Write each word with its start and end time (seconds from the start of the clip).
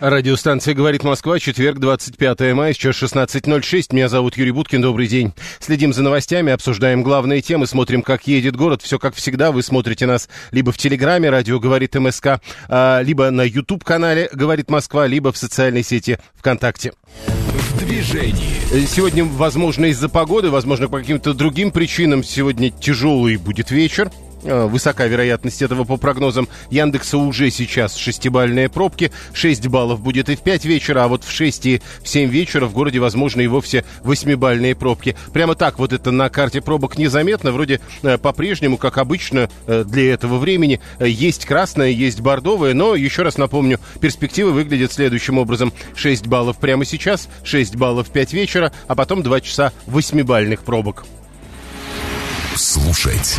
Радиостанция 0.00 0.74
«Говорит 0.74 1.02
Москва», 1.02 1.40
четверг, 1.40 1.80
25 1.80 2.52
мая, 2.54 2.72
сейчас 2.72 3.02
16.06. 3.02 3.86
Меня 3.90 4.08
зовут 4.08 4.36
Юрий 4.36 4.52
Буткин, 4.52 4.80
добрый 4.80 5.08
день. 5.08 5.32
Следим 5.58 5.92
за 5.92 6.02
новостями, 6.02 6.52
обсуждаем 6.52 7.02
главные 7.02 7.42
темы, 7.42 7.66
смотрим, 7.66 8.02
как 8.02 8.28
едет 8.28 8.54
город. 8.54 8.80
Все 8.80 9.00
как 9.00 9.16
всегда, 9.16 9.50
вы 9.50 9.64
смотрите 9.64 10.06
нас 10.06 10.28
либо 10.52 10.70
в 10.70 10.78
Телеграме, 10.78 11.30
радио 11.30 11.58
«Говорит 11.58 11.96
МСК», 11.96 12.40
а, 12.68 13.00
либо 13.02 13.32
на 13.32 13.42
YouTube-канале 13.42 14.28
«Говорит 14.32 14.70
Москва», 14.70 15.08
либо 15.08 15.32
в 15.32 15.36
социальной 15.36 15.82
сети 15.82 16.18
ВКонтакте. 16.36 16.92
В 17.26 17.78
движении. 17.78 18.86
Сегодня, 18.86 19.24
возможно, 19.24 19.86
из-за 19.86 20.08
погоды, 20.08 20.50
возможно, 20.50 20.88
по 20.88 21.00
каким-то 21.00 21.34
другим 21.34 21.72
причинам, 21.72 22.22
сегодня 22.22 22.70
тяжелый 22.70 23.36
будет 23.36 23.72
вечер. 23.72 24.12
Э, 24.44 24.66
высока 24.66 25.06
вероятность 25.06 25.62
этого 25.62 25.84
по 25.84 25.96
прогнозам 25.96 26.48
Яндекса 26.70 27.18
уже 27.18 27.50
сейчас 27.50 27.96
шестибальные 27.96 28.68
пробки. 28.68 29.10
6 29.32 29.66
баллов 29.66 30.00
будет 30.00 30.28
и 30.28 30.36
в 30.36 30.40
5 30.40 30.64
вечера, 30.64 31.04
а 31.04 31.08
вот 31.08 31.24
в 31.24 31.30
6 31.30 31.66
и 31.66 31.82
в 32.02 32.08
7 32.08 32.30
вечера 32.30 32.66
в 32.66 32.72
городе, 32.72 33.00
возможно, 33.00 33.40
и 33.40 33.48
вовсе 33.48 33.84
восьмибальные 34.02 34.76
пробки. 34.76 35.16
Прямо 35.32 35.54
так 35.54 35.78
вот 35.78 35.92
это 35.92 36.10
на 36.12 36.28
карте 36.28 36.60
пробок 36.60 36.98
незаметно. 36.98 37.50
Вроде 37.50 37.80
э, 38.02 38.16
по-прежнему, 38.18 38.76
как 38.76 38.98
обычно 38.98 39.50
э, 39.66 39.84
для 39.84 40.14
этого 40.14 40.38
времени, 40.38 40.80
есть 41.00 41.44
красное, 41.44 41.88
есть 41.88 42.20
бордовое, 42.20 42.74
но, 42.74 42.94
еще 42.94 43.22
раз 43.22 43.38
напомню, 43.38 43.80
перспективы 44.00 44.52
выглядят 44.52 44.92
следующим 44.92 45.38
образом. 45.38 45.72
6 45.96 46.26
баллов 46.28 46.58
прямо 46.58 46.84
сейчас, 46.84 47.28
6 47.42 47.74
баллов 47.76 48.08
в 48.08 48.12
5 48.12 48.32
вечера, 48.34 48.72
а 48.86 48.94
потом 48.94 49.22
2 49.22 49.40
часа 49.40 49.72
восьмибальных 49.86 50.62
пробок. 50.62 51.06
Слушать 52.54 53.38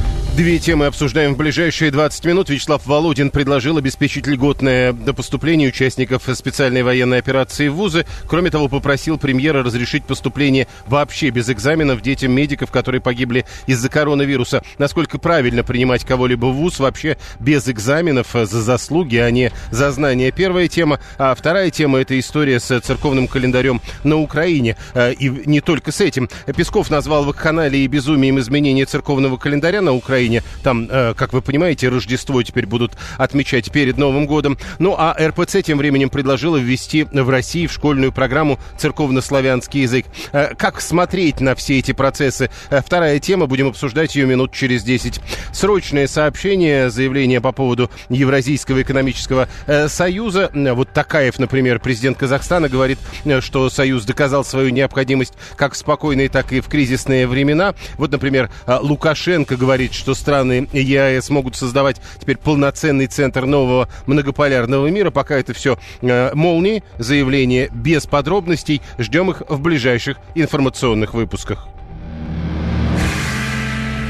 Две 0.35 0.59
темы 0.59 0.85
обсуждаем 0.85 1.33
в 1.33 1.37
ближайшие 1.37 1.91
20 1.91 2.23
минут. 2.23 2.49
Вячеслав 2.49 2.85
Володин 2.85 3.31
предложил 3.31 3.75
обеспечить 3.77 4.27
льготное 4.27 4.93
до 4.93 5.13
поступления 5.13 5.67
участников 5.67 6.23
специальной 6.33 6.83
военной 6.83 7.17
операции 7.17 7.67
в 7.67 7.73
ВУЗы. 7.73 8.05
Кроме 8.27 8.49
того, 8.49 8.69
попросил 8.69 9.17
премьера 9.17 9.61
разрешить 9.61 10.05
поступление 10.05 10.67
вообще 10.87 11.31
без 11.31 11.49
экзаменов 11.49 12.01
детям 12.01 12.31
медиков, 12.31 12.71
которые 12.71 13.01
погибли 13.01 13.45
из-за 13.67 13.89
коронавируса. 13.89 14.63
Насколько 14.77 15.19
правильно 15.19 15.65
принимать 15.65 16.05
кого-либо 16.05 16.45
в 16.45 16.53
ВУЗ 16.53 16.79
вообще 16.79 17.17
без 17.41 17.67
экзаменов 17.67 18.29
за 18.31 18.61
заслуги, 18.61 19.17
а 19.17 19.29
не 19.31 19.51
за 19.69 19.91
знания. 19.91 20.31
Первая 20.31 20.69
тема. 20.69 21.01
А 21.17 21.35
вторая 21.35 21.71
тема– 21.71 21.99
это 22.01 22.17
история 22.17 22.61
с 22.61 22.79
церковным 22.79 23.27
календарем 23.27 23.81
на 24.05 24.17
Украине. 24.17 24.77
Э, 24.93 25.11
и 25.11 25.27
не 25.27 25.59
только 25.59 25.91
с 25.91 25.99
этим. 25.99 26.29
Песков 26.55 26.89
назвал 26.89 27.25
вакханалией 27.25 27.83
и 27.83 27.87
безумием 27.89 28.39
изменения 28.39 28.85
церковного 28.85 29.35
календаря 29.35 29.81
на 29.81 29.91
Украине 29.91 30.20
Украине. 30.21 30.43
Там, 30.63 30.87
э, 30.89 31.13
как 31.15 31.33
вы 31.33 31.41
понимаете, 31.41 31.89
Рождество 31.89 32.43
теперь 32.43 32.67
будут 32.67 32.93
отмечать 33.17 33.71
перед 33.71 33.97
Новым 33.97 34.27
годом. 34.27 34.57
Ну 34.77 34.95
а 34.97 35.15
РПЦ 35.19 35.63
тем 35.63 35.79
временем 35.79 36.09
предложила 36.09 36.57
ввести 36.57 37.03
в 37.03 37.29
России 37.29 37.65
в 37.65 37.71
школьную 37.73 38.11
программу 38.11 38.59
церковно-славянский 38.77 39.81
язык. 39.81 40.05
Э, 40.31 40.53
как 40.55 40.79
смотреть 40.79 41.39
на 41.39 41.55
все 41.55 41.79
эти 41.79 41.91
процессы? 41.93 42.51
Э, 42.69 42.81
вторая 42.85 43.19
тема, 43.19 43.47
будем 43.47 43.67
обсуждать 43.67 44.15
ее 44.15 44.27
минут 44.27 44.53
через 44.53 44.83
10. 44.83 45.19
Срочное 45.53 46.07
сообщение, 46.07 46.91
заявление 46.91 47.41
по 47.41 47.51
поводу 47.51 47.89
Евразийского 48.09 48.81
экономического 48.81 49.47
союза. 49.87 50.51
Вот 50.53 50.93
Такаев, 50.93 51.39
например, 51.39 51.79
президент 51.79 52.17
Казахстана, 52.17 52.69
говорит, 52.69 52.99
что 53.39 53.69
союз 53.69 54.05
доказал 54.05 54.43
свою 54.43 54.69
необходимость 54.69 55.33
как 55.55 55.73
в 55.73 55.77
спокойные, 55.77 56.29
так 56.29 56.51
и 56.53 56.59
в 56.59 56.67
кризисные 56.67 57.27
времена. 57.27 57.73
Вот, 57.97 58.11
например, 58.11 58.49
Лукашенко 58.67 59.55
говорит, 59.55 59.93
что 59.93 60.10
что 60.11 60.15
страны 60.15 60.67
ЕАЭС 60.73 61.29
могут 61.29 61.55
создавать 61.55 62.01
теперь 62.19 62.37
полноценный 62.37 63.07
центр 63.07 63.45
нового 63.45 63.87
многополярного 64.07 64.87
мира. 64.87 65.09
Пока 65.09 65.37
это 65.37 65.53
все 65.53 65.79
э, 66.01 66.33
молнии, 66.33 66.83
заявления 66.97 67.69
без 67.71 68.05
подробностей. 68.07 68.81
Ждем 68.97 69.31
их 69.31 69.41
в 69.47 69.61
ближайших 69.61 70.17
информационных 70.35 71.13
выпусках. 71.13 71.67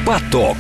Поток. 0.06 0.57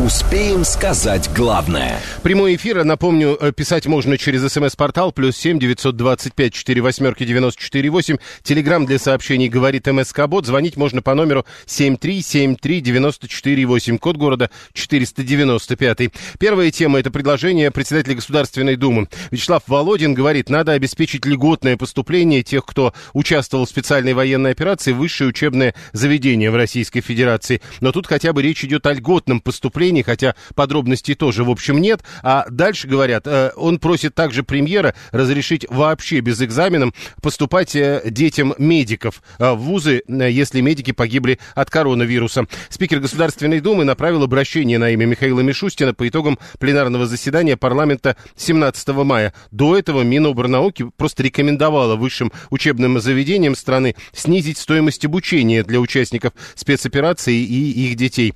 Успеем 0.00 0.64
сказать 0.64 1.30
главное. 1.36 2.00
Прямой 2.24 2.56
эфир, 2.56 2.82
напомню, 2.82 3.38
э, 3.40 3.52
писать 3.52 3.86
можно 3.86 4.18
через 4.18 4.52
смс-портал 4.52 5.12
плюс 5.12 5.36
семь 5.36 5.60
девятьсот 5.60 5.96
двадцать 5.96 6.34
пять 6.34 6.52
четыре 6.52 6.80
восьмерки 6.82 7.24
девяносто 7.24 7.62
четыре 7.62 7.90
восемь. 7.90 8.16
Телеграмм 8.42 8.86
для 8.86 8.98
сообщений 8.98 9.48
говорит 9.48 9.86
МСК 9.86 10.26
Бот. 10.26 10.46
Звонить 10.46 10.76
можно 10.76 11.00
по 11.00 11.14
номеру 11.14 11.46
семь 11.64 11.96
три 11.96 12.22
семь 12.22 12.56
три 12.56 12.80
девяносто 12.80 13.28
четыре 13.28 13.66
восемь. 13.66 13.98
Код 13.98 14.16
города 14.16 14.50
четыреста 14.72 15.22
девяносто 15.22 15.76
пятый. 15.76 16.12
Первая 16.40 16.72
тема– 16.72 16.98
это 16.98 17.12
предложение 17.12 17.70
председателя 17.70 18.16
Государственной 18.16 18.74
Думы. 18.74 19.08
Вячеслав 19.30 19.62
Володин 19.68 20.12
говорит, 20.12 20.50
надо 20.50 20.72
обеспечить 20.72 21.24
льготное 21.24 21.76
поступление 21.76 22.42
тех, 22.42 22.66
кто 22.66 22.94
участвовал 23.12 23.64
в 23.64 23.68
специальной 23.68 24.14
военной 24.14 24.50
операции 24.50 24.90
в 24.90 24.96
высшее 24.96 25.30
учебное 25.30 25.72
заведение 25.92 26.50
в 26.50 26.56
Российской 26.56 27.00
Федерации. 27.00 27.62
Но 27.80 27.92
тут 27.92 28.08
хотя 28.08 28.32
бы 28.32 28.42
речь 28.42 28.64
идет 28.64 28.86
о 28.86 28.92
льготном 28.92 29.40
поступлении 29.40 29.83
выступлений, 29.84 30.02
хотя 30.02 30.34
подробностей 30.54 31.14
тоже, 31.14 31.44
в 31.44 31.50
общем, 31.50 31.80
нет. 31.80 32.00
А 32.22 32.46
дальше 32.50 32.88
говорят, 32.88 33.26
э, 33.26 33.50
он 33.56 33.78
просит 33.78 34.14
также 34.14 34.42
премьера 34.42 34.94
разрешить 35.12 35.66
вообще 35.68 36.20
без 36.20 36.40
экзаменов 36.40 36.94
поступать 37.22 37.76
э, 37.76 38.02
детям 38.06 38.54
медиков 38.58 39.22
э, 39.38 39.52
в 39.52 39.58
вузы, 39.58 40.02
если 40.08 40.60
медики 40.60 40.92
погибли 40.92 41.38
от 41.54 41.70
коронавируса. 41.70 42.46
Спикер 42.68 43.00
Государственной 43.00 43.60
Думы 43.60 43.84
направил 43.84 44.22
обращение 44.22 44.78
на 44.78 44.90
имя 44.90 45.06
Михаила 45.06 45.40
Мишустина 45.40 45.94
по 45.94 46.08
итогам 46.08 46.38
пленарного 46.58 47.06
заседания 47.06 47.56
парламента 47.56 48.16
17 48.36 48.88
мая. 48.88 49.32
До 49.50 49.76
этого 49.76 50.02
Миноборнауки 50.02 50.86
просто 50.96 51.22
рекомендовала 51.22 51.96
высшим 51.96 52.32
учебным 52.50 53.00
заведениям 53.00 53.54
страны 53.54 53.94
снизить 54.12 54.58
стоимость 54.58 55.04
обучения 55.04 55.62
для 55.62 55.80
участников 55.80 56.32
спецоперации 56.54 57.36
и 57.36 57.88
их 57.88 57.96
детей. 57.96 58.34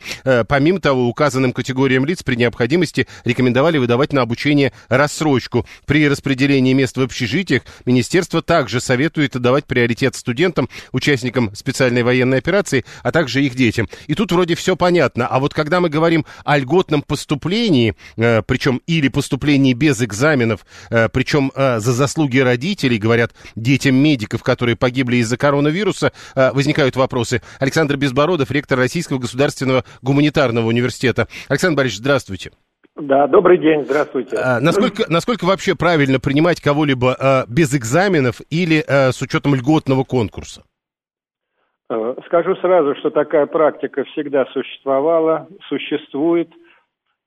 Помимо 0.49 0.81
того, 0.81 1.09
указано 1.09 1.38
указанным 1.39 1.53
категориям 1.53 2.05
лиц 2.05 2.23
при 2.23 2.35
необходимости 2.35 3.07
рекомендовали 3.25 3.79
выдавать 3.79 4.13
на 4.13 4.23
обучение 4.23 4.73
рассрочку. 4.89 5.67
При 5.87 6.09
распределении 6.09 6.73
мест 6.73 6.97
в 6.97 7.01
общежитиях 7.01 7.63
министерство 7.87 8.43
также 8.43 8.81
советует 8.81 9.39
давать 9.39 9.67
приоритет 9.67 10.17
студентам, 10.17 10.69
участникам 10.93 11.55
специальной 11.55 12.03
военной 12.03 12.39
операции, 12.39 12.85
а 13.03 13.13
также 13.13 13.45
их 13.45 13.55
детям. 13.55 13.89
И 14.09 14.15
тут 14.15 14.33
вроде 14.33 14.57
все 14.57 14.75
понятно. 14.75 15.29
А 15.29 15.39
вот 15.39 15.55
когда 15.55 15.81
мы 15.81 15.89
говорим 15.89 16.27
о 16.45 16.59
льготном 16.59 17.03
поступлении, 17.03 17.95
э, 18.17 18.43
причем 18.43 18.81
или 18.87 19.09
поступлении 19.09 19.75
без 19.75 20.03
экзаменов, 20.03 20.67
э, 20.91 21.09
причем 21.09 21.53
э, 21.55 21.79
за 21.79 21.93
заслуги 21.93 22.39
родителей, 22.39 22.99
говорят, 22.99 23.33
детям 23.55 23.95
медиков, 23.95 24.43
которые 24.43 24.75
погибли 24.75 25.17
из-за 25.19 25.37
коронавируса, 25.37 26.13
возникают 26.35 26.97
вопросы. 26.97 27.43
Александр 27.61 27.97
Безбородов, 27.97 28.51
ректор 28.51 28.79
Российского 28.79 29.19
государственного 29.19 29.85
гуманитарного 30.03 30.67
университета. 30.67 31.28
Александр 31.49 31.77
Борисович, 31.77 32.01
здравствуйте. 32.01 32.51
Да, 32.97 33.29
добрый 33.29 33.59
день, 33.59 33.85
здравствуйте. 33.85 34.37
А, 34.37 34.61
насколько, 34.61 35.05
насколько 35.09 35.45
вообще 35.45 35.77
правильно 35.77 36.19
принимать 36.19 36.61
кого-либо 36.61 37.15
а, 37.15 37.45
без 37.49 37.75
экзаменов 37.75 38.41
или 38.51 38.83
а, 38.87 39.13
с 39.13 39.23
учетом 39.23 39.55
льготного 39.55 40.03
конкурса? 40.03 40.65
Э, 41.91 42.15
скажу 42.27 42.57
сразу, 42.57 42.95
что 42.97 43.11
такая 43.11 43.47
практика 43.47 44.05
всегда 44.05 44.47
существовала, 44.47 45.47
существует, 45.69 46.51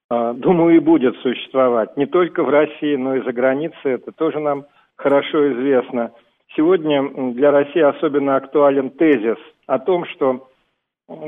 а, 0.09 0.33
думаю, 0.33 0.75
и 0.75 0.80
будет 0.80 1.15
существовать. 1.21 1.95
Не 1.95 2.06
только 2.06 2.44
в 2.44 2.50
России, 2.50 2.95
но 2.95 3.15
и 3.15 3.24
за 3.24 3.31
границей, 3.31 3.94
это 3.94 4.12
тоже 4.12 4.39
нам 4.39 4.65
хорошо 4.97 5.54
известно. 5.54 6.12
Сегодня 6.56 7.33
для 7.33 7.50
России 7.50 7.81
особенно 7.81 8.36
актуален 8.36 8.89
тезис 8.89 9.38
о 9.68 9.80
том, 9.80 10.06
что 10.06 10.50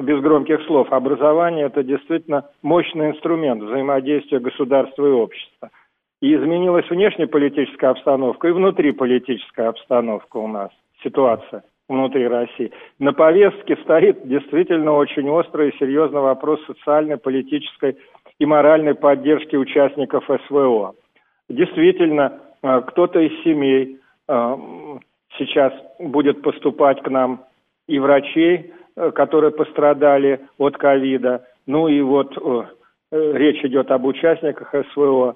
без 0.02 0.22
громких 0.22 0.62
слов, 0.66 0.92
образование– 0.92 1.66
это 1.68 1.84
действительно 1.84 2.50
мощный 2.62 3.12
инструмент 3.12 3.64
взаимодействия 3.64 4.40
государства 4.40 5.06
и 5.06 5.12
общества. 5.12 5.70
И 6.22 6.34
изменилась 6.34 6.90
внешнеполитическая 6.90 7.92
обстановка 7.92 8.48
и 8.48 8.52
внутриполитическая 8.52 9.70
обстановка 9.70 10.38
у 10.38 10.48
нас, 10.48 10.70
ситуация 11.04 11.64
внутри 11.90 12.28
России. 12.28 12.72
На 12.98 13.14
повестке 13.14 13.76
стоит 13.84 14.26
действительно 14.28 14.94
очень 14.94 15.30
острый 15.30 15.70
и 15.70 15.78
серьезный 15.78 16.22
вопрос 16.22 16.64
социальной, 16.66 17.18
политической 17.18 17.98
и 18.40 18.46
моральной 18.46 18.96
поддержки 18.96 19.56
участников 19.56 20.24
СВО. 20.48 20.94
Действительно, 21.50 22.40
э, 22.62 22.82
кто-то 22.88 23.20
из 23.20 23.44
семей 23.44 24.00
сейчас 25.38 25.74
будет 26.00 26.42
поступать 26.42 27.02
к 27.02 27.10
нам 27.10 27.44
и 27.88 28.00
врачей, 28.00 28.72
которые 28.96 29.52
пострадали 29.52 30.42
от 30.58 30.78
ковида. 30.78 31.46
Ну 31.66 31.88
и 31.88 32.02
вот 32.02 32.38
речь 33.12 33.64
идет 33.64 33.92
об 33.92 34.06
участниках 34.06 34.74
СВО. 34.92 35.36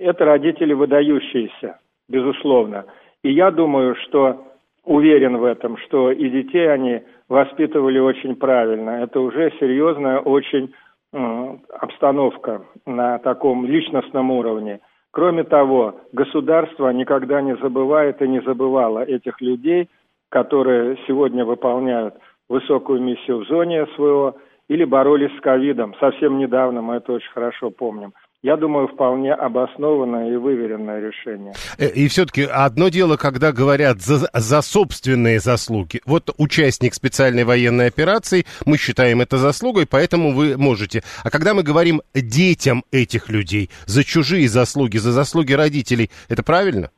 Это 0.00 0.24
родители 0.24 0.72
выдающиеся, 0.72 1.78
безусловно. 2.08 2.84
И 3.22 3.32
я 3.32 3.50
думаю, 3.50 3.94
что 3.96 4.44
уверен 4.84 5.36
в 5.36 5.44
этом, 5.44 5.76
что 5.78 6.10
и 6.10 6.28
детей 6.30 6.70
они 6.70 7.02
воспитывали 7.28 7.98
очень 7.98 8.36
правильно. 8.36 9.02
Это 9.02 9.20
уже 9.20 9.52
серьезная 9.60 10.18
очень 10.18 10.72
э, 11.12 11.56
обстановка 11.78 12.62
на 12.86 13.18
таком 13.18 13.66
личностном 13.66 14.30
уровне. 14.30 14.80
Кроме 15.10 15.44
того, 15.44 16.00
государство 16.12 16.88
никогда 16.90 17.42
не 17.42 17.56
забывает 17.56 18.22
и 18.22 18.28
не 18.28 18.40
забывало 18.40 19.00
этих 19.00 19.40
людей, 19.40 19.88
которые 20.30 20.96
сегодня 21.06 21.44
выполняют 21.44 22.14
высокую 22.48 23.00
миссию 23.02 23.38
в 23.38 23.48
зоне 23.48 23.86
СВО 23.94 24.36
или 24.68 24.84
боролись 24.84 25.36
с 25.38 25.40
ковидом. 25.40 25.94
Совсем 26.00 26.38
недавно 26.38 26.82
мы 26.82 26.96
это 26.96 27.12
очень 27.12 27.30
хорошо 27.30 27.70
помним 27.70 28.12
я 28.42 28.56
думаю, 28.56 28.86
вполне 28.88 29.32
обоснованное 29.32 30.32
и 30.32 30.36
выверенное 30.36 31.00
решение. 31.00 31.52
Э, 31.78 31.88
и 31.88 32.06
все-таки 32.08 32.42
одно 32.42 32.88
дело, 32.88 33.16
когда 33.16 33.52
говорят 33.52 33.98
за, 33.98 34.28
за 34.32 34.62
собственные 34.62 35.40
заслуги. 35.40 36.00
Вот 36.06 36.30
участник 36.38 36.94
специальной 36.94 37.44
военной 37.44 37.88
операции, 37.88 38.44
мы 38.64 38.76
считаем 38.76 39.20
это 39.20 39.38
заслугой, 39.38 39.86
поэтому 39.90 40.32
вы 40.32 40.56
можете. 40.56 41.02
А 41.24 41.30
когда 41.30 41.52
мы 41.52 41.62
говорим 41.62 42.00
детям 42.14 42.84
этих 42.92 43.28
людей 43.28 43.70
за 43.86 44.04
чужие 44.04 44.46
заслуги, 44.48 44.98
за 44.98 45.10
заслуги 45.10 45.52
родителей, 45.52 46.10
это 46.28 46.44
правильно? 46.44 46.90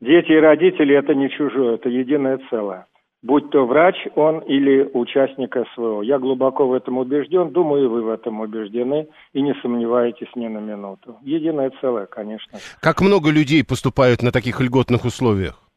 Дети 0.00 0.32
и 0.32 0.40
родители 0.40 0.96
это 0.96 1.14
не 1.14 1.30
чужое, 1.30 1.74
это 1.74 1.88
единое 1.88 2.40
целое 2.50 2.86
будь 3.22 3.50
то 3.50 3.66
врач 3.66 3.96
он 4.14 4.40
или 4.40 4.88
участник 4.92 5.56
СВО. 5.74 6.02
Я 6.02 6.18
глубоко 6.18 6.66
в 6.66 6.72
этом 6.72 6.98
убежден, 6.98 7.50
думаю, 7.50 7.84
и 7.84 7.88
вы 7.88 8.02
в 8.02 8.08
этом 8.08 8.40
убеждены, 8.40 9.08
и 9.32 9.42
не 9.42 9.54
сомневаетесь 9.62 10.28
ни 10.34 10.48
на 10.48 10.58
минуту. 10.58 11.16
Единое 11.22 11.70
целое, 11.80 12.06
конечно. 12.06 12.58
Как 12.80 13.00
много 13.00 13.30
людей 13.30 13.64
поступают 13.64 14.22
на 14.22 14.32
таких 14.32 14.60
льготных 14.60 15.04
условиях? 15.04 15.69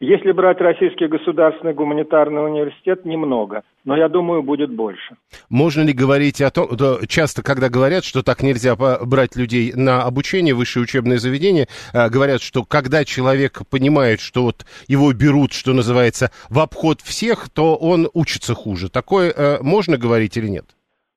Если 0.00 0.32
брать 0.32 0.60
Российский 0.60 1.06
государственный 1.06 1.74
гуманитарный 1.74 2.44
университет, 2.44 3.04
немного, 3.04 3.62
но 3.84 3.96
я 3.96 4.08
думаю, 4.08 4.42
будет 4.42 4.70
больше. 4.70 5.16
Можно 5.48 5.82
ли 5.82 5.92
говорить 5.92 6.40
о 6.40 6.50
том, 6.50 6.68
часто, 7.08 7.42
когда 7.42 7.68
говорят, 7.68 8.04
что 8.04 8.22
так 8.22 8.42
нельзя 8.42 8.74
брать 8.76 9.36
людей 9.36 9.72
на 9.74 10.02
обучение, 10.02 10.54
высшее 10.54 10.84
учебное 10.84 11.18
заведение, 11.18 11.66
а, 11.92 12.08
говорят, 12.08 12.42
что 12.42 12.64
когда 12.64 13.04
человек 13.04 13.60
понимает, 13.70 14.20
что 14.20 14.42
вот 14.42 14.64
его 14.88 15.12
берут, 15.12 15.52
что 15.52 15.72
называется, 15.72 16.30
в 16.50 16.58
обход 16.58 17.00
всех, 17.00 17.48
то 17.50 17.76
он 17.76 18.08
учится 18.14 18.54
хуже. 18.54 18.90
Такое 18.90 19.30
э, 19.30 19.62
можно 19.62 19.96
говорить 19.96 20.36
или 20.36 20.48
нет? 20.48 20.64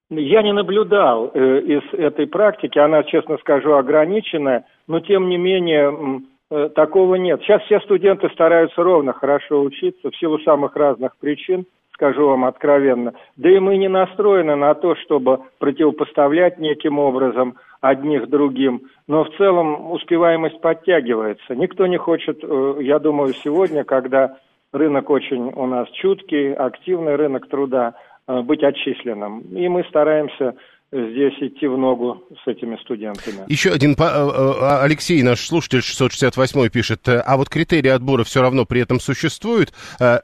Я 0.09 0.41
не 0.41 0.53
наблюдал 0.53 1.31
э, 1.33 1.59
из 1.61 1.81
этой 1.93 2.27
практики, 2.27 2.79
она, 2.79 3.03
честно 3.03 3.37
скажу, 3.39 3.73
ограниченная, 3.73 4.65
но 4.87 4.99
тем 4.99 5.29
не 5.29 5.37
менее 5.37 5.87
Э, 5.87 6.19
такого 6.49 7.15
нет. 7.15 7.41
Сейчас 7.41 7.61
все 7.63 7.79
студенты 7.81 8.29
стараются 8.29 8.81
ровно 8.81 9.13
хорошо 9.13 9.61
учиться 9.61 10.09
в 10.09 10.17
силу 10.17 10.39
самых 10.39 10.75
разных 10.75 11.17
причин, 11.17 11.65
скажу 11.97 12.27
вам 12.27 12.45
откровенно. 12.45 13.13
Да 13.35 13.49
и 13.49 13.59
мы 13.59 13.77
не 13.77 13.89
настроены 13.89 14.55
на 14.55 14.73
то, 14.75 14.95
чтобы 14.95 15.39
противопоставлять 15.57 16.59
неким 16.59 16.99
образом 16.99 17.55
одних 17.81 18.29
другим. 18.29 18.83
Но 19.07 19.23
в 19.23 19.35
целом 19.37 19.91
успеваемость 19.91 20.61
подтягивается. 20.61 21.55
Никто 21.55 21.87
не 21.87 21.97
хочет, 21.97 22.39
э, 22.43 22.77
я 22.81 22.99
думаю, 22.99 23.33
сегодня, 23.33 23.83
когда 23.83 24.37
рынок 24.71 25.09
очень 25.09 25.51
у 25.55 25.65
нас 25.65 25.89
чуткий, 25.89 26.53
активный 26.53 27.15
рынок 27.15 27.47
труда, 27.49 27.95
э, 28.27 28.41
быть 28.41 28.63
отчисленным. 28.63 29.41
И 29.51 29.67
мы 29.67 29.83
стараемся 29.85 30.55
здесь 30.91 31.33
идти 31.41 31.67
в 31.67 31.77
ногу 31.77 32.23
с 32.43 32.47
этими 32.47 32.77
студентами. 32.77 33.45
Еще 33.47 33.71
один, 33.71 33.91
э, 33.91 33.95
э, 34.03 34.81
Алексей, 34.81 35.21
наш 35.23 35.39
слушатель 35.41 35.81
668 35.81 36.69
пишет, 36.69 37.07
э, 37.07 37.19
а 37.25 37.37
вот 37.37 37.49
критерии 37.49 37.89
отбора 37.89 38.23
все 38.23 38.41
равно 38.41 38.65
при 38.65 38.81
этом 38.81 38.99
существуют, 38.99 39.71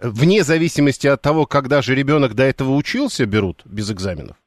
вне 0.01 0.43
зависимости 0.43 1.07
от 1.07 1.21
того, 1.21 1.45
когда 1.45 1.81
же 1.81 1.95
ребенок 1.95 2.33
до 2.33 2.43
этого 2.43 2.75
учился, 2.75 3.25
берут 3.25 3.61
без 3.65 3.91
экзаменов? 3.91 4.37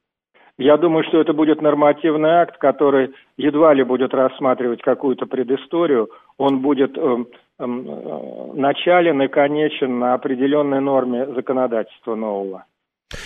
Я 0.58 0.78
думаю, 0.78 1.04
что 1.04 1.20
это 1.20 1.34
будет 1.34 1.60
нормативный 1.60 2.30
акт, 2.30 2.56
который 2.56 3.12
едва 3.36 3.74
ли 3.74 3.84
будет 3.84 4.14
рассматривать 4.14 4.80
какую-то 4.80 5.26
предысторию. 5.26 6.08
Он 6.38 6.60
будет 6.60 6.96
э, 6.96 7.24
э, 7.58 7.66
начален 7.66 9.20
и 9.20 9.28
конечен 9.28 9.98
на 9.98 10.14
определенной 10.14 10.80
норме 10.80 11.26
законодательства 11.26 12.14
нового. 12.14 12.64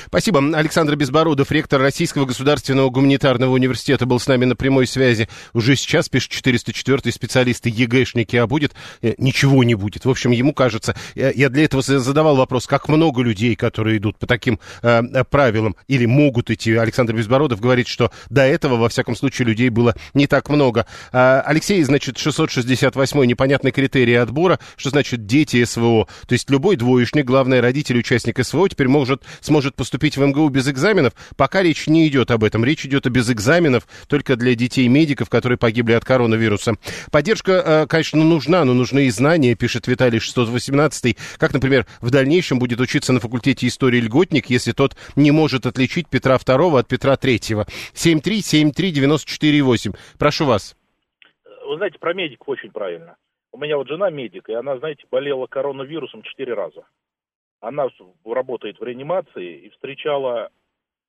Спасибо. 0.06 0.42
Александр 0.54 0.94
Безбородов, 0.94 1.50
ректор 1.50 1.80
Российского 1.80 2.26
государственного 2.26 2.90
гуманитарного 2.90 3.52
университета, 3.54 4.04
был 4.04 4.20
с 4.20 4.26
нами 4.26 4.44
на 4.44 4.54
прямой 4.54 4.86
связи. 4.86 5.26
Уже 5.54 5.74
сейчас, 5.74 6.10
пишет 6.10 6.30
404 6.32 7.10
специалисты, 7.10 7.70
ЕГЭшники, 7.70 8.36
а 8.36 8.46
будет? 8.46 8.74
Э, 9.00 9.14
ничего 9.16 9.64
не 9.64 9.74
будет. 9.74 10.04
В 10.04 10.10
общем, 10.10 10.32
ему 10.32 10.52
кажется, 10.52 10.94
я 11.14 11.48
для 11.48 11.64
этого 11.64 11.82
задавал 11.82 12.36
вопрос, 12.36 12.66
как 12.66 12.88
много 12.88 13.22
людей, 13.22 13.56
которые 13.56 13.96
идут 13.96 14.18
по 14.18 14.26
таким 14.26 14.60
э, 14.82 15.24
правилам 15.30 15.74
или 15.88 16.04
могут 16.04 16.50
идти. 16.50 16.74
Александр 16.74 17.14
Безбородов 17.14 17.60
говорит, 17.60 17.88
что 17.88 18.12
до 18.28 18.42
этого, 18.42 18.76
во 18.76 18.90
всяком 18.90 19.16
случае, 19.16 19.48
людей 19.48 19.70
было 19.70 19.94
не 20.12 20.26
так 20.26 20.50
много. 20.50 20.84
А, 21.10 21.42
Алексей, 21.46 21.82
значит, 21.84 22.18
668 22.18 23.24
непонятный 23.24 23.70
критерий 23.70 24.16
отбора, 24.16 24.58
что 24.76 24.90
значит 24.90 25.24
дети 25.24 25.64
СВО. 25.64 26.06
То 26.26 26.34
есть 26.34 26.50
любой 26.50 26.76
двоечник, 26.76 27.24
главное, 27.24 27.62
родитель, 27.62 27.98
участник 27.98 28.44
СВО, 28.44 28.68
теперь 28.68 28.88
может, 28.88 29.22
сможет 29.40 29.69
может 29.70 29.76
поступить 29.76 30.16
в 30.16 30.26
МГУ 30.26 30.48
без 30.48 30.68
экзаменов, 30.68 31.12
пока 31.36 31.62
речь 31.62 31.86
не 31.86 32.08
идет 32.08 32.30
об 32.30 32.44
этом. 32.44 32.64
Речь 32.64 32.86
идет 32.86 33.06
о 33.06 33.10
без 33.10 33.30
экзаменов 33.30 33.86
только 34.08 34.36
для 34.36 34.54
детей-медиков, 34.54 35.28
которые 35.28 35.58
погибли 35.58 35.92
от 35.92 36.04
коронавируса. 36.04 36.76
Поддержка, 37.12 37.52
э, 37.52 37.86
конечно, 37.86 38.24
нужна, 38.24 38.64
но 38.64 38.72
нужны 38.74 39.06
и 39.06 39.10
знания, 39.10 39.54
пишет 39.54 39.86
Виталий 39.86 40.18
618. 40.18 41.16
Как, 41.38 41.52
например, 41.52 41.86
в 42.00 42.10
дальнейшем 42.10 42.58
будет 42.58 42.80
учиться 42.80 43.12
на 43.12 43.20
факультете 43.20 43.66
истории 43.66 44.00
льготник, 44.00 44.50
если 44.50 44.72
тот 44.72 44.96
не 45.16 45.30
может 45.30 45.66
отличить 45.66 46.08
Петра 46.08 46.36
II 46.36 46.78
от 46.78 46.88
Петра 46.88 47.14
III. 47.14 47.68
7373948. 47.94 49.94
Прошу 50.18 50.46
вас. 50.46 50.74
Вы 51.66 51.76
знаете, 51.76 51.98
про 52.00 52.14
медиков 52.14 52.48
очень 52.48 52.72
правильно. 52.72 53.16
У 53.52 53.58
меня 53.58 53.76
вот 53.76 53.88
жена 53.88 54.10
медик, 54.10 54.48
и 54.48 54.52
она, 54.52 54.78
знаете, 54.78 55.04
болела 55.10 55.46
коронавирусом 55.46 56.22
четыре 56.22 56.54
раза 56.54 56.84
она 57.60 57.88
работает 58.24 58.78
в 58.78 58.84
реанимации 58.84 59.66
и 59.66 59.70
встречала 59.70 60.50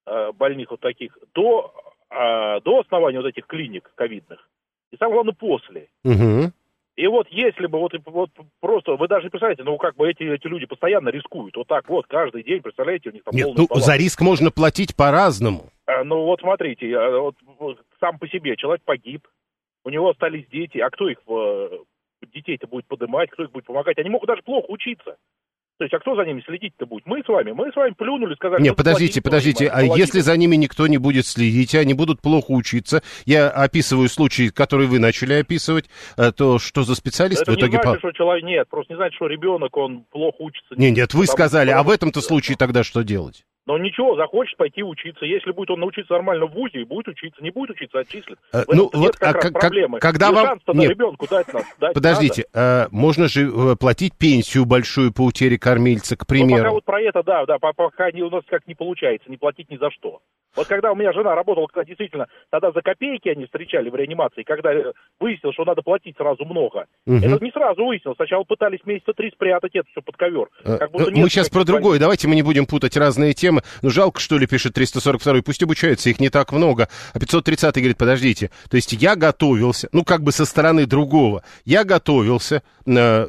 э, 0.06 0.32
больных 0.32 0.70
вот 0.70 0.80
таких 0.80 1.16
до, 1.34 1.72
э, 2.10 2.60
до 2.60 2.80
основания 2.80 3.20
вот 3.20 3.28
этих 3.28 3.46
клиник 3.46 3.90
ковидных, 3.94 4.48
и 4.90 4.96
самое 4.96 5.14
главное 5.14 5.34
после. 5.34 5.88
Угу. 6.04 6.52
И 6.94 7.06
вот 7.06 7.26
если 7.30 7.66
бы 7.66 7.78
вот, 7.78 7.92
вот 8.04 8.30
просто, 8.60 8.96
вы 8.96 9.08
даже 9.08 9.24
не 9.24 9.30
представляете, 9.30 9.64
ну 9.64 9.78
как 9.78 9.96
бы 9.96 10.10
эти, 10.10 10.24
эти 10.24 10.46
люди 10.46 10.66
постоянно 10.66 11.08
рискуют, 11.08 11.56
вот 11.56 11.66
так 11.66 11.88
вот, 11.88 12.06
каждый 12.06 12.42
день, 12.44 12.60
представляете, 12.60 13.08
у 13.08 13.12
них 13.12 13.24
там 13.24 13.34
Нет, 13.34 13.48
ну 13.56 13.66
баланс. 13.66 13.86
за 13.86 13.96
риск 13.96 14.20
можно 14.20 14.50
платить 14.50 14.94
по-разному. 14.94 15.70
А, 15.86 16.04
ну 16.04 16.24
вот 16.24 16.40
смотрите, 16.40 16.90
э, 16.90 17.18
вот, 17.18 17.36
сам 17.98 18.18
по 18.18 18.28
себе 18.28 18.56
человек 18.56 18.82
погиб, 18.84 19.26
у 19.84 19.88
него 19.88 20.10
остались 20.10 20.46
дети, 20.48 20.78
а 20.78 20.90
кто 20.90 21.08
их, 21.08 21.18
э, 21.26 21.78
детей-то 22.34 22.66
будет 22.66 22.86
поднимать, 22.86 23.30
кто 23.30 23.44
их 23.44 23.50
будет 23.50 23.64
помогать, 23.64 23.98
они 23.98 24.10
могут 24.10 24.28
даже 24.28 24.42
плохо 24.42 24.66
учиться. 24.68 25.16
То 25.82 25.84
есть, 25.84 25.94
а 25.94 25.98
кто 25.98 26.14
за 26.14 26.24
ними 26.24 26.40
следить-то 26.46 26.86
будет? 26.86 27.06
Мы 27.06 27.24
с 27.24 27.28
вами. 27.28 27.50
Мы 27.50 27.72
с 27.72 27.74
вами 27.74 27.92
плюнули, 27.98 28.36
сказали... 28.36 28.62
Нет, 28.62 28.76
подождите, 28.76 29.20
подождите. 29.20 29.66
А 29.66 29.82
если 29.82 30.20
за 30.20 30.36
ними 30.36 30.54
никто 30.54 30.86
не 30.86 30.96
будет 30.96 31.26
следить, 31.26 31.74
они 31.74 31.92
будут 31.92 32.20
плохо 32.20 32.52
учиться, 32.52 33.02
я 33.24 33.50
описываю 33.50 34.08
случай, 34.08 34.50
который 34.50 34.86
вы 34.86 35.00
начали 35.00 35.32
описывать, 35.32 35.86
э, 36.16 36.30
то 36.30 36.60
что 36.60 36.84
за 36.84 36.94
специалист 36.94 37.42
Это 37.42 37.50
в 37.50 37.54
итоге... 37.56 37.78
не 37.78 37.82
значит, 37.82 37.98
что 37.98 38.12
человек... 38.12 38.44
Нет, 38.44 38.68
просто 38.68 38.92
не 38.92 38.96
значит, 38.96 39.16
что 39.16 39.26
ребенок, 39.26 39.76
он 39.76 40.04
плохо 40.12 40.36
учится. 40.38 40.72
Нет, 40.76 40.96
нет, 40.96 41.14
вы 41.14 41.26
сказали, 41.26 41.72
а 41.72 41.82
в 41.82 41.90
этом-то 41.90 42.20
случае 42.20 42.56
тогда 42.56 42.84
что 42.84 43.02
делать? 43.02 43.44
Но 43.64 43.78
ничего, 43.78 44.16
захочет 44.16 44.56
пойти 44.56 44.82
учиться. 44.82 45.24
Если 45.24 45.52
будет 45.52 45.70
он 45.70 45.80
научиться 45.80 46.12
нормально 46.12 46.46
в 46.46 46.52
ВУЗе, 46.52 46.84
будет 46.84 47.08
учиться. 47.08 47.42
Не 47.42 47.50
будет 47.50 47.70
учиться, 47.70 48.00
отчислят. 48.00 48.38
А, 48.52 48.64
ну, 48.68 48.90
вот, 48.92 49.16
как 49.16 49.36
а, 49.36 49.38
как, 49.38 49.52
проблемы. 49.52 50.00
Когда 50.00 50.30
И 50.30 50.32
вам... 50.32 50.60
Нет, 50.74 50.90
ребенку 50.90 51.28
дать 51.28 51.52
нас, 51.52 51.64
дать 51.78 51.94
подождите, 51.94 52.46
а, 52.52 52.88
можно 52.90 53.28
же 53.28 53.48
э, 53.48 53.76
платить 53.76 54.18
пенсию 54.18 54.64
большую 54.64 55.12
по 55.12 55.22
утере 55.22 55.58
кормильца, 55.58 56.16
к 56.16 56.26
примеру. 56.26 56.50
Ну, 56.50 56.58
пока 56.58 56.70
вот 56.72 56.84
про 56.84 57.00
это, 57.00 57.22
да, 57.22 57.46
да, 57.46 57.58
пока 57.58 58.10
не, 58.10 58.22
у 58.22 58.30
нас 58.30 58.42
как 58.48 58.66
не 58.66 58.74
получается, 58.74 59.30
не 59.30 59.36
платить 59.36 59.70
ни 59.70 59.76
за 59.76 59.90
что. 59.92 60.20
Вот 60.54 60.66
когда 60.66 60.92
у 60.92 60.94
меня 60.94 61.12
жена 61.12 61.34
работала, 61.34 61.66
кстати, 61.66 61.88
действительно, 61.88 62.26
тогда 62.50 62.72
за 62.72 62.82
копейки 62.82 63.28
они 63.28 63.46
встречали 63.46 63.88
в 63.88 63.94
реанимации, 63.94 64.42
когда 64.42 64.72
э, 64.72 64.92
выяснилось, 65.18 65.54
что 65.54 65.64
надо 65.64 65.82
платить 65.82 66.16
сразу 66.16 66.44
много. 66.44 66.86
Угу. 67.06 67.16
Это 67.16 67.42
не 67.42 67.50
сразу 67.52 67.84
выяснилось. 67.84 68.16
Сначала 68.16 68.44
пытались 68.44 68.80
месяца 68.84 69.12
три 69.14 69.30
спрятать 69.30 69.74
это 69.74 69.88
все 69.90 70.02
под 70.02 70.16
ковер. 70.16 70.48
Э, 70.64 70.76
как 70.76 70.90
будто 70.90 71.10
мы 71.10 71.28
сейчас 71.30 71.48
про 71.48 71.64
другое. 71.64 71.98
Давайте 71.98 72.28
мы 72.28 72.34
не 72.34 72.42
будем 72.42 72.66
путать 72.66 72.96
разные 72.96 73.32
темы. 73.32 73.51
Ну, 73.82 73.90
жалко, 73.90 74.20
что 74.20 74.38
ли, 74.38 74.46
пишет 74.46 74.74
342 74.74 75.42
Пусть 75.42 75.62
обучаются, 75.62 76.10
их 76.10 76.20
не 76.20 76.30
так 76.30 76.52
много. 76.52 76.88
А 77.12 77.18
530 77.18 77.74
говорит, 77.76 77.96
подождите. 77.96 78.50
То 78.70 78.76
есть 78.76 78.92
я 78.92 79.16
готовился, 79.16 79.88
ну, 79.92 80.04
как 80.04 80.22
бы 80.22 80.32
со 80.32 80.44
стороны 80.44 80.86
другого. 80.86 81.42
Я 81.64 81.84
готовился, 81.84 82.62
э, 82.86 83.28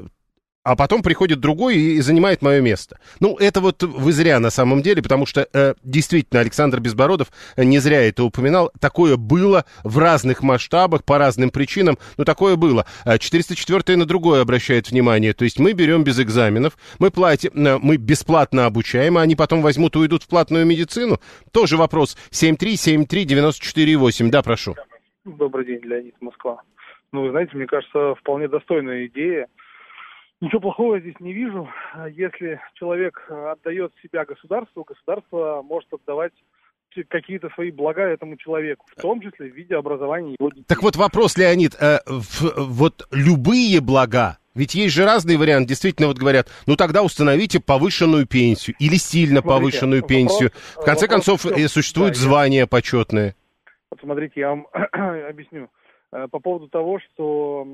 а 0.64 0.76
потом 0.76 1.04
приходит 1.04 1.40
другой 1.40 1.78
и 1.78 2.02
занимает 2.02 2.42
мое 2.42 2.62
место. 2.62 2.98
Ну, 3.20 3.38
это 3.38 3.60
вот 3.60 3.84
вы 3.84 4.12
зря 4.14 4.40
на 4.40 4.50
самом 4.50 4.82
деле, 4.82 5.04
потому 5.04 5.26
что 5.26 5.46
э, 5.54 5.74
действительно 5.84 6.40
Александр 6.40 6.80
Безбородов 6.80 7.28
э, 7.56 7.64
не 7.66 7.80
зря 7.80 8.02
это 8.02 8.24
упоминал. 8.24 8.72
Такое 8.80 9.18
было 9.18 9.66
в 9.84 9.98
разных 9.98 10.42
масштабах, 10.42 11.04
по 11.04 11.18
разным 11.18 11.50
причинам, 11.50 11.98
но 12.18 12.24
такое 12.24 12.56
было. 12.56 12.86
404 13.06 13.84
э, 13.88 13.98
на 13.98 14.06
другое 14.06 14.42
обращает 14.42 14.90
внимание. 14.90 15.34
То 15.34 15.44
есть 15.44 15.60
мы 15.60 15.74
берем 15.74 16.06
без 16.06 16.20
экзаменов, 16.20 16.78
мы 16.98 17.12
платим, 17.12 17.52
э, 17.54 17.78
мы 17.82 17.98
бесплатно 17.98 18.66
обучаем, 18.66 19.18
а 19.18 19.22
они 19.22 19.36
потом 19.36 19.62
возьмут 19.62 19.96
и 19.96 20.00
уйдут 20.00 20.24
в 20.24 20.30
платную 20.30 20.66
медицину. 20.66 21.20
Тоже 21.52 21.76
вопрос. 21.76 22.16
7373948. 22.32 24.30
Да, 24.30 24.42
прошу. 24.42 24.76
Добрый 25.26 25.66
день, 25.66 25.82
Леонид, 25.84 26.16
Москва. 26.22 26.62
Ну, 27.12 27.24
вы 27.24 27.32
знаете, 27.32 27.52
мне 27.56 27.68
кажется, 27.68 28.16
вполне 28.16 28.48
достойная 28.48 29.08
идея 29.08 29.48
Ничего 30.44 30.60
плохого 30.60 30.96
я 30.96 31.00
здесь 31.00 31.18
не 31.22 31.32
вижу. 31.32 31.70
Если 32.12 32.60
человек 32.74 33.18
отдает 33.30 33.94
себя 34.02 34.26
государству, 34.26 34.84
государство 34.84 35.62
может 35.64 35.88
отдавать 35.94 36.34
какие-то 37.08 37.50
свои 37.52 37.72
блага 37.72 38.02
этому 38.02 38.36
человеку, 38.36 38.86
в 38.94 39.02
том 39.02 39.22
числе 39.22 39.50
в 39.50 39.56
виде 39.56 39.74
образования 39.74 40.36
его 40.38 40.50
детей. 40.50 40.66
Так 40.68 40.84
вот 40.84 40.98
вопрос, 40.98 41.38
Леонид, 41.38 41.76
э, 41.80 42.00
в, 42.06 42.42
вот 42.58 43.08
любые 43.10 43.80
блага, 43.80 44.38
ведь 44.54 44.76
есть 44.76 44.94
же 44.94 45.06
разные 45.06 45.38
варианты. 45.38 45.70
Действительно, 45.70 46.10
вот 46.10 46.18
говорят, 46.18 46.50
ну 46.68 46.76
тогда 46.76 47.04
установите 47.04 47.62
повышенную 47.62 48.28
пенсию 48.28 48.76
или 48.80 48.96
сильно 48.96 49.40
Смотрите, 49.40 49.48
повышенную 49.48 50.02
вопрос, 50.02 50.18
пенсию. 50.18 50.52
В 50.74 50.84
конце 50.84 51.08
вопрос, 51.08 51.26
концов, 51.26 51.40
все, 51.40 51.68
существуют 51.70 52.16
да, 52.16 52.20
звания 52.20 52.60
я... 52.60 52.68
почетные. 52.68 53.36
Вот 53.90 54.02
смотрите, 54.02 54.42
я 54.42 54.50
вам 54.50 54.68
объясню. 55.30 55.70
Э, 56.14 56.28
по 56.30 56.40
поводу 56.40 56.68
того, 56.68 57.00
что 57.00 57.68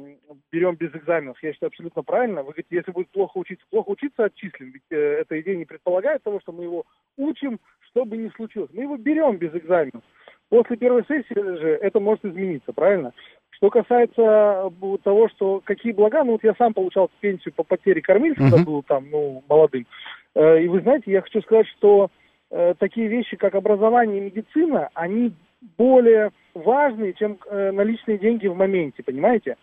берем 0.50 0.75
без 0.75 0.96
экзаменов. 0.96 1.38
Я 1.43 1.51
считаю 1.51 1.67
абсолютно 1.67 2.03
правильно. 2.03 2.41
Вы 2.41 2.51
говорите, 2.51 2.67
если 2.72 2.91
будет 2.91 3.10
плохо 3.10 3.38
учиться, 3.38 3.65
плохо 3.69 3.89
учиться 3.89 4.24
отчислим. 4.25 4.72
Ведь 4.72 4.84
э, 4.91 4.96
эта 4.96 5.41
идея 5.41 5.58
не 5.58 5.65
предполагает 5.65 6.24
того, 6.24 6.39
что 6.39 6.53
мы 6.53 6.63
его 6.63 6.86
учим, 7.17 7.60
что 7.89 8.05
бы 8.05 8.15
ни 8.15 8.29
случилось. 8.29 8.69
Мы 8.74 8.84
его 8.84 8.96
берем 8.96 9.36
без 9.38 9.53
экзаменов. 9.53 10.03
После 10.48 10.77
первой 10.77 11.03
сессии 11.05 11.34
же 11.34 11.77
это 11.81 12.00
может 12.00 12.24
измениться, 12.24 12.72
правильно? 12.72 13.13
Что 13.50 13.69
касается 13.69 14.22
э, 14.22 14.98
того, 15.03 15.27
что 15.29 15.62
какие 15.65 15.91
блага, 15.91 16.24
ну 16.24 16.34
вот 16.34 16.43
я 16.43 16.55
сам 16.55 16.74
получал 16.74 17.12
пенсию 17.19 17.53
по 17.53 17.63
потере 17.63 18.01
кормильца, 18.01 18.41
uh-huh. 18.41 18.51
когда 18.51 18.63
был 18.63 18.84
там, 18.84 19.10
ну, 19.10 19.43
молодым. 19.50 19.86
И 20.36 20.67
вы 20.67 20.79
знаете, 20.81 21.12
я 21.12 21.22
хочу 21.22 21.41
сказать, 21.41 21.67
что 21.77 22.10
такие 22.77 23.08
вещи, 23.08 23.36
как 23.36 23.55
образование 23.55 24.19
и 24.19 24.25
медицина, 24.25 24.89
они 24.93 25.34
более 25.77 26.31
важные, 26.53 27.13
чем 27.13 27.37
э, 27.45 27.71
наличные 27.71 28.17
деньги 28.17 28.47
в 28.47 28.55
моменте, 28.55 29.03
понимаете? 29.03 29.57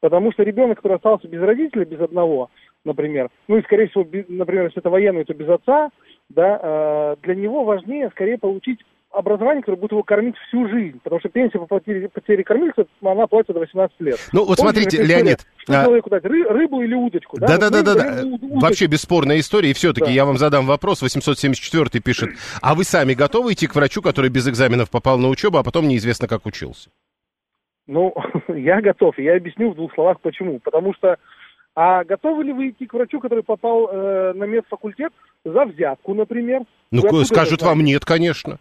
Потому 0.00 0.32
что 0.32 0.42
ребенок, 0.42 0.78
который 0.78 0.96
остался 0.96 1.28
без 1.28 1.40
родителя, 1.40 1.84
без 1.84 2.00
одного, 2.00 2.50
например, 2.84 3.28
ну 3.48 3.56
и, 3.56 3.62
скорее 3.62 3.88
всего, 3.88 4.04
без, 4.04 4.24
например, 4.28 4.64
если 4.64 4.80
это 4.80 4.90
военный, 4.90 5.24
то 5.24 5.34
без 5.34 5.48
отца, 5.48 5.90
да, 6.28 6.60
э, 6.62 7.16
для 7.22 7.34
него 7.34 7.64
важнее 7.64 8.10
скорее 8.10 8.38
получить 8.38 8.80
образование, 9.16 9.62
которое 9.62 9.78
будет 9.78 9.92
его 9.92 10.02
кормить 10.02 10.36
всю 10.48 10.68
жизнь. 10.68 11.00
Потому 11.02 11.20
что 11.20 11.28
пенсия 11.28 11.58
по 11.58 11.66
потере, 11.66 12.08
потере 12.08 12.44
кормильца, 12.44 12.86
она 13.02 13.26
платится 13.26 13.54
до 13.54 13.60
18 13.60 14.00
лет. 14.00 14.18
Ну, 14.32 14.44
вот 14.44 14.58
Помните, 14.58 14.82
смотрите, 14.82 15.02
Леонид... 15.02 15.46
Что 15.56 15.80
а... 15.80 15.84
человеку 15.84 16.10
дать, 16.10 16.24
ры, 16.24 16.44
рыбу 16.44 16.82
или 16.82 16.94
удочку? 16.94 17.38
Да-да-да, 17.38 17.82
да, 17.82 18.22
вообще 18.60 18.86
бесспорная 18.86 19.38
история. 19.38 19.70
И 19.70 19.72
все-таки 19.72 20.06
да. 20.06 20.12
я 20.12 20.24
вам 20.24 20.36
задам 20.36 20.66
вопрос. 20.66 21.02
874 21.02 22.02
пишет, 22.02 22.30
а 22.60 22.74
вы 22.74 22.84
сами 22.84 23.14
готовы 23.14 23.54
идти 23.54 23.66
к 23.66 23.74
врачу, 23.74 24.02
который 24.02 24.30
без 24.30 24.48
экзаменов 24.48 24.90
попал 24.90 25.18
на 25.18 25.28
учебу, 25.28 25.58
а 25.58 25.64
потом 25.64 25.88
неизвестно, 25.88 26.28
как 26.28 26.46
учился? 26.46 26.90
Ну, 27.86 28.14
я 28.48 28.80
готов. 28.80 29.18
Я 29.18 29.36
объясню 29.36 29.70
в 29.70 29.76
двух 29.76 29.94
словах, 29.94 30.20
почему. 30.20 30.60
Потому 30.60 30.94
что 30.94 31.16
а 31.78 32.04
готовы 32.04 32.42
ли 32.42 32.52
вы 32.54 32.70
идти 32.70 32.86
к 32.86 32.94
врачу, 32.94 33.20
который 33.20 33.44
попал 33.44 33.90
э, 33.92 34.32
на 34.32 34.44
медфакультет 34.44 35.12
за 35.44 35.66
взятку, 35.66 36.14
например? 36.14 36.62
Ну, 36.90 37.24
скажут 37.24 37.60
вам 37.60 37.82
нет, 37.82 38.02
конечно. 38.02 38.58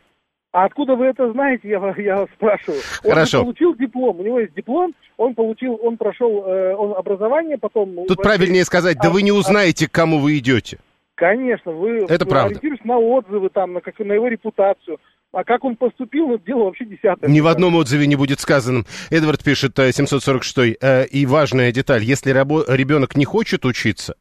А 0.55 0.63
откуда 0.63 0.95
вы 0.95 1.07
это 1.07 1.29
знаете, 1.33 1.67
я, 1.67 1.93
я 1.97 2.15
вас 2.15 2.29
спрашиваю. 2.33 2.79
Он 3.03 3.09
Хорошо. 3.09 3.41
получил 3.41 3.75
диплом, 3.75 4.21
у 4.21 4.23
него 4.23 4.39
есть 4.39 4.53
диплом, 4.55 4.95
он 5.17 5.35
получил, 5.35 5.77
он 5.83 5.97
прошел 5.97 6.45
э, 6.47 6.73
он 6.75 6.93
образование, 6.97 7.57
потом... 7.57 8.05
Тут 8.07 8.21
правильнее 8.21 8.63
сказать, 8.63 8.95
да 9.01 9.09
а, 9.09 9.11
вы 9.11 9.23
не 9.23 9.33
узнаете, 9.33 9.89
к 9.89 9.91
кому 9.91 10.17
вы 10.17 10.37
идете. 10.37 10.77
Конечно, 11.15 11.73
вы 11.73 12.05
это 12.07 12.25
правда. 12.25 12.57
на 12.85 12.97
отзывы, 12.97 13.49
там, 13.49 13.73
на, 13.73 13.81
как, 13.81 13.99
на 13.99 14.13
его 14.13 14.29
репутацию. 14.29 14.97
А 15.33 15.43
как 15.43 15.65
он 15.65 15.75
поступил, 15.75 16.29
ну, 16.29 16.37
дело 16.37 16.63
вообще 16.63 16.85
десятое. 16.85 17.29
Ни 17.29 17.41
в 17.41 17.47
одном 17.47 17.75
отзыве 17.75 18.07
не 18.07 18.15
будет 18.15 18.39
сказано. 18.39 18.85
Эдвард 19.09 19.43
пишет, 19.43 19.73
746 19.75 20.57
э, 20.57 20.75
э, 20.79 21.05
и 21.07 21.25
важная 21.25 21.73
деталь, 21.73 22.03
если 22.03 22.31
ребенок 22.31 23.17
не 23.17 23.25
хочет 23.25 23.65
учиться, 23.65 24.15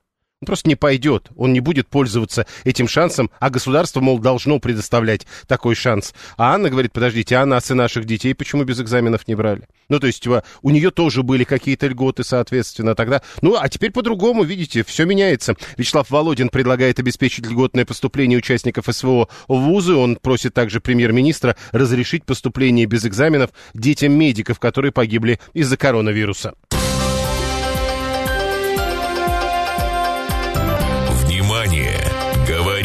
он 0.44 0.46
просто 0.46 0.68
не 0.68 0.76
пойдет, 0.76 1.30
он 1.36 1.54
не 1.54 1.60
будет 1.60 1.88
пользоваться 1.88 2.46
этим 2.64 2.86
шансом, 2.86 3.30
а 3.40 3.48
государство, 3.48 4.00
мол, 4.00 4.18
должно 4.18 4.58
предоставлять 4.58 5.26
такой 5.46 5.74
шанс. 5.74 6.12
А 6.36 6.54
Анна 6.54 6.68
говорит, 6.68 6.92
подождите, 6.92 7.36
а 7.36 7.46
нас 7.46 7.70
и 7.70 7.74
наших 7.74 8.04
детей 8.04 8.34
почему 8.34 8.64
без 8.64 8.78
экзаменов 8.78 9.26
не 9.26 9.34
брали? 9.34 9.62
Ну, 9.88 9.98
то 9.98 10.06
есть 10.06 10.26
у 10.26 10.70
нее 10.70 10.90
тоже 10.90 11.22
были 11.22 11.44
какие-то 11.44 11.86
льготы, 11.86 12.24
соответственно, 12.24 12.94
тогда... 12.94 13.22
Ну, 13.40 13.56
а 13.58 13.70
теперь 13.70 13.90
по-другому, 13.90 14.44
видите, 14.44 14.84
все 14.84 15.06
меняется. 15.06 15.56
Вячеслав 15.78 16.10
Володин 16.10 16.50
предлагает 16.50 16.98
обеспечить 16.98 17.46
льготное 17.46 17.86
поступление 17.86 18.36
участников 18.36 18.84
СВО 18.90 19.28
в 19.48 19.54
вузы. 19.54 19.94
Он 19.94 20.16
просит 20.16 20.52
также 20.52 20.80
премьер-министра 20.80 21.56
разрешить 21.72 22.26
поступление 22.26 22.84
без 22.84 23.06
экзаменов 23.06 23.50
детям 23.72 24.12
медиков, 24.12 24.60
которые 24.60 24.92
погибли 24.92 25.40
из-за 25.54 25.78
коронавируса. 25.78 26.52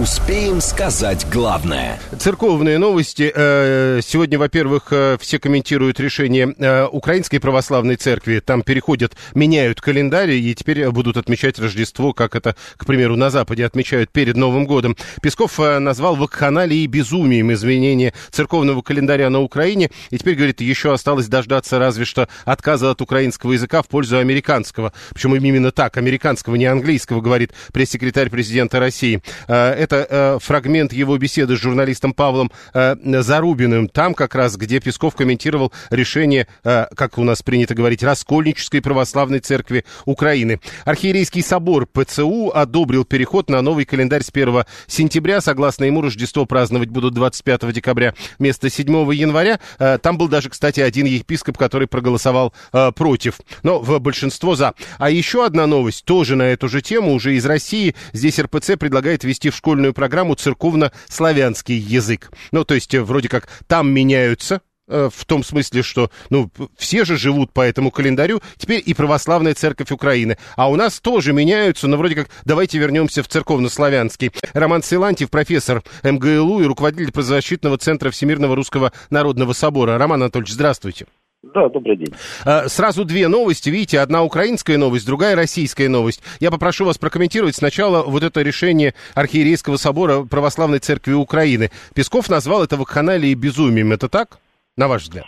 Успеем 0.00 0.60
сказать 0.60 1.26
главное. 1.28 1.98
Церковные 2.16 2.78
новости. 2.78 3.32
Э, 3.34 4.00
сегодня, 4.00 4.38
во-первых, 4.38 4.92
э, 4.92 5.16
все 5.20 5.40
комментируют 5.40 5.98
решение 5.98 6.54
э, 6.56 6.86
Украинской 6.86 7.38
православной 7.38 7.96
церкви. 7.96 8.38
Там 8.38 8.62
переходят, 8.62 9.16
меняют 9.34 9.80
календарь 9.80 10.30
и 10.30 10.54
теперь 10.54 10.88
будут 10.90 11.16
отмечать 11.16 11.58
Рождество, 11.58 12.12
как 12.12 12.36
это, 12.36 12.54
к 12.76 12.86
примеру, 12.86 13.16
на 13.16 13.30
Западе 13.30 13.66
отмечают 13.66 14.10
перед 14.10 14.36
Новым 14.36 14.66
годом. 14.66 14.96
Песков 15.20 15.58
назвал 15.58 16.14
вакханалией 16.14 16.86
безумием 16.86 17.52
изменения 17.52 18.14
церковного 18.30 18.82
календаря 18.82 19.30
на 19.30 19.40
Украине. 19.40 19.90
И 20.10 20.18
теперь, 20.18 20.36
говорит, 20.36 20.60
еще 20.60 20.92
осталось 20.92 21.26
дождаться 21.26 21.80
разве 21.80 22.04
что 22.04 22.28
отказа 22.44 22.92
от 22.92 23.02
украинского 23.02 23.50
языка 23.50 23.82
в 23.82 23.88
пользу 23.88 24.18
американского. 24.18 24.92
Почему 25.12 25.34
именно 25.34 25.72
так, 25.72 25.96
американского, 25.96 26.54
не 26.54 26.66
английского, 26.66 27.20
говорит 27.20 27.52
пресс-секретарь 27.72 28.30
президента 28.30 28.78
России 28.78 29.22
это 29.48 29.87
э, 29.96 30.38
фрагмент 30.40 30.92
его 30.92 31.16
беседы 31.16 31.56
с 31.56 31.60
журналистом 31.60 32.12
Павлом 32.12 32.50
э, 32.74 32.96
Зарубиным. 33.22 33.88
Там 33.88 34.14
как 34.14 34.34
раз, 34.34 34.56
где 34.56 34.80
Песков 34.80 35.14
комментировал 35.14 35.72
решение, 35.90 36.46
э, 36.64 36.86
как 36.94 37.18
у 37.18 37.24
нас 37.24 37.42
принято 37.42 37.74
говорить, 37.74 38.02
Раскольнической 38.02 38.82
православной 38.82 39.40
церкви 39.40 39.84
Украины. 40.04 40.60
Архиерейский 40.84 41.42
собор 41.42 41.86
ПЦУ 41.86 42.50
одобрил 42.54 43.04
переход 43.04 43.50
на 43.50 43.62
новый 43.62 43.84
календарь 43.84 44.22
с 44.22 44.30
1 44.30 44.64
сентября. 44.86 45.40
Согласно 45.40 45.84
ему, 45.84 46.00
Рождество 46.02 46.46
праздновать 46.46 46.88
будут 46.88 47.14
25 47.14 47.72
декабря 47.72 48.14
вместо 48.38 48.70
7 48.70 49.12
января. 49.14 49.60
Э, 49.78 49.98
там 50.00 50.18
был 50.18 50.28
даже, 50.28 50.50
кстати, 50.50 50.80
один 50.80 51.06
епископ, 51.06 51.56
который 51.56 51.88
проголосовал 51.88 52.52
э, 52.72 52.92
против. 52.92 53.40
Но 53.62 53.78
в 53.78 53.98
большинство 54.00 54.56
за. 54.56 54.74
А 54.98 55.10
еще 55.10 55.44
одна 55.44 55.66
новость, 55.66 56.04
тоже 56.04 56.36
на 56.36 56.42
эту 56.42 56.68
же 56.68 56.80
тему, 56.82 57.12
уже 57.12 57.34
из 57.36 57.46
России. 57.46 57.94
Здесь 58.12 58.38
РПЦ 58.38 58.76
предлагает 58.78 59.24
ввести 59.24 59.50
в 59.50 59.56
школу 59.56 59.67
школьную 59.68 59.92
программу 59.92 60.34
церковно-славянский 60.34 61.76
язык. 61.76 62.30
Ну, 62.52 62.64
то 62.64 62.72
есть, 62.72 62.94
э, 62.94 63.02
вроде 63.02 63.28
как 63.28 63.48
там 63.66 63.92
меняются 63.92 64.62
э, 64.86 65.10
в 65.14 65.24
том 65.26 65.44
смысле, 65.44 65.82
что, 65.82 66.10
ну, 66.30 66.50
все 66.78 67.04
же 67.04 67.18
живут 67.18 67.52
по 67.52 67.60
этому 67.60 67.90
календарю, 67.90 68.40
теперь 68.56 68.82
и 68.82 68.94
православная 68.94 69.52
церковь 69.52 69.90
Украины. 69.90 70.38
А 70.56 70.70
у 70.70 70.76
нас 70.76 71.00
тоже 71.00 71.34
меняются, 71.34 71.86
но 71.86 71.98
вроде 71.98 72.14
как 72.14 72.30
давайте 72.46 72.78
вернемся 72.78 73.22
в 73.22 73.28
церковно-славянский. 73.28 74.32
Роман 74.54 74.82
Силантьев, 74.82 75.28
профессор 75.28 75.82
МГЛУ 76.02 76.62
и 76.62 76.64
руководитель 76.64 77.12
правозащитного 77.12 77.76
центра 77.76 78.10
Всемирного 78.10 78.56
Русского 78.56 78.94
Народного 79.10 79.52
Собора. 79.52 79.98
Роман 79.98 80.22
Анатольевич, 80.22 80.54
здравствуйте. 80.54 81.04
Да, 81.42 81.68
добрый 81.68 81.96
день. 81.96 82.12
А, 82.44 82.68
сразу 82.68 83.04
две 83.04 83.28
новости. 83.28 83.70
Видите, 83.70 84.00
одна 84.00 84.24
украинская 84.24 84.76
новость, 84.76 85.06
другая 85.06 85.36
российская 85.36 85.88
новость. 85.88 86.20
Я 86.40 86.50
попрошу 86.50 86.84
вас 86.84 86.98
прокомментировать 86.98 87.54
сначала 87.54 88.02
вот 88.02 88.24
это 88.24 88.42
решение 88.42 88.94
Архиерейского 89.14 89.76
собора 89.76 90.24
Православной 90.28 90.80
Церкви 90.80 91.12
Украины. 91.12 91.70
Песков 91.94 92.28
назвал 92.28 92.64
это 92.64 92.76
вакханалией 92.76 93.34
безумием. 93.34 93.92
Это 93.92 94.08
так, 94.08 94.38
на 94.76 94.88
ваш 94.88 95.02
взгляд? 95.02 95.26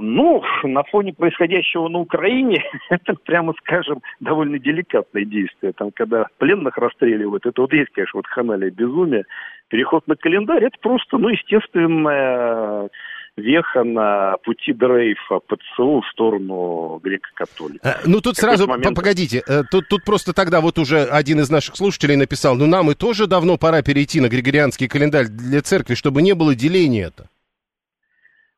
Ну, 0.00 0.42
на 0.62 0.82
фоне 0.84 1.12
происходящего 1.12 1.88
на 1.88 1.98
Украине, 1.98 2.62
это, 2.88 3.14
прямо 3.22 3.52
скажем, 3.58 4.00
довольно 4.20 4.58
деликатное 4.58 5.26
действие. 5.26 5.74
Там, 5.74 5.90
когда 5.94 6.26
пленных 6.38 6.78
расстреливают, 6.78 7.44
это 7.44 7.60
вот 7.60 7.72
есть, 7.74 7.90
конечно, 7.92 8.18
вот 8.18 8.26
ханалия 8.26 8.70
безумие. 8.70 9.24
Переход 9.68 10.06
на 10.08 10.16
календарь, 10.16 10.64
это 10.64 10.78
просто, 10.80 11.18
ну, 11.18 11.28
естественное 11.28 12.88
веха 13.38 13.84
на 13.84 14.36
пути 14.44 14.72
дрейфа 14.72 15.38
ПЦУ 15.40 16.00
в 16.00 16.08
сторону 16.12 17.00
греко-католиков. 17.02 17.84
Э, 17.84 18.00
ну, 18.04 18.20
тут 18.20 18.36
сразу, 18.36 18.66
момент... 18.66 18.96
погодите, 18.96 19.42
э, 19.46 19.62
тут, 19.70 19.88
тут 19.88 20.04
просто 20.04 20.32
тогда 20.32 20.60
вот 20.60 20.78
уже 20.78 21.04
один 21.04 21.40
из 21.40 21.50
наших 21.50 21.76
слушателей 21.76 22.16
написал, 22.16 22.56
ну, 22.56 22.66
нам 22.66 22.90
и 22.90 22.94
тоже 22.94 23.26
давно 23.26 23.56
пора 23.56 23.82
перейти 23.82 24.20
на 24.20 24.28
григорианский 24.28 24.88
календарь 24.88 25.26
для 25.28 25.62
церкви, 25.62 25.94
чтобы 25.94 26.22
не 26.22 26.34
было 26.34 26.54
деления 26.54 27.06
это. 27.06 27.28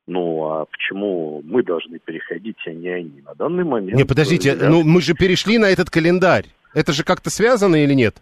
Ну, 0.06 0.44
а 0.50 0.64
почему 0.64 1.40
мы 1.44 1.62
должны 1.62 1.98
переходить, 1.98 2.56
а 2.66 2.70
не 2.70 2.88
они? 2.88 3.22
На 3.22 3.34
данный 3.34 3.64
момент... 3.64 3.96
Не, 3.96 4.04
подождите, 4.04 4.56
для... 4.56 4.68
ну 4.68 4.82
мы 4.82 5.00
же 5.02 5.14
перешли 5.14 5.58
на 5.58 5.66
этот 5.66 5.88
календарь. 5.90 6.46
Это 6.74 6.92
же 6.92 7.04
как-то 7.04 7.30
связано 7.30 7.76
или 7.76 7.94
нет? 7.94 8.16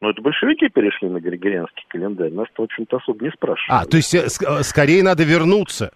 Ну, 0.00 0.10
это 0.10 0.20
большевики 0.20 0.68
перешли 0.68 1.08
на 1.08 1.20
григорианский 1.20 1.84
календарь. 1.88 2.32
Нас-то, 2.32 2.62
в 2.62 2.64
общем-то, 2.64 2.96
особо 2.96 3.24
не 3.24 3.30
спрашивают. 3.30 3.86
А, 3.86 3.88
то 3.88 3.96
есть 3.96 4.14
э, 4.14 4.26
э, 4.26 4.62
скорее 4.62 5.02
надо 5.02 5.24
вернуться? 5.24 5.92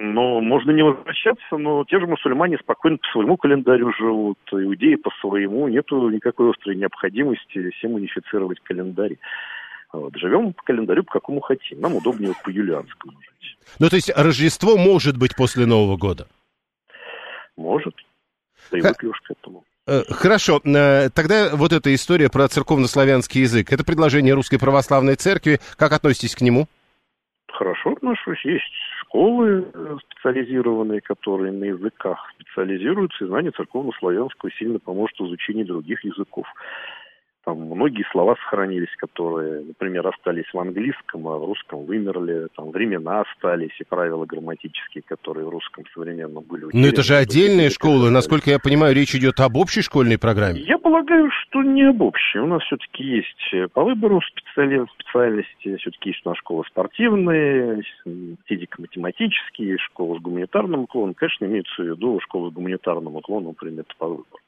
Ну, 0.00 0.40
можно 0.40 0.70
не 0.70 0.82
возвращаться, 0.82 1.56
но 1.56 1.84
те 1.84 1.98
же 1.98 2.06
мусульмане 2.06 2.56
спокойно 2.58 2.98
по 2.98 3.08
своему 3.08 3.36
календарю 3.36 3.92
живут, 3.98 4.38
иудеи 4.52 4.94
по 4.94 5.10
своему. 5.20 5.66
Нету 5.66 6.08
никакой 6.08 6.50
острой 6.50 6.76
необходимости 6.76 7.70
всем 7.70 7.94
унифицировать 7.94 8.60
календарь. 8.60 9.16
Вот. 9.92 10.14
Живем 10.16 10.52
по 10.52 10.62
календарю, 10.62 11.02
по 11.02 11.12
какому 11.12 11.40
хотим. 11.40 11.80
Нам 11.80 11.96
удобнее 11.96 12.32
по 12.44 12.50
юлианскому 12.50 13.18
жить. 13.20 13.58
Ну, 13.80 13.88
то 13.88 13.96
есть 13.96 14.10
Рождество 14.14 14.76
может 14.76 15.18
быть 15.18 15.34
после 15.34 15.66
Нового 15.66 15.96
года? 15.96 16.28
Может. 17.56 17.94
Привыкли 18.70 19.08
уж 19.08 19.20
к 19.20 19.30
этому. 19.32 19.64
Э, 19.88 20.02
хорошо, 20.10 20.60
э, 20.64 21.08
тогда 21.08 21.48
вот 21.56 21.72
эта 21.72 21.94
история 21.94 22.28
про 22.28 22.46
церковно-славянский 22.46 23.40
язык. 23.40 23.72
Это 23.72 23.84
предложение 23.84 24.34
Русской 24.34 24.58
Православной 24.58 25.14
Церкви. 25.14 25.60
Как 25.78 25.92
относитесь 25.92 26.36
к 26.36 26.42
нему? 26.42 26.66
Хорошо 27.50 27.92
отношусь. 27.92 28.44
Есть 28.44 28.70
школы 29.00 29.64
э, 29.72 29.96
специализированные, 30.10 31.00
которые 31.00 31.52
на 31.52 31.64
языках 31.64 32.18
специализируются, 32.34 33.24
и 33.24 33.28
знание 33.28 33.50
церковно-славянского 33.52 34.50
сильно 34.58 34.78
поможет 34.78 35.18
в 35.18 35.26
изучении 35.26 35.64
других 35.64 36.04
языков. 36.04 36.46
Там 37.48 37.60
многие 37.60 38.04
слова 38.12 38.36
сохранились, 38.42 38.94
которые, 38.98 39.64
например, 39.64 40.06
остались 40.06 40.44
в 40.52 40.58
английском, 40.58 41.26
а 41.28 41.38
в 41.38 41.46
русском 41.46 41.86
вымерли. 41.86 42.48
Там 42.54 42.72
времена 42.72 43.22
остались 43.22 43.72
и 43.80 43.84
правила 43.84 44.26
грамматические, 44.26 45.02
которые 45.06 45.46
в 45.46 45.48
русском 45.48 45.84
современном 45.94 46.44
были. 46.44 46.66
Но 46.74 46.86
это 46.86 47.02
же 47.02 47.14
отдельные 47.14 47.70
школы. 47.70 48.10
Насколько 48.10 48.50
я 48.50 48.58
понимаю, 48.58 48.94
речь 48.94 49.14
идет 49.14 49.40
об 49.40 49.56
общей 49.56 49.80
школьной 49.80 50.18
программе. 50.18 50.60
Я 50.60 50.76
полагаю, 50.76 51.30
что 51.30 51.62
не 51.62 51.84
об 51.84 52.02
общей. 52.02 52.38
У 52.38 52.46
нас 52.46 52.62
все-таки 52.64 53.02
есть 53.02 53.54
э, 53.54 53.66
по 53.68 53.82
выбору 53.82 54.20
специали... 54.20 54.84
специальности, 54.98 55.76
все-таки 55.78 56.10
есть 56.10 56.20
у 56.26 56.28
нас 56.28 56.36
школы 56.36 56.64
спортивные, 56.66 57.82
физико-математические, 58.44 59.78
школы 59.78 60.18
с 60.18 60.20
гуманитарным 60.20 60.80
уклоном. 60.80 61.14
Конечно, 61.14 61.46
имеется 61.46 61.82
в 61.82 61.86
виду 61.86 62.20
школы 62.24 62.50
с 62.50 62.52
гуманитарным 62.52 63.16
уклоном, 63.16 63.54
предмет 63.54 63.86
по 63.96 64.06
выбору. 64.06 64.38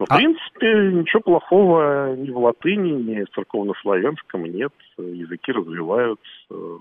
Но, 0.00 0.06
в 0.06 0.10
а... 0.10 0.16
принципе, 0.16 0.66
ничего 0.92 1.20
плохого 1.20 2.16
ни 2.16 2.30
в 2.30 2.38
латыни, 2.38 2.90
ни 2.90 3.22
в 3.22 3.30
церковнославянском 3.34 4.44
нет. 4.44 4.72
Языки 4.98 5.52
развивают 5.52 6.20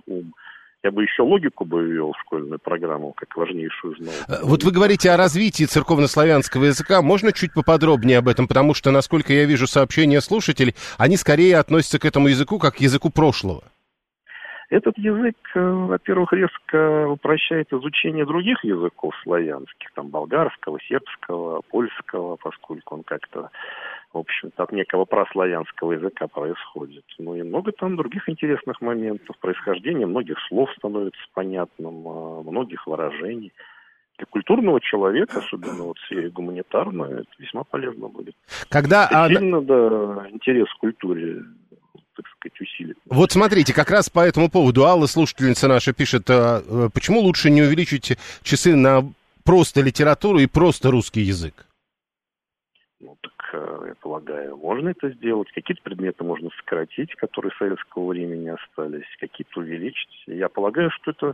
ум. 0.08 0.34
Я 0.82 0.92
бы 0.92 1.04
еще 1.04 1.24
логику 1.24 1.66
бы 1.66 1.84
ввел 1.84 2.14
в 2.14 2.22
школьную 2.22 2.58
программу, 2.58 3.12
как 3.12 3.36
важнейшую 3.36 3.98
знал. 3.98 4.14
Э, 4.30 4.40
вот 4.44 4.64
вы 4.64 4.72
говорите 4.72 5.12
о 5.12 5.18
развитии 5.18 5.66
церковнославянского 5.66 6.66
языка. 6.66 7.02
Можно 7.02 7.34
чуть 7.34 7.54
поподробнее 7.54 8.20
об 8.20 8.30
этом? 8.30 8.48
Потому 8.48 8.74
что, 8.74 8.90
насколько 8.90 9.34
я 9.34 9.44
вижу 9.44 9.68
сообщения 9.68 10.22
слушателей, 10.22 10.76
они 10.98 11.18
скорее 11.18 11.58
относятся 11.58 12.00
к 12.00 12.06
этому 12.06 12.30
языку 12.30 12.60
как 12.60 12.76
к 12.76 12.80
языку 12.80 13.10
прошлого. 13.10 13.64
Этот 14.70 15.00
язык, 15.00 15.36
э, 15.56 15.60
во-первых, 15.60 16.32
резко 16.32 17.08
упрощает 17.10 17.74
изучение 17.74 18.24
других 18.24 18.64
языков 18.64 19.16
славянских, 19.24 19.92
там 19.94 20.10
болгарского, 20.10 20.80
сербского, 20.82 21.62
польского, 21.70 22.36
поскольку 22.36 22.96
он 22.96 23.04
как-то, 23.04 23.50
в 24.14 24.20
общем-то, 24.20 24.62
от 24.62 24.72
некого 24.72 25.06
прославянского 25.06 25.94
языка 25.94 26.28
происходит. 26.28 27.04
Ну 27.18 27.34
и 27.34 27.42
много 27.42 27.72
там 27.72 27.96
других 27.96 28.30
интересных 28.30 28.80
моментов. 28.82 29.40
Происхождение 29.40 30.06
многих 30.06 30.38
слов 30.48 30.70
становится 30.78 31.22
понятным, 31.34 32.08
а, 32.08 32.44
многих 32.44 32.86
выражений 32.86 33.52
для 34.18 34.28
культурного 34.28 34.80
человека, 34.82 35.40
особенно 35.40 35.84
вот 35.86 35.98
в 35.98 36.06
сфере 36.06 36.30
гуманитарной, 36.30 37.22
это 37.22 37.30
весьма 37.40 37.64
полезно 37.64 38.10
будет. 38.10 38.36
Когда... 38.70 39.08
Это 39.08 39.34
сильно, 39.34 39.62
да, 39.62 40.28
интерес 40.30 40.68
к 40.74 40.78
культуре 40.78 41.42
так 42.22 42.32
сказать, 42.38 42.62
усилит. 42.62 42.98
Вот 43.06 43.32
смотрите, 43.32 43.74
как 43.74 43.90
раз 43.90 44.10
по 44.10 44.20
этому 44.20 44.50
поводу 44.50 44.86
Алла, 44.86 45.06
слушательница 45.08 45.68
наша, 45.68 45.94
пишет, 45.94 46.30
а, 46.30 46.62
э, 46.68 46.90
почему 46.94 47.22
лучше 47.22 47.50
не 47.50 47.62
увеличить 47.62 48.18
часы 48.44 48.76
на 48.76 49.04
просто 49.46 49.82
литературу 49.82 50.40
и 50.40 50.48
просто 50.48 50.92
русский 50.92 51.22
язык? 51.22 51.66
Ну, 53.00 53.18
так, 53.22 53.54
э, 53.54 53.84
я 53.88 53.96
полагаю, 53.96 54.58
можно 54.58 54.90
это 54.90 55.10
сделать. 55.12 55.50
Какие-то 55.54 55.82
предметы 55.82 56.24
можно 56.26 56.50
сократить, 56.58 57.16
которые 57.16 57.54
советского 57.58 58.08
времени 58.08 58.50
остались, 58.50 59.08
какие-то 59.20 59.62
увеличить. 59.62 60.24
Я 60.28 60.50
полагаю, 60.50 60.92
что 60.92 61.12
это 61.12 61.34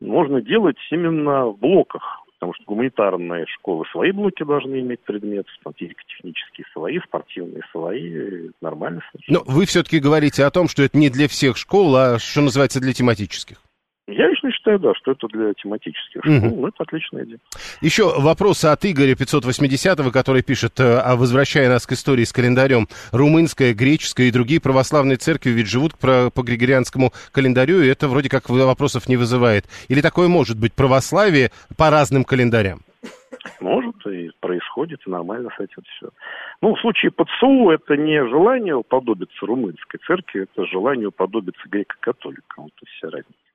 можно 0.00 0.40
делать 0.40 0.78
именно 0.90 1.46
в 1.46 1.58
блоках 1.58 2.25
потому 2.38 2.54
что 2.54 2.64
гуманитарные 2.66 3.46
школы 3.46 3.84
свои 3.92 4.12
блоки 4.12 4.44
должны 4.44 4.80
иметь 4.80 5.00
предметы, 5.00 5.48
там 5.64 5.72
физико-технические 5.76 6.66
свои, 6.72 6.98
спортивные 7.00 7.62
свои, 7.72 8.50
нормально. 8.60 9.02
Но 9.28 9.42
вы 9.46 9.66
все-таки 9.66 9.98
говорите 9.98 10.44
о 10.44 10.50
том, 10.50 10.68
что 10.68 10.82
это 10.82 10.96
не 10.96 11.10
для 11.10 11.28
всех 11.28 11.56
школ, 11.56 11.96
а, 11.96 12.18
что 12.18 12.42
называется, 12.42 12.80
для 12.80 12.92
тематических. 12.92 13.58
Я 14.08 14.28
лично 14.28 14.52
считаю, 14.52 14.78
да, 14.78 14.94
что 14.94 15.12
это 15.12 15.26
для 15.26 15.52
тематических 15.54 16.20
школ. 16.22 16.36
Угу. 16.36 16.60
Ну, 16.60 16.66
это 16.68 16.84
отличная 16.84 17.24
идея. 17.24 17.38
Еще 17.80 18.04
вопрос 18.20 18.64
от 18.64 18.84
Игоря 18.84 19.14
580-го, 19.14 20.12
который 20.12 20.42
пишет, 20.42 20.78
э, 20.78 20.98
а 20.98 21.16
возвращая 21.16 21.68
нас 21.68 21.86
к 21.88 21.92
истории 21.92 22.22
с 22.22 22.32
календарем, 22.32 22.86
румынская, 23.10 23.74
греческая 23.74 24.28
и 24.28 24.30
другие 24.30 24.60
православные 24.60 25.16
церкви 25.16 25.50
ведь 25.50 25.66
живут 25.68 25.98
по, 25.98 26.30
по 26.30 26.42
григорианскому 26.42 27.12
календарю, 27.32 27.82
и 27.82 27.88
это 27.88 28.06
вроде 28.06 28.28
как 28.28 28.48
вопросов 28.48 29.08
не 29.08 29.16
вызывает. 29.16 29.64
Или 29.88 30.00
такое 30.00 30.28
может 30.28 30.56
быть 30.56 30.72
православие 30.72 31.50
по 31.76 31.90
разным 31.90 32.24
календарям? 32.24 32.82
Может, 33.60 34.06
и 34.06 34.30
происходит, 34.40 35.00
и 35.04 35.10
нормально 35.10 35.50
с 35.56 35.60
этим 35.60 35.82
все. 35.96 36.10
Ну, 36.62 36.74
в 36.74 36.80
случае 36.80 37.10
ПЦУ 37.10 37.70
это 37.70 37.96
не 37.96 38.24
желание 38.28 38.76
уподобиться 38.76 39.46
румынской 39.46 39.98
церкви, 40.06 40.42
это 40.42 40.66
желание 40.66 41.08
уподобиться 41.08 41.68
греко-католикам. 41.68 42.66
Это 42.66 42.86
вся 42.86 43.10
разница. 43.10 43.45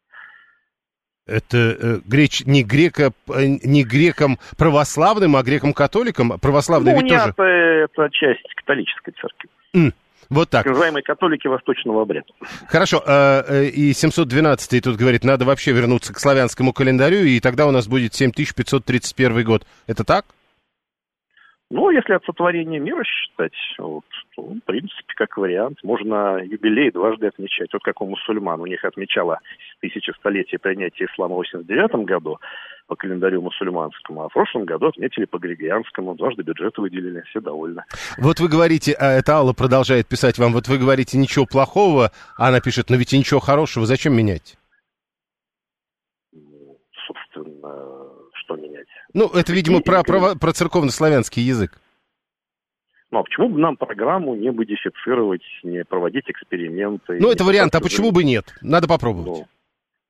Это 1.28 1.58
э, 1.58 2.00
греч, 2.06 2.44
не, 2.46 2.64
греко, 2.64 3.12
э, 3.30 3.46
не 3.46 3.84
грекам 3.84 4.40
православным, 4.58 5.36
а 5.36 5.44
грекам 5.44 5.74
католикам? 5.74 6.40
Православные 6.40 6.96
ну, 6.96 7.02
ведь 7.02 7.12
нет, 7.12 7.36
тоже... 7.36 7.88
это 7.94 8.10
часть 8.12 8.54
католической 8.56 9.14
церкви. 9.20 9.50
Mm. 9.76 9.94
Вот 10.30 10.50
так. 10.50 10.64
Так 10.64 10.72
называемые 10.72 11.04
католики 11.04 11.48
восточного 11.48 12.04
обряда. 12.04 12.26
Хорошо. 12.68 13.04
Э, 13.06 13.44
э, 13.48 13.66
и 13.66 13.94
712 13.94 14.84
тут 14.84 14.96
говорит, 14.96 15.24
надо 15.24 15.46
вообще 15.46 15.74
вернуться 15.74 16.14
к 16.14 16.20
славянскому 16.20 16.74
календарю, 16.74 17.24
и 17.24 17.40
тогда 17.40 17.68
у 17.68 17.72
нас 17.72 17.88
будет 17.88 18.16
7531 18.16 19.44
год. 19.44 19.68
Это 19.88 20.04
так? 20.04 20.26
Ну, 21.74 21.90
если 21.90 22.12
от 22.12 22.26
сотворения 22.26 22.80
мира 22.80 23.02
считать, 23.06 23.54
вот, 23.78 24.04
то, 24.36 24.42
в 24.42 24.60
принципе, 24.66 25.14
как 25.16 25.38
вариант, 25.38 25.78
можно 25.84 26.44
юбилей 26.44 26.92
дважды 26.92 27.28
отмечать. 27.28 27.72
Вот 27.72 27.82
как 27.82 28.02
у 28.02 28.08
мусульман. 28.08 28.60
У 28.60 28.66
них 28.66 28.84
отмечало 28.84 29.40
тысячестолетие 29.80 30.60
принятия 30.60 31.06
ислама 31.06 31.36
в 31.36 31.38
89 31.38 32.06
году 32.06 32.40
по 32.88 32.98
календарю 32.98 33.42
мусульманскому, 33.42 34.24
а 34.24 34.28
в 34.28 34.34
прошлом 34.34 34.66
году 34.66 34.88
отметили 34.88 35.24
по 35.24 35.38
григорианскому, 35.38 36.16
дважды 36.16 36.44
бюджеты 36.44 36.82
выделили, 36.82 37.22
все 37.30 37.40
довольны. 37.40 37.84
Вот 38.18 38.42
вы 38.42 38.50
говорите, 38.50 38.92
а 39.00 39.14
это 39.14 39.36
Алла 39.36 39.54
продолжает 39.54 40.10
писать 40.10 40.38
вам, 40.38 40.52
вот 40.52 40.68
вы 40.68 40.78
говорите 40.78 41.18
ничего 41.18 41.46
плохого, 41.46 42.12
а 42.38 42.50
она 42.50 42.60
пишет, 42.60 42.90
но 42.90 42.98
ведь 42.98 43.14
и 43.14 43.18
ничего 43.18 43.40
хорошего, 43.40 43.86
зачем 43.86 44.14
менять? 44.14 44.58
Ну, 46.34 46.78
собственно. 47.08 47.91
Ну, 49.14 49.28
это, 49.28 49.54
видимо, 49.54 49.82
про, 49.82 50.04
про, 50.04 50.36
про 50.36 50.54
церковно-славянский 50.54 51.42
язык. 51.42 51.80
Ну, 53.12 53.20
а 53.20 53.24
почему 53.24 53.50
бы 53.50 53.60
нам 53.60 53.76
программу 53.76 54.36
не 54.36 54.52
модифицировать, 54.52 55.44
не 55.64 55.84
проводить 55.84 56.30
эксперименты? 56.30 57.18
Ну, 57.20 57.30
это 57.30 57.44
вариант, 57.44 57.76
а 57.76 57.82
почему 57.82 58.12
бы 58.12 58.24
нет? 58.24 58.54
Надо 58.62 58.88
попробовать. 58.88 59.28
Ну, 59.40 59.48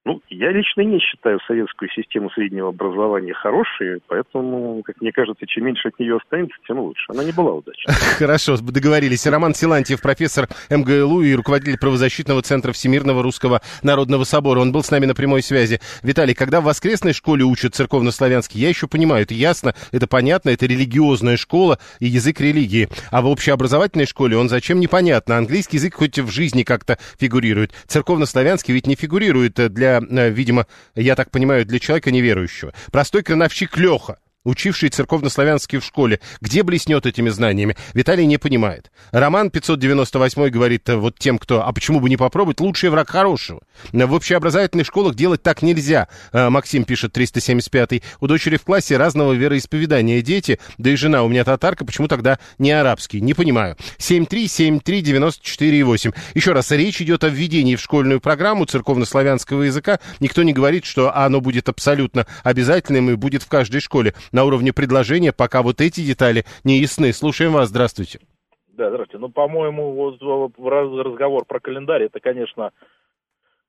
ну, 0.04 0.20
я 0.30 0.52
лично 0.52 0.82
не 0.82 1.00
считаю 1.00 1.40
советскую 1.46 1.88
систему 1.92 2.32
среднего 2.32 2.70
образования 2.70 3.34
хорошей, 3.36 4.00
поэтому, 4.08 4.82
как 4.84 5.00
мне 5.00 5.12
кажется, 5.12 5.46
чем 5.46 5.66
меньше 5.66 5.90
от 5.90 6.00
нее 6.00 6.18
останется, 6.18 6.58
тем 6.68 6.80
лучше. 6.80 7.06
Она 7.10 7.24
не 7.24 7.32
была 7.32 7.54
удачной. 7.54 7.94
Хорошо, 8.18 8.58
договорились. 8.58 9.28
Роман 9.28 9.54
Силантьев, 9.54 10.02
профессор 10.02 10.48
МГЛУ 10.72 11.22
и 11.22 11.36
руководитель 11.36 11.78
правозащитного 11.78 12.42
центра 12.42 12.72
Всемирного 12.72 13.22
Русского 13.22 13.62
Народного 13.84 14.24
Собора. 14.24 14.62
Он 14.62 14.72
был 14.72 14.82
с 14.82 14.90
нами 14.90 15.06
на 15.06 15.14
прямой 15.14 15.44
связи. 15.44 15.80
Виталий, 16.02 16.34
когда 16.34 16.62
в 16.62 16.64
воскресной 16.64 17.14
школе 17.14 17.44
учат 17.44 17.76
церковно-славянский, 17.76 18.60
я 18.60 18.70
еще 18.70 18.88
понимаю, 18.88 19.22
это 19.22 19.36
ясно, 19.36 19.76
это 19.92 20.08
понятно, 20.08 20.50
это 20.50 20.66
религиозная 20.66 21.38
школа 21.38 21.78
и 22.00 22.08
язык 22.08 22.42
религии. 22.42 22.90
А 23.12 23.22
в 23.22 23.28
общеобразовательной 23.28 24.08
школе 24.08 24.36
он 24.36 24.50
зачем 24.50 24.80
непонятно. 24.80 25.38
Английский 25.38 25.78
язык 25.78 25.94
хоть 25.94 26.18
в 26.18 26.32
жизни 26.32 26.64
как-то 26.64 26.98
фигурирует. 27.20 27.72
Церковно-славянский 27.86 28.74
ведь 28.74 28.88
не 28.88 28.96
фигурирует 28.96 29.54
для 29.72 29.91
э, 30.00 30.30
видимо, 30.30 30.68
я 30.96 31.16
так 31.16 31.32
понимаю, 31.32 31.66
для 31.66 31.80
человека 31.80 32.12
неверующего. 32.12 32.74
Простой 32.92 33.24
крановщик 33.24 33.78
Леха 33.78 34.18
учивший 34.44 34.90
церковнославянский 34.90 35.80
в 35.80 35.86
школе, 35.86 36.20
где 36.42 36.64
блеснет 36.64 37.06
этими 37.06 37.30
знаниями, 37.30 37.78
Виталий 37.94 38.26
не 38.26 38.38
понимает. 38.38 38.92
Роман 39.12 39.52
598 39.52 40.50
говорит 40.50 40.90
э, 40.90 40.96
вот 40.96 41.20
тем, 41.20 41.38
кто, 41.38 41.64
а 41.66 41.72
почему 41.72 42.00
бы 42.00 42.10
не 42.10 42.18
попробовать, 42.18 42.60
лучший 42.60 42.90
враг 42.90 43.10
хорошего. 43.10 43.62
В 43.92 44.14
общеобразовательных 44.14 44.88
школах 44.88 45.16
делать 45.16 45.44
так 45.44 45.62
нельзя, 45.62 46.08
э, 46.32 46.50
Максим 46.50 46.86
пишет 46.86 47.14
375 47.14 48.02
У 48.20 48.28
дочери 48.28 48.58
в 48.58 48.64
классе 48.64 48.98
разного 48.98 49.34
вероисповедания 49.34 50.22
дети, 50.22 50.60
да 50.78 50.90
и 50.90 50.96
жена 50.96 51.24
у 51.24 51.30
меня 51.30 51.44
татарка, 51.44 51.84
почему 51.86 52.08
тогда 52.08 52.40
не 52.58 52.72
арабский? 52.72 53.22
Не 53.22 53.34
понимаю. 53.34 53.76
7373948. 54.00 56.14
Еще 56.34 56.54
раз, 56.54 56.72
речь 56.72 57.02
идет 57.02 57.24
о 57.24 57.30
введении 57.30 57.76
в 57.76 57.82
школьную 57.82 58.20
программу 58.20 58.66
церковнославянского 58.66 59.62
языка. 59.64 60.00
Никто 60.20 60.42
не 60.44 60.54
говорит, 60.54 60.86
что 60.86 61.16
оно 61.16 61.42
будет 61.42 61.70
абсолютно 61.70 62.26
обязательным 62.44 63.12
и 63.12 63.16
будет 63.16 63.44
в 63.44 63.48
каждой 63.48 63.82
школе 63.82 64.14
на 64.32 64.46
уровне 64.46 64.74
предложения, 64.74 65.32
пока 65.32 65.62
вот 65.62 65.82
эти 65.82 66.02
детали 66.02 66.46
не 66.64 66.80
ясны. 66.80 67.14
Слушаем 67.14 67.54
вас, 67.54 67.70
здравствуйте. 67.70 68.20
Да, 68.70 68.90
здравствуйте. 68.90 69.20
Ну, 69.20 69.30
по-моему, 69.30 69.94
вот 69.94 70.22
разговор 70.58 71.46
про 71.46 71.60
календарь, 71.60 72.04
это, 72.04 72.20
конечно, 72.20 72.72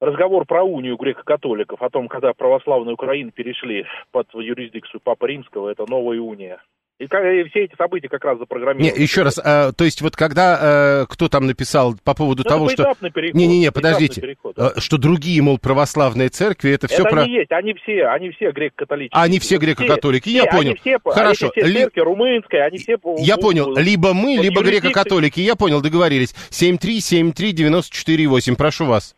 разговор 0.01 0.47
про 0.47 0.63
унию 0.63 0.97
греко-католиков, 0.97 1.83
о 1.83 1.91
том, 1.91 2.09
когда 2.09 2.33
православные 2.33 2.95
Украины 2.95 3.31
перешли 3.31 3.87
под 4.11 4.29
юрисдикцию 4.35 5.01
Папы 5.01 5.29
Римского, 5.29 5.71
это 5.71 5.85
новая 5.89 6.21
уния. 6.21 6.63
И, 7.03 7.05
и 7.05 7.45
все 7.49 7.65
эти 7.65 7.75
события 7.77 8.09
как 8.09 8.25
раз 8.25 8.39
запрограммированы. 8.39 8.97
Не, 8.97 9.03
еще 9.03 9.23
раз, 9.23 9.41
а, 9.43 9.73
то 9.73 9.85
есть 9.85 10.01
вот 10.03 10.15
когда 10.15 10.59
а, 10.61 11.07
кто 11.07 11.29
там 11.29 11.47
написал 11.47 11.97
по 12.05 12.15
поводу 12.15 12.45
ну, 12.45 12.49
того, 12.49 12.69
что... 12.69 12.95
Не-не-не, 13.03 13.73
подождите, 13.73 14.37
да. 14.57 14.75
что 14.79 14.99
другие, 14.99 15.43
мол, 15.43 15.59
православные 15.59 16.29
церкви, 16.29 16.71
это 16.71 16.87
все 16.87 17.03
это 17.03 17.11
про... 17.11 17.23
они 17.23 17.33
есть, 17.33 17.51
они 17.51 17.75
все, 17.75 18.07
они 18.07 18.31
все 18.31 18.53
греко-католические. 18.53 19.21
Они 19.21 19.41
все 19.41 19.59
греко-католики, 19.59 20.29
я 20.29 20.47
понял. 20.47 20.71
Они 20.71 20.79
все, 20.81 21.01
Хорошо. 21.05 21.51
Они 21.57 21.63
все 21.63 21.73
церкви, 21.81 21.99
Ли... 21.99 22.05
румынская, 22.05 22.67
они 22.67 22.79
все... 22.79 22.97
Я 23.19 23.37
понял, 23.37 23.77
либо 23.77 24.15
мы, 24.15 24.37
вот 24.37 24.45
либо 24.45 24.63
греко-католики, 24.63 25.41
я 25.41 25.57
понял, 25.57 25.83
договорились. 25.83 26.37
7373948, 26.51 28.55
прошу 28.57 28.87
вас. 28.87 29.17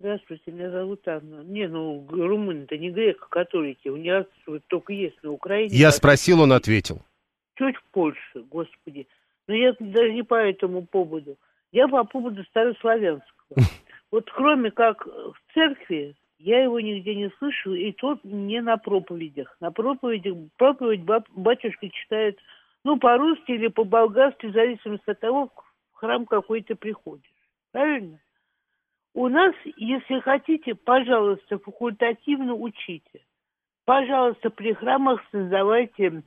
Здравствуйте, 0.00 0.50
меня 0.50 0.72
зовут 0.72 1.06
Анна. 1.06 1.44
Не, 1.44 1.68
ну, 1.68 2.04
румыны-то 2.10 2.76
не 2.76 2.90
греко-католики, 2.90 3.86
у 3.88 3.96
них 3.96 4.24
только 4.66 4.92
есть 4.92 5.22
на 5.22 5.30
Украине. 5.30 5.72
Я 5.72 5.92
спросил, 5.92 6.40
он 6.40 6.52
ответил 6.52 7.00
чуть 7.70 7.82
Польше, 7.92 8.42
господи. 8.50 9.06
Но 9.46 9.54
я 9.54 9.74
даже 9.78 10.12
не 10.12 10.22
по 10.22 10.34
этому 10.34 10.86
поводу. 10.86 11.36
Я 11.70 11.88
по 11.88 12.04
поводу 12.04 12.42
старославянского. 12.44 13.56
Вот 14.10 14.30
кроме 14.30 14.70
как 14.70 15.06
в 15.06 15.34
церкви, 15.54 16.14
я 16.38 16.62
его 16.64 16.78
нигде 16.80 17.14
не 17.14 17.30
слышу, 17.38 17.72
и 17.72 17.92
тот 17.92 18.22
не 18.24 18.60
на 18.60 18.76
проповедях. 18.76 19.56
На 19.58 19.72
проповедях, 19.72 20.36
проповедь 20.58 21.00
батюшка 21.30 21.88
читает, 21.88 22.38
ну, 22.84 22.98
по-русски 22.98 23.52
или 23.52 23.68
по-болгарски, 23.68 24.48
в 24.48 24.52
зависимости 24.52 25.08
от 25.08 25.18
того, 25.18 25.50
в 25.92 25.96
храм 25.96 26.26
какой 26.26 26.60
то 26.60 26.76
приходишь. 26.76 27.24
Правильно? 27.70 28.18
У 29.14 29.28
нас, 29.28 29.54
если 29.76 30.20
хотите, 30.20 30.74
пожалуйста, 30.74 31.58
факультативно 31.58 32.52
учите. 32.52 33.24
Пожалуйста, 33.86 34.50
при 34.50 34.74
храмах 34.74 35.22
создавайте 35.30 36.22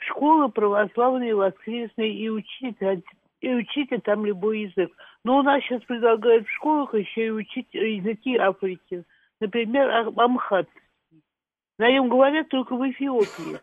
школы 0.00 0.48
православные, 0.48 1.34
воскресные, 1.34 2.14
и 2.14 2.28
учите, 2.28 3.02
и 3.40 3.54
учите 3.54 3.98
там 3.98 4.24
любой 4.24 4.62
язык. 4.62 4.90
Но 5.24 5.38
у 5.38 5.42
нас 5.42 5.62
сейчас 5.62 5.82
предлагают 5.82 6.46
в 6.46 6.54
школах 6.56 6.94
еще 6.94 7.26
и 7.26 7.30
учить 7.30 7.68
языки 7.72 8.36
Африки. 8.36 9.04
Например, 9.40 10.12
амхатский. 10.16 10.80
На 11.78 11.90
нем 11.90 12.08
говорят 12.08 12.48
только 12.48 12.76
в 12.76 12.90
Эфиопии. 12.90 13.58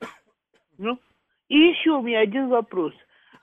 Ну, 0.77 0.97
и 1.49 1.57
еще 1.57 1.91
у 1.91 2.01
меня 2.01 2.21
один 2.21 2.49
вопрос. 2.49 2.93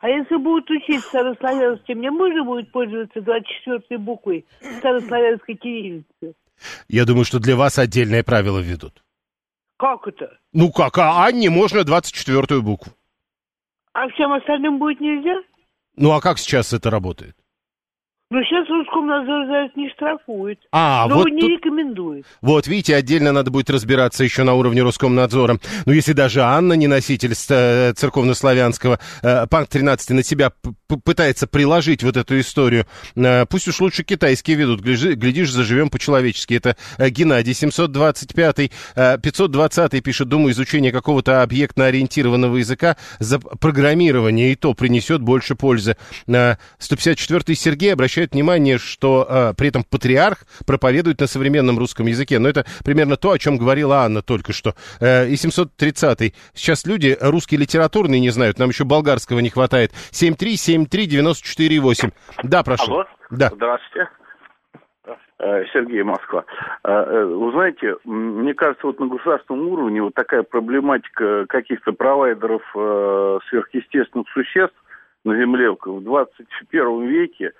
А 0.01 0.09
если 0.09 0.37
будут 0.37 0.69
учить 0.71 1.01
старославянский, 1.03 1.95
мне 1.95 2.11
можно 2.11 2.45
будет 2.45 2.71
пользоваться 2.73 3.21
24-й 3.21 3.97
буквой 3.97 4.45
старославянской 4.79 5.55
кириллицы? 5.55 6.35
Я 6.89 7.05
думаю, 7.05 7.25
что 7.25 7.39
для 7.39 7.57
вас 7.57 7.79
отдельное 7.79 8.23
правило 8.23 8.59
введут. 8.59 9.04
Как 9.85 10.09
это? 10.09 10.38
Ну 10.55 10.73
как, 10.73 10.97
а 10.97 11.27
Анне 11.27 11.51
можно 11.51 11.81
24-ю 11.81 12.62
букву. 12.62 12.94
А 13.92 14.09
всем 14.09 14.33
остальным 14.33 14.79
будет 14.79 14.99
нельзя? 14.99 15.42
Ну 15.94 16.12
а 16.12 16.23
как 16.23 16.38
сейчас 16.38 16.73
это 16.73 16.88
работает? 16.88 17.37
Но 18.35 18.42
сейчас 18.42 18.68
Роскомнадзор 18.68 19.47
за 19.47 19.55
это 19.55 19.79
не 19.79 19.88
штрафует. 19.90 20.59
А, 20.73 21.07
но 21.09 21.18
вот 21.18 21.29
не 21.29 21.40
тут... 21.40 21.51
рекомендует. 21.51 22.27
Вот, 22.42 22.66
видите, 22.66 22.97
отдельно 22.97 23.31
надо 23.31 23.53
будет 23.53 23.70
разбираться 23.70 24.25
еще 24.25 24.42
на 24.42 24.55
уровне 24.55 24.83
Роскомнадзора. 24.83 25.61
Но 25.87 25.92
если 25.92 26.14
даже 26.14 26.42
Анна, 26.42 26.73
не 26.73 26.88
носитель 26.88 27.33
э, 27.33 27.92
церковнославянского, 27.92 28.99
э, 29.23 29.47
Панк 29.49 29.68
13 29.68 30.11
на 30.11 30.25
себя 30.25 30.51
пытается 31.05 31.47
приложить 31.47 32.03
вот 32.03 32.16
эту 32.16 32.40
историю, 32.40 32.87
э, 33.14 33.47
пусть 33.47 33.68
уж 33.68 33.81
лучше 33.81 34.03
китайские 34.03 34.57
ведут. 34.57 34.81
Глядишь, 34.81 35.53
заживем 35.53 35.88
по-человечески. 35.88 36.55
Это 36.55 36.77
Геннадий 36.99 37.55
725 37.55 38.73
520 39.23 40.03
пишет, 40.03 40.27
думаю, 40.27 40.55
изучение 40.55 40.90
какого-то 40.90 41.40
объектно-ориентированного 41.42 42.57
языка 42.57 42.97
за 43.20 43.38
программирование 43.38 44.51
и 44.51 44.57
то 44.57 44.75
принесет 44.75 45.23
больше 45.23 45.55
пользы. 45.55 45.97
154 46.27 47.55
Сергей 47.55 47.92
обращается 47.92 48.24
обращают 48.25 48.33
внимание, 48.33 48.79
что 48.79 49.27
э, 49.29 49.53
при 49.57 49.69
этом 49.69 49.85
патриарх 49.85 50.39
проповедует 50.67 51.21
на 51.21 51.27
современном 51.27 51.79
русском 51.79 52.07
языке. 52.07 52.39
Но 52.39 52.49
это 52.49 52.65
примерно 52.85 53.17
то, 53.17 53.31
о 53.31 53.39
чем 53.39 53.59
говорила 53.59 54.05
Анна 54.05 54.23
только 54.23 54.53
что. 54.53 54.75
Э, 55.01 55.29
и 55.29 55.35
730-й. 55.35 56.35
Сейчас 56.55 56.87
люди 56.87 57.17
русский 57.21 57.57
литературный 57.57 58.21
не 58.21 58.31
знают, 58.31 58.59
нам 58.59 58.71
еще 58.71 58.85
болгарского 58.85 59.41
не 59.41 59.51
хватает. 59.51 59.93
7373948. 60.13 62.13
Да, 62.43 62.63
прошу. 62.63 62.93
Алло. 62.93 63.05
Да. 63.31 63.51
Здравствуйте. 63.55 64.09
Э, 65.39 65.65
Сергей 65.73 66.03
Москва. 66.03 66.45
Э, 66.85 66.91
э, 66.91 67.25
вы 67.25 67.53
знаете, 67.53 67.97
мне 68.05 68.55
кажется, 68.55 68.87
вот 68.87 69.01
на 69.01 69.09
государственном 69.09 69.69
уровне 69.69 70.03
вот 70.03 70.15
такая 70.15 70.43
проблематика 70.43 71.47
каких-то 71.47 71.93
провайдеров 71.93 72.63
сверхъестественных 73.49 74.27
существ 74.33 74.77
на 75.25 75.37
Земле 75.37 75.71
в 75.71 76.03
21 76.03 77.07
веке, 77.07 77.53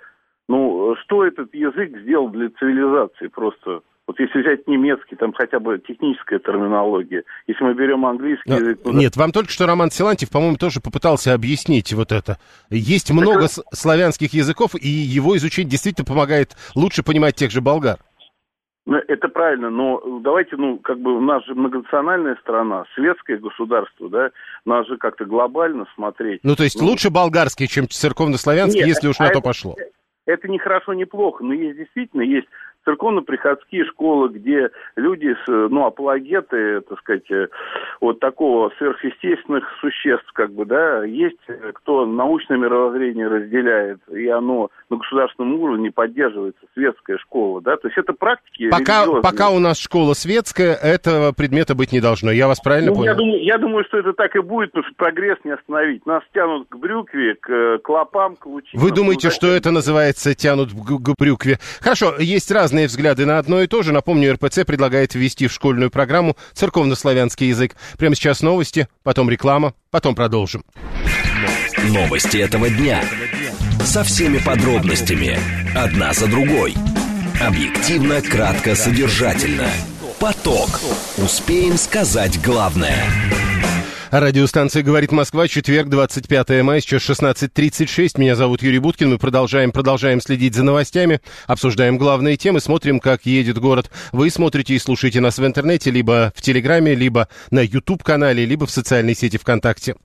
ну, 0.47 0.95
что 1.03 1.25
этот 1.25 1.53
язык 1.53 1.97
сделал 2.01 2.29
для 2.29 2.49
цивилизации 2.49 3.27
просто? 3.27 3.81
Вот 4.07 4.19
если 4.19 4.41
взять 4.41 4.67
немецкий, 4.67 5.15
там 5.15 5.33
хотя 5.33 5.59
бы 5.59 5.79
техническая 5.79 6.37
терминология. 6.37 7.23
Если 7.47 7.63
мы 7.63 7.73
берем 7.73 8.05
английский 8.05 8.51
Но, 8.51 8.57
язык... 8.57 8.79
Нет, 8.85 9.17
вам 9.17 9.31
только 9.31 9.49
что 9.49 9.65
Роман 9.65 9.89
Силантьев, 9.89 10.29
по-моему, 10.29 10.57
тоже 10.57 10.79
попытался 10.79 11.33
объяснить 11.33 11.91
вот 11.93 12.11
это. 12.11 12.37
Есть 12.69 13.11
много 13.11 13.47
так... 13.47 13.65
славянских 13.73 14.33
языков, 14.33 14.75
и 14.75 14.87
его 14.87 15.35
изучение 15.37 15.71
действительно 15.71 16.05
помогает 16.05 16.51
лучше 16.75 17.01
понимать 17.01 17.35
тех 17.35 17.49
же 17.49 17.61
болгар. 17.61 17.97
Ну, 18.85 18.97
это 19.07 19.27
правильно, 19.29 19.71
но 19.71 20.19
давайте, 20.19 20.55
ну, 20.57 20.77
как 20.77 20.99
бы 20.99 21.17
у 21.17 21.19
нас 21.19 21.43
же 21.45 21.55
многонациональная 21.55 22.35
страна, 22.35 22.83
светское 22.93 23.39
государство, 23.39 24.07
да, 24.09 24.29
нас 24.63 24.85
же 24.85 24.97
как-то 24.97 25.25
глобально 25.25 25.87
смотреть. 25.95 26.41
Ну, 26.43 26.55
то 26.55 26.63
есть 26.63 26.79
ну... 26.79 26.85
лучше 26.85 27.09
болгарский, 27.09 27.65
чем 27.65 27.89
церковнославянский, 27.89 28.81
Нет, 28.81 28.89
если 28.89 29.07
уж 29.07 29.15
а 29.17 29.23
на 29.23 29.27
это, 29.29 29.39
то 29.39 29.41
пошло 29.41 29.73
это 30.25 30.47
не 30.47 30.57
хорошо, 30.57 30.93
не 30.93 31.05
плохо, 31.05 31.43
но 31.43 31.53
есть 31.53 31.77
действительно 31.77 32.21
есть 32.21 32.47
церковно-приходские 32.85 33.85
школы, 33.85 34.29
где 34.29 34.69
люди, 34.95 35.35
ну, 35.47 35.85
апологеты, 35.85 36.81
так 36.81 36.99
сказать, 36.99 37.29
э, 37.31 37.47
вот 37.99 38.19
такого 38.19 38.71
сверхъестественных 38.77 39.65
существ, 39.81 40.31
как 40.33 40.51
бы, 40.51 40.65
да, 40.65 41.03
есть 41.03 41.37
э, 41.47 41.71
кто 41.73 42.05
научное 42.05 42.57
мировоззрение 42.57 43.27
разделяет, 43.27 43.99
и 44.09 44.27
оно 44.27 44.69
на 44.89 44.97
государственном 44.97 45.55
уровне 45.55 45.91
поддерживается, 45.91 46.61
светская 46.73 47.17
школа, 47.17 47.61
да, 47.61 47.77
то 47.77 47.87
есть 47.87 47.97
это 47.97 48.13
практики 48.13 48.69
Пока, 48.69 49.05
пока 49.21 49.49
у 49.49 49.59
нас 49.59 49.79
школа 49.79 50.13
светская, 50.13 50.75
этого 50.75 51.31
предмета 51.31 51.75
быть 51.75 51.91
не 51.91 51.99
должно, 51.99 52.31
я 52.31 52.47
вас 52.47 52.59
правильно 52.59 52.91
ну, 52.91 52.97
понял? 52.97 53.11
Я 53.11 53.15
думаю, 53.15 53.43
я 53.43 53.57
думаю, 53.57 53.85
что 53.85 53.97
это 53.97 54.13
так 54.13 54.35
и 54.35 54.39
будет, 54.39 54.71
потому 54.71 54.85
что 54.85 54.95
прогресс 54.95 55.37
не 55.43 55.51
остановить. 55.51 56.05
Нас 56.05 56.23
тянут 56.33 56.67
к 56.69 56.75
брюкве, 56.75 57.35
к 57.35 57.79
клопам, 57.79 58.35
к 58.35 58.45
лучинам. 58.45 58.83
Вы 58.83 58.91
думаете, 58.91 59.29
что 59.29 59.47
это 59.47 59.71
называется 59.71 60.35
тянут 60.35 60.69
к 60.71 61.13
брюкве? 61.17 61.59
Хорошо, 61.81 62.15
есть 62.19 62.51
разные 62.51 62.74
разные 62.75 62.87
взгляды 62.87 63.25
на 63.25 63.39
одно 63.39 63.61
и 63.61 63.67
то 63.67 63.83
же. 63.83 63.93
Напомню, 63.93 64.33
РПЦ 64.33 64.65
предлагает 64.65 65.15
ввести 65.15 65.47
в 65.47 65.53
школьную 65.53 65.89
программу 65.89 66.35
церковнославянский 66.53 67.47
язык. 67.47 67.77
Прямо 67.97 68.15
сейчас 68.15 68.41
новости, 68.41 68.89
потом 69.01 69.29
реклама, 69.29 69.73
потом 69.91 70.13
продолжим. 70.13 70.65
Новости 71.87 72.37
этого 72.37 72.69
дня. 72.69 73.01
Со 73.85 74.03
всеми 74.03 74.39
подробностями. 74.39 75.39
Одна 75.73 76.11
за 76.11 76.27
другой. 76.27 76.73
Объективно, 77.39 78.21
кратко, 78.21 78.75
содержательно. 78.75 79.69
Поток. 80.19 80.81
Успеем 81.17 81.77
сказать 81.77 82.41
главное. 82.41 83.05
Радиостанция 84.19 84.81
«Говорит 84.81 85.11
Москва», 85.11 85.45
четверг, 85.45 85.89
25 85.89 86.63
мая, 86.63 86.79
сейчас 86.79 87.01
16.36. 87.01 88.17
Меня 88.17 88.37
зовут 88.37 88.63
Юрий 88.63 88.79
Буткин. 88.79 89.09
Мы 89.09 89.17
продолжаем, 89.17 89.73
продолжаем 89.73 90.21
следить 90.21 90.55
за 90.55 90.63
новостями, 90.63 91.19
обсуждаем 91.47 91.97
главные 91.97 92.37
темы, 92.37 92.61
смотрим, 92.61 93.01
как 93.01 93.25
едет 93.25 93.57
город. 93.57 93.91
Вы 94.13 94.29
смотрите 94.29 94.73
и 94.73 94.79
слушаете 94.79 95.19
нас 95.19 95.37
в 95.37 95.45
интернете, 95.45 95.91
либо 95.91 96.31
в 96.33 96.41
Телеграме, 96.41 96.95
либо 96.95 97.27
на 97.51 97.59
YouTube-канале, 97.59 98.45
либо 98.45 98.65
в 98.65 98.71
социальной 98.71 99.15
сети 99.15 99.37
ВКонтакте. 99.37 99.95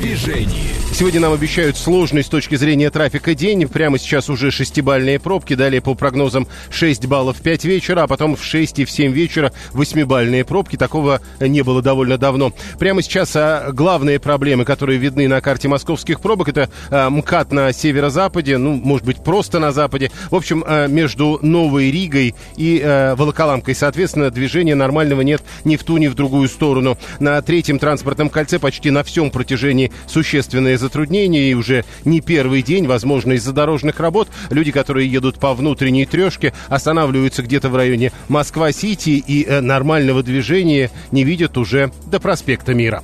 Движении. 0.00 0.70
Сегодня 0.92 1.20
нам 1.20 1.32
обещают 1.32 1.76
сложный 1.76 2.24
с 2.24 2.28
точки 2.28 2.56
зрения 2.56 2.90
трафика 2.90 3.34
день. 3.34 3.68
Прямо 3.68 3.98
сейчас 3.98 4.28
уже 4.28 4.50
шестибальные 4.50 5.20
пробки. 5.20 5.54
Далее 5.54 5.80
по 5.80 5.94
прогнозам 5.94 6.48
6 6.70 7.06
баллов 7.06 7.38
в 7.38 7.42
5 7.42 7.64
вечера, 7.64 8.02
а 8.02 8.06
потом 8.06 8.34
в 8.34 8.44
6 8.44 8.80
и 8.80 8.84
в 8.84 8.90
7 8.90 9.12
вечера 9.12 9.52
восьмибальные 9.72 10.44
пробки. 10.44 10.76
Такого 10.76 11.20
не 11.38 11.62
было 11.62 11.80
довольно 11.80 12.18
давно. 12.18 12.52
Прямо 12.78 13.02
сейчас 13.02 13.34
а, 13.36 13.70
главные 13.72 14.18
проблемы, 14.18 14.64
которые 14.64 14.98
видны 14.98 15.28
на 15.28 15.40
карте 15.40 15.68
московских 15.68 16.20
пробок, 16.20 16.48
это 16.48 16.68
а, 16.90 17.08
МКАД 17.08 17.52
на 17.52 17.72
северо-западе, 17.72 18.58
ну, 18.58 18.72
может 18.72 19.06
быть, 19.06 19.22
просто 19.22 19.58
на 19.58 19.72
западе. 19.72 20.10
В 20.30 20.34
общем, 20.34 20.64
а, 20.66 20.86
между 20.86 21.38
Новой 21.40 21.90
Ригой 21.90 22.34
и 22.56 22.80
а, 22.82 23.14
Волоколамкой, 23.16 23.74
соответственно, 23.74 24.30
движения 24.30 24.74
нормального 24.74 25.20
нет 25.22 25.42
ни 25.64 25.76
в 25.76 25.84
ту, 25.84 25.96
ни 25.98 26.08
в 26.08 26.14
другую 26.14 26.48
сторону. 26.48 26.98
На 27.20 27.40
третьем 27.42 27.78
транспортном 27.78 28.28
кольце 28.28 28.58
почти 28.58 28.90
на 28.90 29.02
всем 29.02 29.30
протяжении 29.30 29.89
существенные 30.06 30.78
затруднения, 30.78 31.50
и 31.50 31.54
уже 31.54 31.84
не 32.04 32.20
первый 32.20 32.62
день, 32.62 32.86
возможно, 32.86 33.32
из-за 33.32 33.52
дорожных 33.52 34.00
работ, 34.00 34.28
люди, 34.50 34.72
которые 34.72 35.10
едут 35.10 35.38
по 35.38 35.54
внутренней 35.54 36.06
трешке, 36.06 36.52
останавливаются 36.68 37.42
где-то 37.42 37.68
в 37.68 37.76
районе 37.76 38.12
Москва-Сити 38.28 39.10
и 39.10 39.44
э, 39.44 39.60
нормального 39.60 40.22
движения 40.22 40.90
не 41.10 41.24
видят 41.24 41.56
уже 41.58 41.92
до 42.06 42.20
проспекта 42.20 42.74
Мира. 42.74 43.02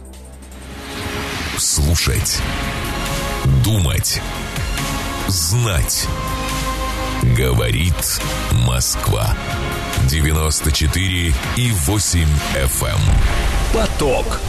Слушать. 1.57 2.39
Думать. 3.65 4.21
Знать. 5.29 6.07
Говорит 7.37 8.21
Москва. 8.67 9.35
94 10.09 11.35
и 11.57 11.71
8 11.87 12.21
FM. 12.55 12.87
Эм. 12.87 13.01
Поток. 13.73 14.41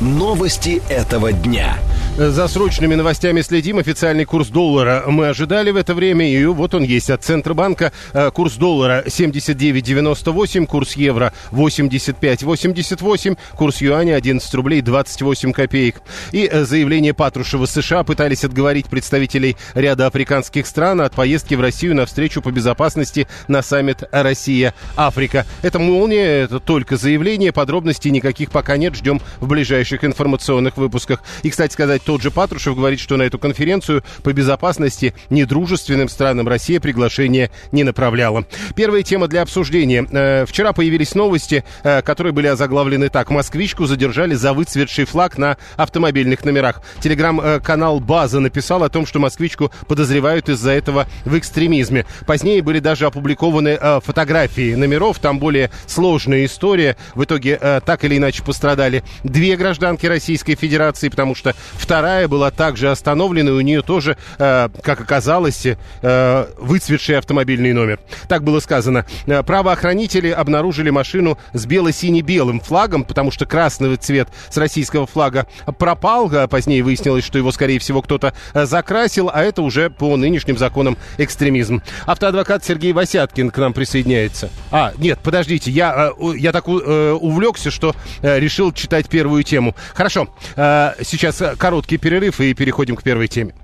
Новости 0.00 0.82
этого 0.88 1.32
дня. 1.32 1.78
За 2.16 2.46
срочными 2.46 2.94
новостями 2.94 3.40
следим. 3.40 3.78
Официальный 3.78 4.24
курс 4.24 4.46
доллара 4.46 5.02
мы 5.08 5.26
ожидали 5.26 5.72
в 5.72 5.76
это 5.76 5.94
время. 5.94 6.30
И 6.30 6.44
вот 6.44 6.72
он 6.72 6.84
есть 6.84 7.10
от 7.10 7.24
Центробанка. 7.24 7.92
Э, 8.12 8.30
курс 8.30 8.52
доллара 8.54 9.02
79,98, 9.04 10.66
курс 10.66 10.92
евро 10.92 11.32
85,88, 11.50 13.36
курс 13.56 13.80
юаня 13.80 14.14
11 14.14 14.54
рублей 14.54 14.80
28 14.80 15.52
копеек. 15.52 16.02
И 16.30 16.48
э, 16.48 16.64
заявление 16.64 17.14
Патрушева 17.14 17.66
США 17.66 18.04
пытались 18.04 18.44
отговорить 18.44 18.86
представителей 18.86 19.56
ряда 19.74 20.06
африканских 20.06 20.68
стран 20.68 21.00
от 21.00 21.14
поездки 21.14 21.56
в 21.56 21.60
Россию 21.60 21.96
на 21.96 22.06
встречу 22.06 22.42
по 22.42 22.52
безопасности 22.52 23.26
на 23.48 23.60
саммит 23.60 24.04
Россия-Африка. 24.12 25.46
Это 25.62 25.80
молния, 25.80 26.42
это 26.44 26.60
только 26.60 26.96
заявление. 26.96 27.50
Подробностей 27.50 28.12
никаких 28.12 28.52
пока 28.52 28.76
нет. 28.76 28.94
Ждем 28.94 29.20
в 29.40 29.48
ближайших 29.48 30.04
информационных 30.04 30.76
выпусках. 30.76 31.20
И, 31.42 31.50
кстати 31.50 31.72
сказать, 31.72 32.03
тот 32.04 32.22
же 32.22 32.30
Патрушев 32.30 32.76
говорит, 32.76 33.00
что 33.00 33.16
на 33.16 33.22
эту 33.22 33.38
конференцию 33.38 34.04
по 34.22 34.32
безопасности 34.32 35.14
недружественным 35.30 36.08
странам 36.08 36.46
Россия 36.48 36.80
приглашение 36.80 37.50
не 37.72 37.82
направляла. 37.82 38.44
Первая 38.76 39.02
тема 39.02 39.28
для 39.28 39.42
обсуждения. 39.42 40.06
Э, 40.10 40.44
вчера 40.46 40.72
появились 40.72 41.14
новости, 41.14 41.64
э, 41.82 42.02
которые 42.02 42.32
были 42.32 42.46
озаглавлены 42.46 43.08
так. 43.08 43.30
Москвичку 43.30 43.86
задержали 43.86 44.34
за 44.34 44.52
выцветший 44.52 45.04
флаг 45.04 45.38
на 45.38 45.56
автомобильных 45.76 46.44
номерах. 46.44 46.82
Телеграм-канал 47.00 48.00
«База» 48.00 48.40
написал 48.40 48.82
о 48.84 48.88
том, 48.88 49.06
что 49.06 49.18
москвичку 49.18 49.72
подозревают 49.88 50.48
из-за 50.48 50.72
этого 50.72 51.06
в 51.24 51.38
экстремизме. 51.38 52.06
Позднее 52.26 52.62
были 52.62 52.78
даже 52.78 53.06
опубликованы 53.06 53.78
э, 53.80 54.00
фотографии 54.04 54.74
номеров. 54.74 55.18
Там 55.18 55.38
более 55.38 55.70
сложная 55.86 56.44
история. 56.44 56.96
В 57.14 57.24
итоге 57.24 57.58
так 57.84 58.04
или 58.04 58.18
иначе 58.18 58.42
пострадали 58.42 59.02
две 59.22 59.56
гражданки 59.56 60.06
Российской 60.06 60.54
Федерации, 60.54 61.08
потому 61.08 61.34
что 61.34 61.54
вторая 61.72 61.93
была 62.28 62.50
также 62.50 62.90
остановлена, 62.90 63.50
и 63.50 63.54
у 63.54 63.60
нее 63.60 63.82
тоже, 63.82 64.16
э, 64.38 64.68
как 64.82 65.00
оказалось, 65.00 65.66
э, 65.66 66.46
выцветший 66.58 67.18
автомобильный 67.18 67.72
номер. 67.72 68.00
Так 68.28 68.42
было 68.42 68.60
сказано. 68.60 69.06
Э, 69.26 69.42
правоохранители 69.42 70.30
обнаружили 70.30 70.90
машину 70.90 71.38
с 71.52 71.66
бело-сине-белым 71.66 72.60
флагом, 72.60 73.04
потому 73.04 73.30
что 73.30 73.46
красный 73.46 73.96
цвет 73.96 74.28
с 74.50 74.56
российского 74.56 75.06
флага 75.06 75.46
пропал. 75.78 76.30
А 76.32 76.48
позднее 76.48 76.82
выяснилось, 76.82 77.24
что 77.24 77.38
его, 77.38 77.52
скорее 77.52 77.78
всего, 77.78 78.02
кто-то 78.02 78.34
э, 78.54 78.66
закрасил, 78.66 79.30
а 79.32 79.42
это 79.42 79.62
уже 79.62 79.90
по 79.90 80.16
нынешним 80.16 80.56
законам 80.58 80.96
экстремизм. 81.18 81.82
Автоадвокат 82.06 82.64
Сергей 82.64 82.92
Васяткин 82.92 83.50
к 83.50 83.58
нам 83.58 83.72
присоединяется. 83.72 84.50
А, 84.70 84.92
нет, 84.98 85.18
подождите, 85.22 85.70
я, 85.70 86.12
э, 86.18 86.36
я 86.36 86.52
так 86.52 86.66
увлекся, 86.66 87.70
что 87.70 87.94
решил 88.22 88.72
читать 88.72 89.08
первую 89.08 89.42
тему. 89.42 89.74
Хорошо, 89.94 90.28
сейчас 90.56 91.42
короткий 91.84 91.98
перерыв 91.98 92.40
и 92.40 92.54
переходим 92.54 92.96
к 92.96 93.02
первой 93.02 93.28
теме. 93.28 93.54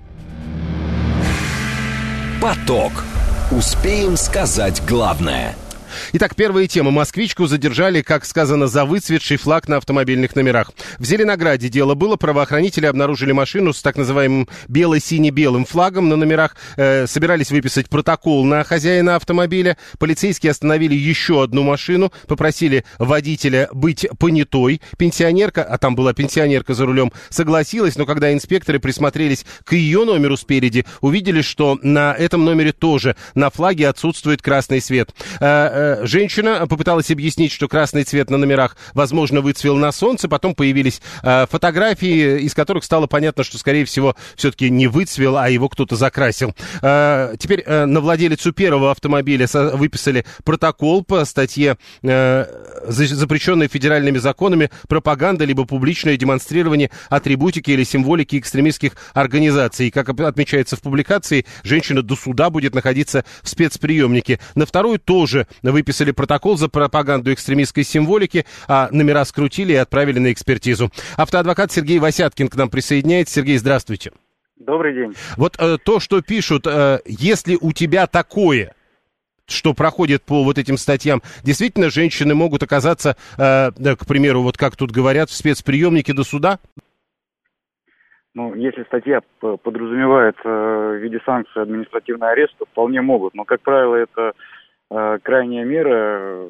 Поток. 2.41 2.93
Успеем 3.51 4.17
сказать 4.17 4.83
главное– 4.87 5.57
Итак, 6.13 6.35
первая 6.35 6.67
тема. 6.67 6.91
Москвичку 6.91 7.47
задержали, 7.47 8.03
как 8.03 8.25
сказано, 8.25 8.67
за 8.67 8.85
выцветший 8.85 9.37
флаг 9.37 9.69
на 9.69 9.77
автомобильных 9.77 10.37
номерах. 10.37 10.73
В 10.99 11.05
Зеленограде 11.05 11.69
дело 11.69 11.95
было. 11.95 12.17
Правоохранители 12.17 12.87
обнаружили 12.87 13.33
машину 13.33 13.73
с 13.73 13.83
так 13.83 13.97
называемым 13.97 14.49
бело-сине-белым 14.69 15.65
флагом 15.65 16.09
на 16.09 16.17
номерах. 16.17 16.57
Э, 16.77 17.07
собирались 17.07 17.51
выписать 17.51 17.89
протокол 17.89 18.45
на 18.45 18.65
хозяина 18.65 19.17
автомобиля. 19.17 19.77
Полицейские 19.99 20.51
остановили 20.51 20.95
еще 20.95 21.43
одну 21.43 21.63
машину. 21.63 22.13
Попросили 22.27 22.85
водителя 22.99 23.69
быть 23.73 24.07
понятой. 24.19 24.81
Пенсионерка, 24.99 25.63
а 25.65 25.79
там 25.79 25.95
была 25.95 26.13
пенсионерка 26.13 26.75
за 26.75 26.87
рулем, 26.87 27.13
согласилась. 27.29 27.97
Но 27.97 28.07
когда 28.07 28.33
инспекторы 28.33 28.79
присмотрелись 28.79 29.45
к 29.65 29.73
ее 29.73 30.05
номеру 30.05 30.37
спереди, 30.37 30.85
увидели, 31.01 31.43
что 31.43 31.79
на 31.83 32.15
этом 32.15 32.45
номере 32.45 32.73
тоже 32.73 33.17
на 33.35 33.51
флаге 33.51 33.89
отсутствует 33.89 34.43
красный 34.43 34.81
свет. 34.81 35.15
Э, 35.41 35.80
Э, 35.81 36.01
женщина 36.05 36.67
попыталась 36.67 37.11
объяснить, 37.11 37.53
что 37.53 37.67
красный 37.67 38.05
цвет 38.05 38.29
на 38.29 38.37
номерах, 38.37 38.77
возможно, 38.93 39.41
выцвел 39.41 39.77
на 39.77 39.93
солнце. 39.93 40.29
Потом 40.29 40.55
появились 40.55 41.01
э, 41.23 41.47
фотографии, 41.51 42.41
из 42.41 42.55
которых 42.55 42.85
стало 42.85 43.07
понятно, 43.07 43.45
что, 43.45 43.57
скорее 43.57 43.87
всего, 43.87 44.15
все-таки 44.37 44.69
не 44.69 44.89
выцвел, 44.89 45.39
а 45.39 45.49
его 45.49 45.71
кто-то 45.71 45.97
закрасил. 45.97 46.55
Э, 46.83 47.35
теперь 47.39 47.65
на 47.67 48.01
владелицу 48.01 48.53
первого 48.53 48.91
автомобиля 48.91 49.47
выписали 49.75 50.25
протокол 50.45 51.05
по 51.05 51.25
статье, 51.25 51.77
запрещенной 52.03 53.69
федеральными 53.69 54.19
законами, 54.19 54.71
пропаганда 54.89 55.45
либо 55.45 55.65
публичное 55.65 56.17
демонстрирование 56.17 56.91
атрибутики 57.09 57.71
или 57.71 57.85
символики 57.85 58.39
экстремистских 58.39 58.93
организаций. 59.15 59.89
И, 59.89 59.91
как 59.91 60.09
отмечается 60.09 60.77
в 60.77 60.83
публикации, 60.83 61.47
женщина 61.63 62.03
до 62.03 62.17
суда 62.17 62.51
будет 62.51 62.75
находиться 62.75 63.25
в 63.43 63.49
спецприемнике. 63.49 64.41
На 64.55 64.67
вторую 64.67 64.99
тоже 64.99 65.47
выписали 65.73 66.13
протокол 66.13 66.57
за 66.57 66.69
пропаганду 66.69 67.33
экстремистской 67.33 67.85
символики, 67.85 68.47
а 68.69 68.89
номера 68.91 69.25
скрутили 69.25 69.73
и 69.73 69.77
отправили 69.77 70.19
на 70.19 70.33
экспертизу. 70.33 70.91
Автоадвокат 71.17 71.73
Сергей 71.73 71.99
Васяткин 71.99 72.49
к 72.49 72.57
нам 72.57 72.71
присоединяется. 72.71 73.35
Сергей, 73.35 73.59
здравствуйте. 73.59 74.13
Добрый 74.57 74.95
день. 74.95 75.15
Вот 75.37 75.57
э, 75.59 75.79
то, 75.83 76.01
что 76.01 76.21
пишут, 76.21 76.67
э, 76.67 76.99
если 77.07 77.57
у 77.61 77.73
тебя 77.73 78.07
такое, 78.07 78.75
что 79.47 79.75
проходит 79.75 80.23
по 80.23 80.45
вот 80.45 80.59
этим 80.59 80.77
статьям, 80.77 81.23
действительно 81.43 81.91
женщины 81.91 82.35
могут 82.35 82.63
оказаться, 82.63 83.17
э, 83.39 83.71
к 83.71 84.07
примеру, 84.07 84.43
вот 84.43 84.59
как 84.59 84.77
тут 84.77 84.91
говорят, 84.91 85.31
в 85.31 85.35
спецприемнике 85.35 86.13
до 86.13 86.25
суда? 86.25 86.59
Ну, 88.35 88.55
если 88.55 88.85
статья 88.85 89.21
подразумевает 89.41 90.37
э, 90.45 90.49
в 90.49 91.03
виде 91.03 91.19
санкции 91.27 91.61
административный 91.61 92.31
арест, 92.31 92.55
то 92.59 92.65
вполне 92.65 93.01
могут. 93.01 93.35
Но, 93.35 93.45
как 93.45 93.61
правило, 93.61 93.97
это 93.97 94.33
э, 94.91 95.19
крайняя 95.23 95.65
мера. 95.65 96.47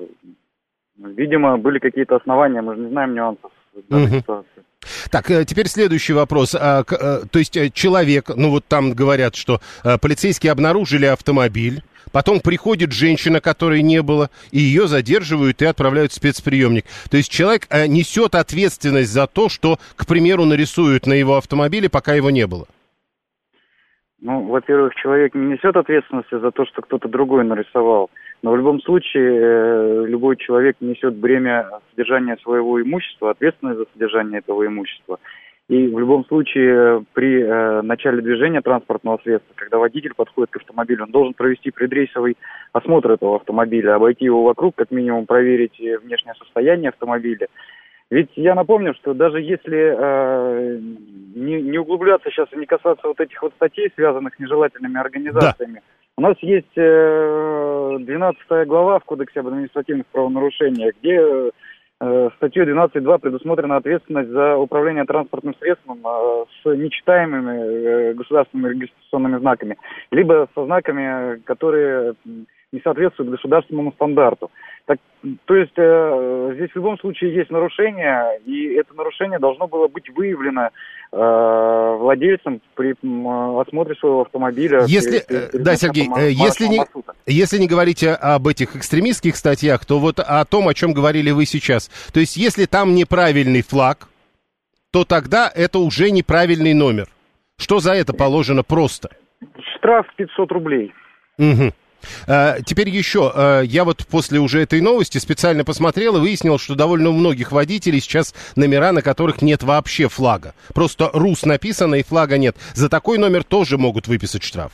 Видимо, 0.96 1.56
были 1.58 1.78
какие-то 1.78 2.16
основания, 2.16 2.60
мы 2.60 2.74
же 2.74 2.82
не 2.82 2.90
знаем 2.90 3.14
нюансов 3.14 3.50
данной 3.88 4.06
угу. 4.06 4.16
ситуации. 4.16 4.64
Так, 5.10 5.30
э, 5.30 5.44
теперь 5.44 5.66
следующий 5.68 6.12
вопрос. 6.12 6.56
А, 6.58 6.82
э, 6.82 7.26
то 7.30 7.38
есть 7.38 7.56
э, 7.56 7.70
человек, 7.70 8.30
ну 8.34 8.50
вот 8.50 8.64
там 8.66 8.92
говорят, 8.92 9.36
что 9.36 9.60
полицейские 10.00 10.52
обнаружили 10.52 11.06
автомобиль, 11.06 11.82
потом 12.12 12.40
приходит 12.40 12.92
женщина, 12.92 13.40
которой 13.40 13.82
не 13.82 14.02
было, 14.02 14.30
и 14.50 14.58
ее 14.58 14.88
задерживают 14.88 15.60
и 15.62 15.66
отправляют 15.66 16.12
в 16.12 16.14
спецприемник. 16.14 16.86
То 17.10 17.16
есть 17.16 17.30
человек 17.30 17.68
несет 17.88 18.34
ответственность 18.34 19.12
за 19.12 19.26
то, 19.26 19.48
что, 19.48 19.78
к 19.96 20.06
примеру, 20.06 20.44
нарисуют 20.44 21.06
на 21.06 21.12
его 21.12 21.36
автомобиле, 21.36 21.88
пока 21.88 22.14
его 22.14 22.30
не 22.30 22.46
было. 22.46 22.66
Ну, 24.22 24.48
во-первых, 24.48 24.94
человек 24.96 25.34
не 25.34 25.52
несет 25.52 25.76
ответственности 25.76 26.38
за 26.38 26.50
то, 26.50 26.66
что 26.66 26.82
кто-то 26.82 27.08
другой 27.08 27.44
нарисовал. 27.44 28.10
Но 28.42 28.52
в 28.52 28.56
любом 28.56 28.80
случае 28.80 29.38
э, 29.38 30.04
любой 30.06 30.36
человек 30.36 30.76
несет 30.80 31.14
бремя 31.16 31.68
содержания 31.90 32.38
своего 32.42 32.80
имущества, 32.80 33.30
ответственность 33.30 33.78
за 33.78 33.86
содержание 33.92 34.38
этого 34.38 34.66
имущества. 34.66 35.18
И 35.68 35.86
в 35.86 35.98
любом 36.00 36.24
случае 36.24 37.04
при 37.12 37.42
э, 37.42 37.82
начале 37.82 38.22
движения 38.22 38.60
транспортного 38.60 39.20
средства, 39.22 39.52
когда 39.54 39.78
водитель 39.78 40.14
подходит 40.16 40.50
к 40.50 40.56
автомобилю, 40.56 41.04
он 41.04 41.12
должен 41.12 41.34
провести 41.34 41.70
предрейсовый 41.70 42.36
осмотр 42.72 43.12
этого 43.12 43.36
автомобиля, 43.36 43.94
обойти 43.94 44.24
его 44.24 44.42
вокруг, 44.42 44.74
как 44.74 44.90
минимум 44.90 45.26
проверить 45.26 45.78
э, 45.80 45.98
внешнее 45.98 46.34
состояние 46.34 46.88
автомобиля. 46.88 47.46
Ведь 48.10 48.30
я 48.34 48.54
напомню, 48.54 48.94
что 48.94 49.14
даже 49.14 49.40
если 49.40 49.94
э, 49.96 50.78
не, 51.34 51.62
не 51.62 51.78
углубляться 51.78 52.30
сейчас 52.30 52.48
и 52.52 52.56
не 52.56 52.66
касаться 52.66 53.06
вот 53.06 53.20
этих 53.20 53.40
вот 53.40 53.52
статей, 53.54 53.90
связанных 53.94 54.34
с 54.34 54.38
нежелательными 54.38 54.98
организациями, 54.98 55.74
да. 55.74 55.80
у 56.16 56.22
нас 56.22 56.36
есть 56.40 56.76
э, 56.76 57.96
12 58.00 58.66
глава 58.66 58.98
в 58.98 59.04
Кодексе 59.04 59.40
об 59.40 59.48
административных 59.48 60.06
правонарушениях, 60.06 60.94
где 61.00 61.52
Э, 62.02 62.30
статьей 62.36 62.64
12.2 62.64 63.18
предусмотрена 63.18 63.76
ответственность 63.76 64.30
за 64.30 64.56
управление 64.56 65.04
транспортным 65.04 65.54
средством 65.56 66.00
э, 66.02 66.44
с 66.62 66.74
нечитаемыми 66.74 67.58
э, 67.58 68.14
государственными 68.14 68.72
регистрационными 68.72 69.38
знаками, 69.38 69.76
либо 70.10 70.48
со 70.54 70.64
знаками, 70.64 71.40
которые 71.40 72.14
не 72.72 72.80
соответствуют 72.80 73.32
государственному 73.32 73.92
стандарту. 73.92 74.50
Так, 74.86 74.98
то 75.44 75.54
есть 75.54 75.72
э, 75.76 76.52
здесь 76.54 76.70
в 76.70 76.76
любом 76.76 76.98
случае 76.98 77.34
есть 77.34 77.50
нарушение, 77.50 78.40
и 78.46 78.74
это 78.74 78.94
нарушение 78.94 79.38
должно 79.38 79.66
было 79.66 79.88
быть 79.88 80.08
выявлено 80.10 80.70
э, 81.12 81.96
владельцем 81.98 82.60
при 82.74 82.92
э, 82.92 83.60
осмотре 83.60 83.94
своего 83.96 84.22
автомобиля. 84.22 84.84
Если, 84.86 85.24
перед, 85.26 85.52
перед 85.52 85.64
да, 85.64 85.76
Сергей, 85.76 86.08
если 86.30 86.66
не, 86.66 86.80
если 87.26 87.58
не 87.58 87.66
говорить 87.66 88.04
об 88.04 88.46
этих 88.46 88.76
экстремистских 88.76 89.36
статьях, 89.36 89.84
то 89.84 89.98
вот 89.98 90.20
о 90.20 90.44
том, 90.44 90.68
о 90.68 90.74
чем 90.74 90.92
говорили 90.92 91.30
вы 91.30 91.46
сейчас. 91.46 91.88
То 92.12 92.20
есть 92.20 92.36
если 92.36 92.66
там 92.66 92.94
неправильный 92.94 93.62
флаг, 93.62 94.08
то 94.92 95.04
тогда 95.04 95.50
это 95.54 95.78
уже 95.78 96.10
неправильный 96.10 96.74
номер. 96.74 97.06
Что 97.58 97.80
за 97.80 97.92
это 97.92 98.12
положено 98.12 98.62
просто? 98.62 99.10
Штраф 99.76 100.06
500 100.16 100.52
рублей. 100.52 100.92
Угу. 101.38 101.72
А, 102.26 102.60
теперь 102.64 102.88
еще, 102.88 103.30
а, 103.34 103.60
я 103.62 103.84
вот 103.84 104.06
после 104.10 104.40
уже 104.40 104.62
этой 104.62 104.80
новости 104.80 105.18
специально 105.18 105.64
посмотрел 105.64 106.16
и 106.16 106.20
выяснил, 106.20 106.58
что 106.58 106.74
довольно 106.74 107.10
у 107.10 107.12
многих 107.12 107.52
водителей 107.52 108.00
сейчас 108.00 108.34
номера, 108.56 108.92
на 108.92 109.02
которых 109.02 109.42
нет 109.42 109.62
вообще 109.62 110.08
флага. 110.08 110.54
Просто 110.74 111.10
РУС 111.12 111.44
написано 111.44 111.96
и 111.96 112.02
флага 112.02 112.38
нет. 112.38 112.56
За 112.74 112.88
такой 112.88 113.18
номер 113.18 113.44
тоже 113.44 113.78
могут 113.78 114.08
выписать 114.08 114.42
штраф. 114.42 114.72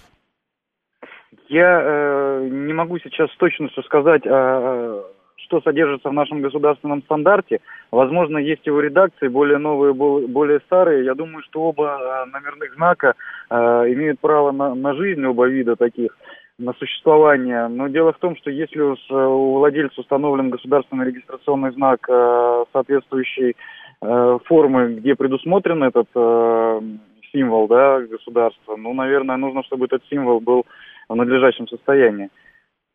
Я 1.49 1.81
э, 1.83 2.49
не 2.51 2.73
могу 2.73 2.99
сейчас 2.99 3.31
с 3.31 3.37
точностью 3.37 3.83
сказать, 3.85 4.23
э, 4.25 5.03
что 5.47 5.61
содержится 5.61 6.09
в 6.09 6.13
нашем 6.13 6.43
государственном 6.43 7.03
стандарте. 7.03 7.61
Возможно, 7.93 8.39
есть 8.39 8.67
его 8.67 8.81
редакции, 8.81 9.29
более 9.29 9.59
новые, 9.59 9.95
более 9.95 10.61
старые. 10.67 11.05
Я 11.05 11.15
думаю, 11.15 11.43
что 11.45 11.63
оба 11.63 12.27
номерных 12.33 12.75
знака 12.75 13.15
э, 13.49 13.55
имеют 13.55 14.19
право 14.19 14.51
на, 14.51 14.75
на 14.75 14.95
жизнь, 14.95 15.25
оба 15.25 15.47
вида 15.47 15.77
таких 15.77 16.17
на 16.59 16.73
существование. 16.75 17.69
Но 17.69 17.89
дело 17.89 18.13
в 18.13 18.19
том, 18.19 18.37
что 18.37 18.51
если 18.51 18.81
у 18.81 19.59
владельца 19.59 20.01
установлен 20.01 20.51
государственный 20.51 21.07
регистрационный 21.07 21.73
знак 21.73 22.01
э, 22.09 22.65
соответствующей 22.73 23.57
э, 24.01 24.39
формы, 24.47 24.95
где 24.95 25.15
предусмотрен 25.15 25.83
этот 25.83 26.09
э, 26.15 26.81
символ 27.33 27.69
да, 27.69 28.01
государства, 28.01 28.77
ну, 28.77 28.95
наверное, 28.95 29.37
нужно, 29.37 29.63
чтобы 29.65 29.87
этот 29.87 30.03
символ 30.09 30.41
был 30.41 30.65
в 31.09 31.15
надлежащем 31.15 31.69
состоянии. 31.69 32.31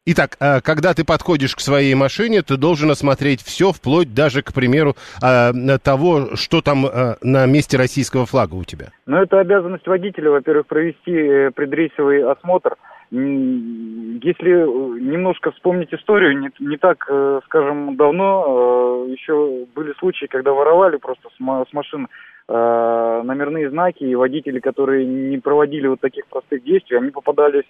Итак, 0.04 0.36
когда 0.63 0.95
ты 0.95 1.06
подходишь 1.06 1.56
к 1.56 1.60
своей 1.60 1.93
машине, 1.93 2.41
ты 2.41 2.58
должен 2.58 2.89
осмотреть 2.89 3.39
все, 3.43 3.71
вплоть 3.71 4.15
даже, 4.15 4.41
к 4.41 4.52
примеру, 4.52 4.95
того, 5.19 6.36
что 6.36 6.62
там 6.63 6.88
на 7.21 7.45
месте 7.45 7.78
российского 7.78 8.26
флага 8.26 8.56
у 8.56 8.63
тебя. 8.63 8.88
Ну, 9.06 9.17
это 9.17 9.39
обязанность 9.39 9.86
водителя, 9.86 10.32
во-первых, 10.32 10.65
провести 10.65 11.52
предрейсовый 11.54 12.24
осмотр– 12.24 12.78
если 13.12 14.52
э, 14.52 15.00
немножко 15.02 15.52
вспомнить 15.52 15.93
историю, 15.93 16.39
не, 16.39 16.50
не 16.60 16.78
так, 16.78 17.06
э, 17.10 17.41
скажем, 17.45 17.97
давно 17.97 19.06
э, 19.08 19.12
еще 19.12 19.65
были 19.76 19.93
случаи, 20.00 20.28
когда 20.28 20.54
воровали 20.54 20.95
просто 20.95 21.28
с, 21.30 21.69
с 21.69 21.74
машин 21.74 22.08
номерные 22.47 23.69
знаки, 23.69 24.04
и 24.04 24.15
водители, 24.15 24.60
которые 24.60 25.06
не 25.06 25.38
проводили 25.38 25.88
вот 25.88 26.02
таких 26.02 26.28
простых 26.28 26.63
действий, 26.63 26.97
они 26.97 27.10
попадались 27.12 27.63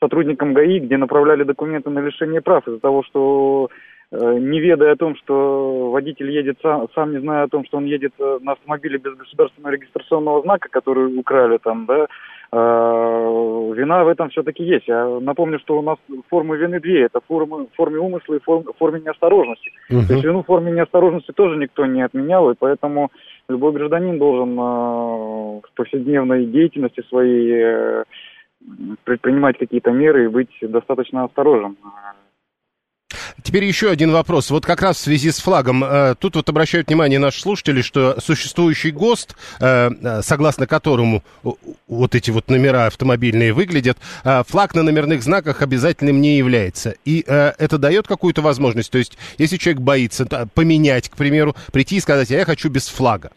сотрудникам 0.00 0.52
ГАИ, 0.52 0.80
где 0.80 0.96
направляли 0.96 1.44
документы 1.44 1.90
на 1.90 2.00
лишение 2.00 2.40
прав 2.40 2.66
из-за 2.66 2.80
того, 2.80 3.04
что 3.04 3.68
не 4.12 4.60
ведая 4.60 4.92
о 4.92 4.96
том, 4.96 5.16
что 5.16 5.90
водитель 5.90 6.30
едет 6.30 6.58
сам, 6.62 6.88
сам 6.94 7.12
не 7.12 7.20
зная 7.20 7.44
о 7.44 7.48
том, 7.48 7.64
что 7.64 7.78
он 7.78 7.86
едет 7.86 8.12
на 8.18 8.52
автомобиле 8.52 8.98
без 8.98 9.14
государственного 9.16 9.72
регистрационного 9.72 10.42
знака, 10.42 10.68
который 10.70 11.18
украли 11.18 11.58
там, 11.58 11.86
да, 11.86 12.06
Э, 12.52 13.72
вина 13.74 14.04
в 14.04 14.08
этом 14.08 14.30
все-таки 14.30 14.62
есть. 14.62 14.86
Я 14.86 15.06
напомню, 15.20 15.58
что 15.58 15.78
у 15.78 15.82
нас 15.82 15.98
формы 16.28 16.56
вины 16.56 16.80
две. 16.80 17.04
Это 17.04 17.20
формы, 17.26 17.66
форме 17.76 17.98
умысла 17.98 18.34
и 18.34 18.40
форм, 18.40 18.64
форме 18.78 19.00
неосторожности. 19.00 19.70
Угу. 19.90 20.06
То 20.06 20.12
есть 20.14 20.24
вину 20.24 20.42
в 20.42 20.46
форме 20.46 20.72
неосторожности 20.72 21.32
тоже 21.32 21.56
никто 21.56 21.86
не 21.86 22.02
отменял, 22.02 22.50
и 22.50 22.54
поэтому 22.58 23.10
любой 23.48 23.72
гражданин 23.72 24.18
должен 24.18 24.58
э, 24.58 24.62
в 24.62 25.74
повседневной 25.74 26.46
деятельности 26.46 27.02
своей 27.08 27.52
э, 27.52 28.04
предпринимать 29.04 29.58
какие-то 29.58 29.90
меры 29.90 30.24
и 30.24 30.28
быть 30.28 30.50
достаточно 30.60 31.24
осторожным. 31.24 31.76
Теперь 33.46 33.64
еще 33.64 33.92
один 33.92 34.10
вопрос. 34.10 34.50
Вот 34.50 34.66
как 34.66 34.82
раз 34.82 34.96
в 34.96 35.00
связи 35.02 35.30
с 35.30 35.38
флагом. 35.38 35.84
Э, 35.84 36.16
тут 36.18 36.34
вот 36.34 36.48
обращают 36.48 36.88
внимание 36.88 37.20
наши 37.20 37.40
слушатели, 37.40 37.80
что 37.80 38.20
существующий 38.20 38.90
ГОСТ, 38.90 39.36
э, 39.60 39.90
э, 40.02 40.22
согласно 40.24 40.66
которому 40.66 41.22
вот 41.86 42.16
эти 42.16 42.32
вот 42.32 42.50
номера 42.50 42.86
автомобильные 42.86 43.52
выглядят, 43.52 43.98
флаг 44.48 44.74
на 44.74 44.82
номерных 44.82 45.22
знаках 45.22 45.62
обязательным 45.62 46.20
не 46.20 46.38
является. 46.38 46.96
И 47.04 47.20
это 47.20 47.78
дает 47.78 48.08
какую-то 48.08 48.42
возможность. 48.42 48.90
То 48.90 48.98
есть, 48.98 49.16
если 49.38 49.58
человек 49.58 49.80
боится 49.80 50.26
поменять, 50.54 51.08
к 51.08 51.16
примеру, 51.16 51.54
прийти 51.70 51.96
и 51.96 52.00
сказать, 52.00 52.32
а 52.32 52.34
я 52.34 52.44
хочу 52.44 52.68
без 52.68 52.88
флага. 52.88 53.30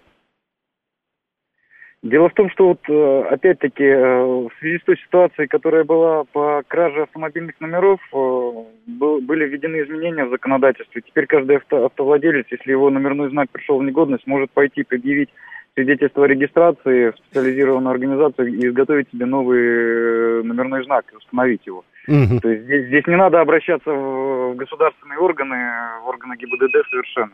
Дело 2.02 2.30
в 2.30 2.34
том, 2.34 2.50
что 2.50 2.70
вот 2.70 2.80
э, 2.88 3.24
опять-таки 3.30 3.84
э, 3.84 4.24
в 4.24 4.52
связи 4.60 4.80
с 4.80 4.84
той 4.86 4.98
ситуацией, 4.98 5.48
которая 5.48 5.84
была 5.84 6.24
по 6.24 6.64
краже 6.66 7.04
автомобильных 7.04 7.60
номеров, 7.60 8.00
э, 8.14 8.52
были 8.88 9.46
введены 9.46 9.84
изменения 9.84 10.24
в 10.24 10.30
законодательстве. 10.30 11.02
Теперь 11.02 11.26
каждый 11.26 11.58
авто, 11.58 11.86
автовладелец, 11.86 12.46
если 12.52 12.72
его 12.72 12.90
номерной 12.90 13.30
знак 13.32 13.50
пришел 13.50 13.80
в 13.80 13.84
негодность, 13.84 14.26
может 14.28 14.50
пойти 14.52 14.84
предъявить 14.84 15.30
свидетельство 15.74 16.24
о 16.24 16.28
регистрации 16.28 17.12
в 17.12 17.18
специализированную 17.18 17.92
организацию 17.92 18.48
и 18.48 18.68
изготовить 18.68 19.10
себе 19.12 19.26
новый 19.26 20.42
номерной 20.44 20.86
знак 20.86 21.06
и 21.12 21.18
установить 21.18 21.66
его. 21.66 21.80
Угу. 21.80 21.99
То 22.10 22.50
есть 22.50 22.64
здесь, 22.64 22.88
здесь 22.88 23.08
не 23.08 23.16
надо 23.16 23.40
обращаться 23.40 23.92
в 23.92 24.56
государственные 24.56 25.20
органы, 25.20 25.56
в 26.04 26.08
органы 26.08 26.36
ГИБДД 26.38 26.90
совершенно. 26.90 27.32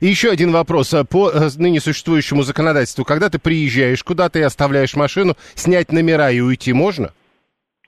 И 0.00 0.06
еще 0.06 0.30
один 0.30 0.52
вопрос. 0.52 0.92
А 0.92 1.04
по 1.04 1.30
э, 1.30 1.48
ныне 1.56 1.80
существующему 1.80 2.42
законодательству, 2.42 3.04
когда 3.04 3.30
ты 3.30 3.38
приезжаешь 3.38 4.04
куда 4.04 4.28
ты 4.28 4.42
оставляешь 4.42 4.96
машину, 4.96 5.34
снять 5.54 5.92
номера 5.92 6.30
и 6.30 6.40
уйти 6.40 6.72
можно? 6.72 7.12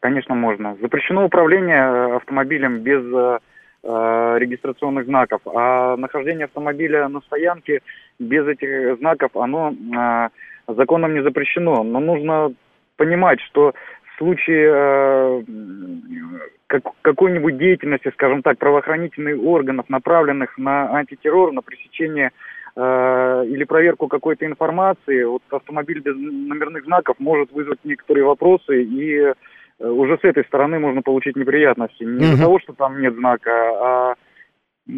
Конечно, 0.00 0.35
можно. 0.35 0.76
Запрещено 0.81 1.26
управление 1.26 1.76
э, 1.76 2.16
автомобилем 2.16 2.79
без 2.79 3.03
э, 3.05 3.38
э, 3.83 4.37
регистрационных 4.38 5.05
знаков, 5.05 5.42
а 5.44 5.96
нахождение 5.96 6.46
автомобиля 6.46 7.09
на 7.09 7.20
стоянке 7.20 7.81
без 8.18 8.46
этих 8.46 8.96
знаков, 8.98 9.37
оно 9.37 9.72
э, 9.72 10.29
законом 10.74 11.12
не 11.12 11.22
запрещено. 11.22 11.83
Но 11.83 12.00
нужно 12.00 12.55
понимать, 12.96 13.40
что 13.40 13.74
случае 14.20 14.70
э, 14.70 15.42
как, 16.66 16.83
какой-нибудь 17.00 17.56
деятельности, 17.56 18.11
скажем 18.12 18.42
так, 18.42 18.59
правоохранительных 18.59 19.42
органов, 19.42 19.88
направленных 19.88 20.59
на 20.59 20.94
антитеррор, 20.94 21.52
на 21.52 21.62
пресечение 21.62 22.30
э, 22.76 23.44
или 23.48 23.64
проверку 23.64 24.09
какой-то 24.09 24.44
информации, 24.44 25.24
вот 25.24 25.42
автомобиль 25.50 26.00
без 26.00 26.14
номерных 26.16 26.85
знаков 26.85 27.16
может 27.18 27.50
вызвать 27.52 27.80
некоторые 27.85 28.24
вопросы, 28.24 28.83
и 28.83 29.16
э, 29.16 29.35
уже 29.81 30.18
с 30.18 30.25
этой 30.25 30.44
стороны 30.44 30.79
можно 30.79 31.00
получить 31.00 31.37
неприятности. 31.37 32.04
Не 32.04 32.27
из-за 32.27 32.42
того, 32.42 32.60
что 32.60 32.75
там 32.75 33.00
нет 33.00 33.14
знака, 33.14 33.50
а 33.50 34.14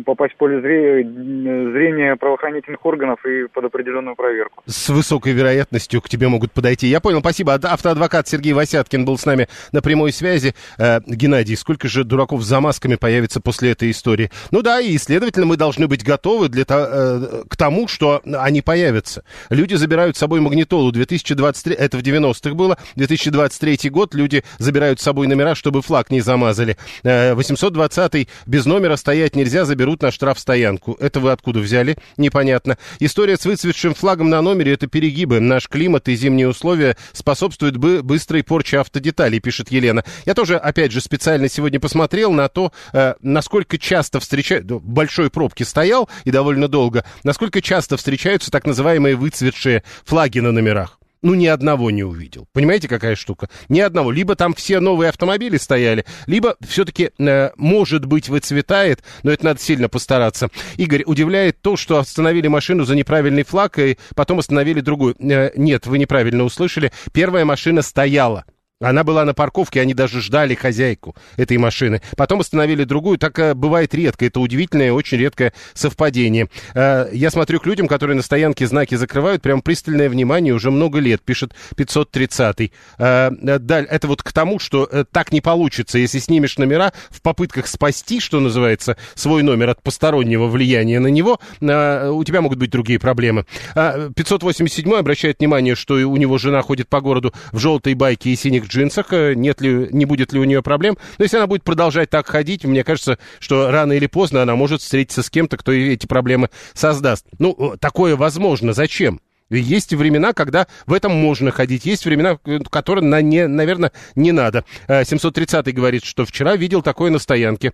попасть 0.04 0.34
в 0.34 0.36
поле 0.36 0.60
зрения, 0.60 2.16
правоохранительных 2.16 2.84
органов 2.84 3.24
и 3.26 3.46
под 3.48 3.64
определенную 3.64 4.16
проверку. 4.16 4.62
С 4.66 4.88
высокой 4.88 5.32
вероятностью 5.32 6.00
к 6.00 6.08
тебе 6.08 6.28
могут 6.28 6.52
подойти. 6.52 6.86
Я 6.86 7.00
понял, 7.00 7.20
спасибо. 7.20 7.54
Автоадвокат 7.54 8.28
Сергей 8.28 8.52
Васяткин 8.52 9.04
был 9.04 9.18
с 9.18 9.26
нами 9.26 9.48
на 9.72 9.82
прямой 9.82 10.12
связи. 10.12 10.54
Э, 10.78 11.00
Геннадий, 11.06 11.56
сколько 11.56 11.88
же 11.88 12.04
дураков 12.04 12.42
за 12.42 12.60
масками 12.60 12.94
появится 12.94 13.40
после 13.40 13.72
этой 13.72 13.90
истории? 13.90 14.30
Ну 14.50 14.62
да, 14.62 14.80
и, 14.80 14.96
следовательно, 14.98 15.46
мы 15.46 15.56
должны 15.56 15.88
быть 15.88 16.04
готовы 16.04 16.48
для, 16.48 16.64
э, 16.68 17.42
к 17.48 17.56
тому, 17.56 17.88
что 17.88 18.22
они 18.24 18.62
появятся. 18.62 19.24
Люди 19.50 19.74
забирают 19.74 20.16
с 20.16 20.20
собой 20.20 20.40
магнитолу. 20.40 20.92
2023, 20.92 21.74
это 21.74 21.98
в 21.98 22.02
90-х 22.02 22.54
было, 22.54 22.78
2023 22.96 23.90
год, 23.90 24.14
люди 24.14 24.44
забирают 24.58 25.00
с 25.00 25.02
собой 25.02 25.26
номера, 25.26 25.54
чтобы 25.54 25.82
флаг 25.82 26.10
не 26.10 26.20
замазали. 26.20 26.76
Э, 27.02 27.34
820 27.34 28.28
без 28.46 28.66
номера 28.66 28.96
стоять 28.96 29.36
нельзя, 29.36 29.64
заберут 29.82 30.02
на 30.02 30.12
штрафстоянку. 30.12 30.96
Это 31.00 31.18
вы 31.18 31.32
откуда 31.32 31.58
взяли? 31.58 31.96
Непонятно. 32.16 32.78
История 33.00 33.36
с 33.36 33.44
выцветшим 33.44 33.94
флагом 33.94 34.30
на 34.30 34.40
номере– 34.40 34.72
это 34.74 34.86
перегибы. 34.86 35.40
Наш 35.40 35.68
климат 35.68 36.08
и 36.08 36.14
зимние 36.14 36.48
условия 36.48 36.96
способствуют 37.12 37.78
бы 37.78 38.00
быстрой 38.04 38.44
порче 38.44 38.78
автодеталей, 38.78 39.40
пишет 39.40 39.72
Елена. 39.72 40.04
Я 40.24 40.34
тоже, 40.34 40.56
опять 40.56 40.92
же, 40.92 41.00
специально 41.00 41.48
сегодня 41.48 41.80
посмотрел 41.80 42.30
на 42.30 42.48
то, 42.48 42.72
э, 42.92 43.14
насколько 43.22 43.76
часто 43.76 44.20
встречают... 44.20 44.66
Большой 44.66 45.30
пробки 45.30 45.64
стоял 45.64 46.08
и 46.24 46.30
довольно 46.30 46.68
долго. 46.68 47.04
Насколько 47.24 47.60
часто 47.60 47.96
встречаются 47.96 48.52
так 48.52 48.66
называемые 48.66 49.16
выцветшие 49.16 49.82
флаги 50.04 50.38
на 50.38 50.52
номерах 50.52 51.01
ну, 51.22 51.34
ни 51.34 51.46
одного 51.46 51.90
не 51.90 52.02
увидел. 52.02 52.46
Понимаете, 52.52 52.88
какая 52.88 53.14
штука? 53.14 53.48
Ни 53.68 53.80
одного. 53.80 54.10
Либо 54.10 54.34
там 54.34 54.54
все 54.54 54.80
новые 54.80 55.08
автомобили 55.08 55.56
стояли, 55.56 56.04
либо 56.26 56.56
все-таки, 56.60 57.10
э, 57.18 57.50
может 57.56 58.06
быть, 58.06 58.28
выцветает, 58.28 59.02
но 59.22 59.30
это 59.30 59.44
надо 59.44 59.60
сильно 59.60 59.88
постараться. 59.88 60.48
Игорь, 60.76 61.04
удивляет 61.06 61.60
то, 61.62 61.76
что 61.76 61.98
остановили 61.98 62.48
машину 62.48 62.84
за 62.84 62.96
неправильный 62.96 63.44
флаг, 63.44 63.78
и 63.78 63.98
потом 64.14 64.40
остановили 64.40 64.80
другую. 64.80 65.14
Э, 65.20 65.52
нет, 65.56 65.86
вы 65.86 65.98
неправильно 65.98 66.44
услышали. 66.44 66.92
Первая 67.12 67.44
машина 67.44 67.82
стояла. 67.82 68.44
Она 68.82 69.04
была 69.04 69.24
на 69.24 69.32
парковке, 69.32 69.80
они 69.80 69.94
даже 69.94 70.20
ждали 70.20 70.54
хозяйку 70.54 71.14
этой 71.36 71.56
машины. 71.56 72.02
Потом 72.16 72.40
остановили 72.40 72.84
другую. 72.84 73.16
Так 73.16 73.38
э, 73.38 73.54
бывает 73.54 73.94
редко. 73.94 74.26
Это 74.26 74.40
удивительное, 74.40 74.92
очень 74.92 75.18
редкое 75.18 75.52
совпадение. 75.72 76.48
Э, 76.74 77.08
я 77.12 77.30
смотрю 77.30 77.60
к 77.60 77.66
людям, 77.66 77.86
которые 77.86 78.16
на 78.16 78.22
стоянке 78.22 78.66
знаки 78.66 78.96
закрывают, 78.96 79.42
прям 79.42 79.62
пристальное 79.62 80.08
внимание 80.08 80.52
уже 80.52 80.70
много 80.70 80.98
лет, 80.98 81.22
пишет 81.22 81.54
530-й. 81.76 82.72
Э, 82.98 83.30
это 83.32 84.08
вот 84.08 84.22
к 84.22 84.32
тому, 84.32 84.58
что 84.58 84.88
так 85.12 85.32
не 85.32 85.40
получится, 85.40 85.98
если 85.98 86.18
снимешь 86.18 86.58
номера 86.58 86.92
в 87.10 87.22
попытках 87.22 87.66
спасти, 87.66 88.20
что 88.20 88.40
называется, 88.40 88.96
свой 89.14 89.42
номер 89.42 89.70
от 89.70 89.82
постороннего 89.82 90.48
влияния 90.48 90.98
на 90.98 91.06
него, 91.08 91.38
у 91.60 92.24
тебя 92.24 92.40
могут 92.40 92.58
быть 92.58 92.70
другие 92.70 92.98
проблемы. 92.98 93.46
587-й 93.74 94.98
обращает 94.98 95.38
внимание, 95.38 95.74
что 95.74 95.94
у 95.94 96.16
него 96.16 96.38
жена 96.38 96.62
ходит 96.62 96.88
по 96.88 97.00
городу 97.00 97.32
в 97.52 97.58
желтой 97.58 97.94
байке 97.94 98.30
и 98.30 98.36
синих 98.36 98.68
джинсах, 98.72 99.12
э, 99.12 99.34
нет 99.34 99.60
ли, 99.60 99.88
не 99.90 100.04
будет 100.04 100.32
ли 100.32 100.40
у 100.40 100.44
нее 100.44 100.62
проблем. 100.62 100.96
Но 101.18 101.24
если 101.24 101.36
она 101.36 101.46
будет 101.46 101.64
продолжать 101.64 102.10
так 102.10 102.26
ходить, 102.26 102.64
мне 102.64 102.84
кажется, 102.84 103.18
что 103.38 103.70
рано 103.70 103.92
или 103.92 104.06
поздно 104.06 104.42
она 104.42 104.56
может 104.56 104.80
встретиться 104.80 105.22
с 105.22 105.30
кем-то, 105.30 105.56
кто 105.56 105.72
эти 105.72 106.06
проблемы 106.06 106.50
создаст. 106.74 107.26
Ну, 107.38 107.76
такое 107.78 108.16
возможно. 108.16 108.72
Зачем? 108.72 109.20
Есть 109.50 109.92
времена, 109.92 110.32
когда 110.32 110.66
в 110.86 110.94
этом 110.94 111.12
можно 111.12 111.50
ходить. 111.50 111.84
Есть 111.84 112.04
времена, 112.04 112.38
э, 112.44 112.58
которые, 112.70 113.04
на 113.04 113.20
не, 113.20 113.46
наверное, 113.46 113.92
не 114.14 114.32
надо. 114.32 114.64
730 114.88 115.68
э, 115.68 115.72
говорит, 115.72 116.04
что 116.04 116.24
вчера 116.24 116.56
видел 116.56 116.82
такое 116.82 117.10
на 117.10 117.18
стоянке 117.18 117.72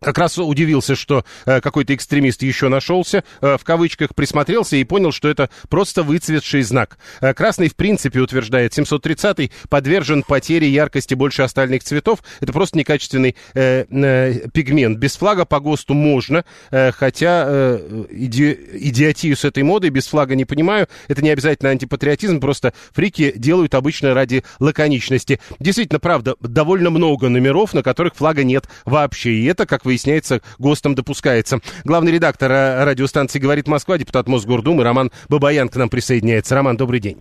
как 0.00 0.16
раз 0.16 0.38
удивился, 0.38 0.96
что 0.96 1.24
э, 1.44 1.60
какой-то 1.60 1.94
экстремист 1.94 2.42
еще 2.42 2.68
нашелся, 2.68 3.22
э, 3.42 3.58
в 3.58 3.64
кавычках 3.64 4.14
присмотрелся 4.14 4.76
и 4.76 4.84
понял, 4.84 5.12
что 5.12 5.28
это 5.28 5.50
просто 5.68 6.02
выцветший 6.02 6.62
знак. 6.62 6.96
Э, 7.20 7.34
красный, 7.34 7.68
в 7.68 7.76
принципе, 7.76 8.20
утверждает 8.20 8.76
730-й, 8.76 9.52
подвержен 9.68 10.22
потере 10.22 10.68
яркости 10.70 11.12
больше 11.12 11.42
остальных 11.42 11.84
цветов. 11.84 12.20
Это 12.40 12.50
просто 12.50 12.78
некачественный 12.78 13.36
э, 13.52 13.84
э, 13.90 14.48
пигмент. 14.54 14.96
Без 14.98 15.16
флага 15.16 15.44
по 15.44 15.60
ГОСТу 15.60 15.92
можно, 15.92 16.46
э, 16.70 16.92
хотя 16.92 17.44
э, 17.46 18.06
иди, 18.10 18.56
идиотию 18.72 19.36
с 19.36 19.44
этой 19.44 19.62
модой 19.64 19.90
без 19.90 20.06
флага 20.06 20.34
не 20.34 20.46
понимаю. 20.46 20.88
Это 21.08 21.20
не 21.20 21.28
обязательно 21.28 21.72
антипатриотизм, 21.72 22.40
просто 22.40 22.72
фрики 22.92 23.34
делают 23.36 23.74
обычно 23.74 24.14
ради 24.14 24.44
лаконичности. 24.60 25.40
Действительно, 25.58 26.00
правда, 26.00 26.36
довольно 26.40 26.88
много 26.88 27.28
номеров, 27.28 27.74
на 27.74 27.82
которых 27.82 28.14
флага 28.14 28.44
нет 28.44 28.64
вообще. 28.86 29.32
И 29.32 29.44
это, 29.44 29.66
как 29.66 29.84
вы 29.84 29.89
выясняется, 29.90 30.40
ГОСТом 30.58 30.94
допускается. 30.94 31.58
Главный 31.84 32.12
редактор 32.12 32.50
э, 32.52 32.84
радиостанции 32.84 33.40
«Говорит 33.40 33.66
Москва», 33.66 33.98
депутат 33.98 34.28
Мосгордумы 34.28 34.84
Роман 34.84 35.10
Бабаян 35.28 35.68
к 35.68 35.76
нам 35.76 35.88
присоединяется. 35.88 36.54
Роман, 36.54 36.76
добрый 36.76 37.00
день. 37.00 37.18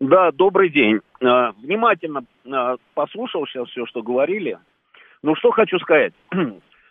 Да, 0.00 0.30
добрый 0.32 0.70
день. 0.70 1.00
Э, 1.20 1.52
внимательно 1.62 2.24
э, 2.46 2.76
послушал 2.94 3.46
сейчас 3.46 3.68
все, 3.68 3.84
что 3.86 4.02
говорили. 4.02 4.58
Ну, 5.22 5.34
что 5.36 5.50
хочу 5.50 5.78
сказать. 5.78 6.12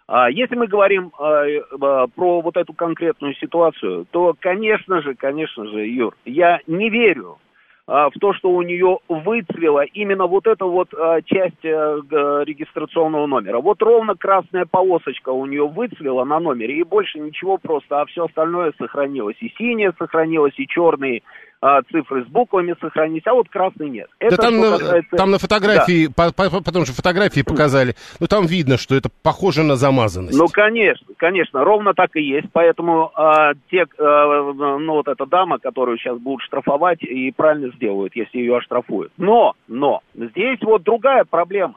А, 0.09 0.29
если 0.29 0.55
мы 0.55 0.67
говорим 0.67 1.11
про 1.11 2.41
вот 2.41 2.55
эту 2.55 2.71
конкретную 2.71 3.35
ситуацию, 3.35 4.07
то, 4.09 4.33
конечно 4.39 5.01
же, 5.01 5.15
конечно 5.15 5.67
же, 5.67 5.85
Юр, 5.85 6.15
я 6.23 6.61
не 6.65 6.89
верю 6.89 7.39
в 7.87 8.11
то, 8.19 8.33
что 8.33 8.49
у 8.49 8.61
нее 8.61 8.99
выцвела 9.07 9.85
именно 9.85 10.27
вот 10.27 10.45
эта 10.45 10.65
вот 10.65 10.93
а, 10.93 11.21
часть 11.21 11.63
а, 11.63 12.43
регистрационного 12.43 13.27
номера. 13.27 13.59
Вот 13.59 13.81
ровно 13.81 14.15
красная 14.15 14.65
полосочка 14.65 15.29
у 15.29 15.45
нее 15.45 15.65
выцвела 15.65 16.25
на 16.25 16.39
номере, 16.39 16.79
и 16.79 16.83
больше 16.83 17.19
ничего 17.19 17.57
просто, 17.57 18.01
а 18.01 18.05
все 18.05 18.25
остальное 18.25 18.73
сохранилось. 18.77 19.37
И 19.39 19.53
синее 19.57 19.93
сохранилось, 19.97 20.53
и 20.57 20.67
черные, 20.67 21.23
а, 21.59 21.81
цифры 21.91 22.23
с 22.23 22.27
буквами 22.27 22.75
сохранить, 22.79 23.25
а 23.25 23.33
вот 23.33 23.49
красный 23.49 23.89
нет. 23.89 24.07
Это 24.19 24.37
да 24.37 24.43
там, 24.43 24.59
на, 24.59 24.77
касается... 24.77 25.17
там 25.17 25.31
на 25.31 25.39
фотографии, 25.39 26.07
да. 26.07 26.31
по, 26.31 26.49
по, 26.49 26.61
потому 26.61 26.85
что 26.85 26.93
фотографии 26.93 27.41
показали, 27.41 27.95
ну 28.19 28.27
там 28.27 28.45
видно, 28.45 28.77
что 28.77 28.95
это 28.95 29.09
похоже 29.23 29.63
на 29.63 29.75
замазанность. 29.75 30.37
Ну, 30.37 30.47
конечно, 30.47 31.07
конечно, 31.17 31.63
ровно 31.63 31.93
так 31.93 32.15
и 32.15 32.21
есть, 32.21 32.47
поэтому 32.53 33.11
а, 33.15 33.53
те, 33.71 33.85
а, 33.97 34.53
ну 34.53 34.93
вот 34.93 35.07
эта 35.07 35.25
дама, 35.25 35.57
которую 35.57 35.97
сейчас 35.97 36.19
будут 36.19 36.43
штрафовать, 36.43 37.01
и 37.01 37.31
правильно 37.31 37.71
сделают, 37.75 38.15
если 38.15 38.37
ее 38.37 38.57
оштрафуют. 38.57 39.11
Но, 39.17 39.53
но, 39.67 40.01
здесь 40.13 40.59
вот 40.61 40.83
другая 40.83 41.23
проблема, 41.23 41.75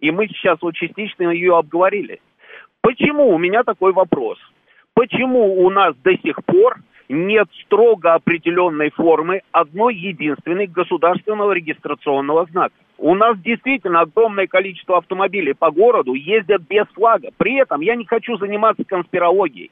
и 0.00 0.10
мы 0.10 0.26
сейчас 0.28 0.58
вот 0.60 0.74
частично 0.74 1.30
ее 1.30 1.56
обговорили. 1.56 2.20
Почему, 2.82 3.30
у 3.30 3.38
меня 3.38 3.62
такой 3.62 3.92
вопрос, 3.92 4.38
почему 4.92 5.64
у 5.64 5.70
нас 5.70 5.94
до 6.04 6.16
сих 6.18 6.44
пор 6.44 6.76
нет 7.08 7.48
строго 7.64 8.14
определенной 8.14 8.90
формы 8.90 9.42
одной 9.52 9.94
единственной 9.94 10.66
государственного 10.66 11.52
регистрационного 11.52 12.46
знака. 12.46 12.74
У 12.98 13.14
нас 13.14 13.38
действительно 13.40 14.00
огромное 14.00 14.46
количество 14.46 14.98
автомобилей 14.98 15.54
по 15.54 15.70
городу 15.70 16.14
ездят 16.14 16.62
без 16.68 16.86
флага. 16.94 17.30
При 17.36 17.56
этом 17.60 17.80
я 17.80 17.96
не 17.96 18.04
хочу 18.04 18.36
заниматься 18.36 18.84
конспирологией. 18.84 19.70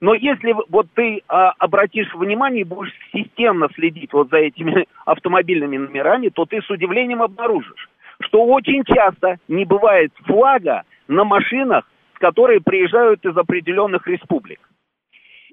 Но 0.00 0.14
если 0.14 0.54
вот 0.68 0.88
ты 0.94 1.22
а, 1.28 1.52
обратишь 1.58 2.12
внимание 2.14 2.62
и 2.62 2.64
будешь 2.64 2.92
системно 3.12 3.68
следить 3.74 4.12
вот 4.12 4.30
за 4.30 4.38
этими 4.38 4.86
автомобильными 5.04 5.76
номерами, 5.76 6.28
то 6.28 6.44
ты 6.44 6.60
с 6.60 6.70
удивлением 6.70 7.22
обнаружишь, 7.22 7.88
что 8.20 8.44
очень 8.44 8.82
часто 8.84 9.36
не 9.46 9.64
бывает 9.64 10.12
флага 10.24 10.82
на 11.06 11.24
машинах, 11.24 11.88
которые 12.14 12.60
приезжают 12.60 13.24
из 13.24 13.36
определенных 13.36 14.06
республик. 14.08 14.60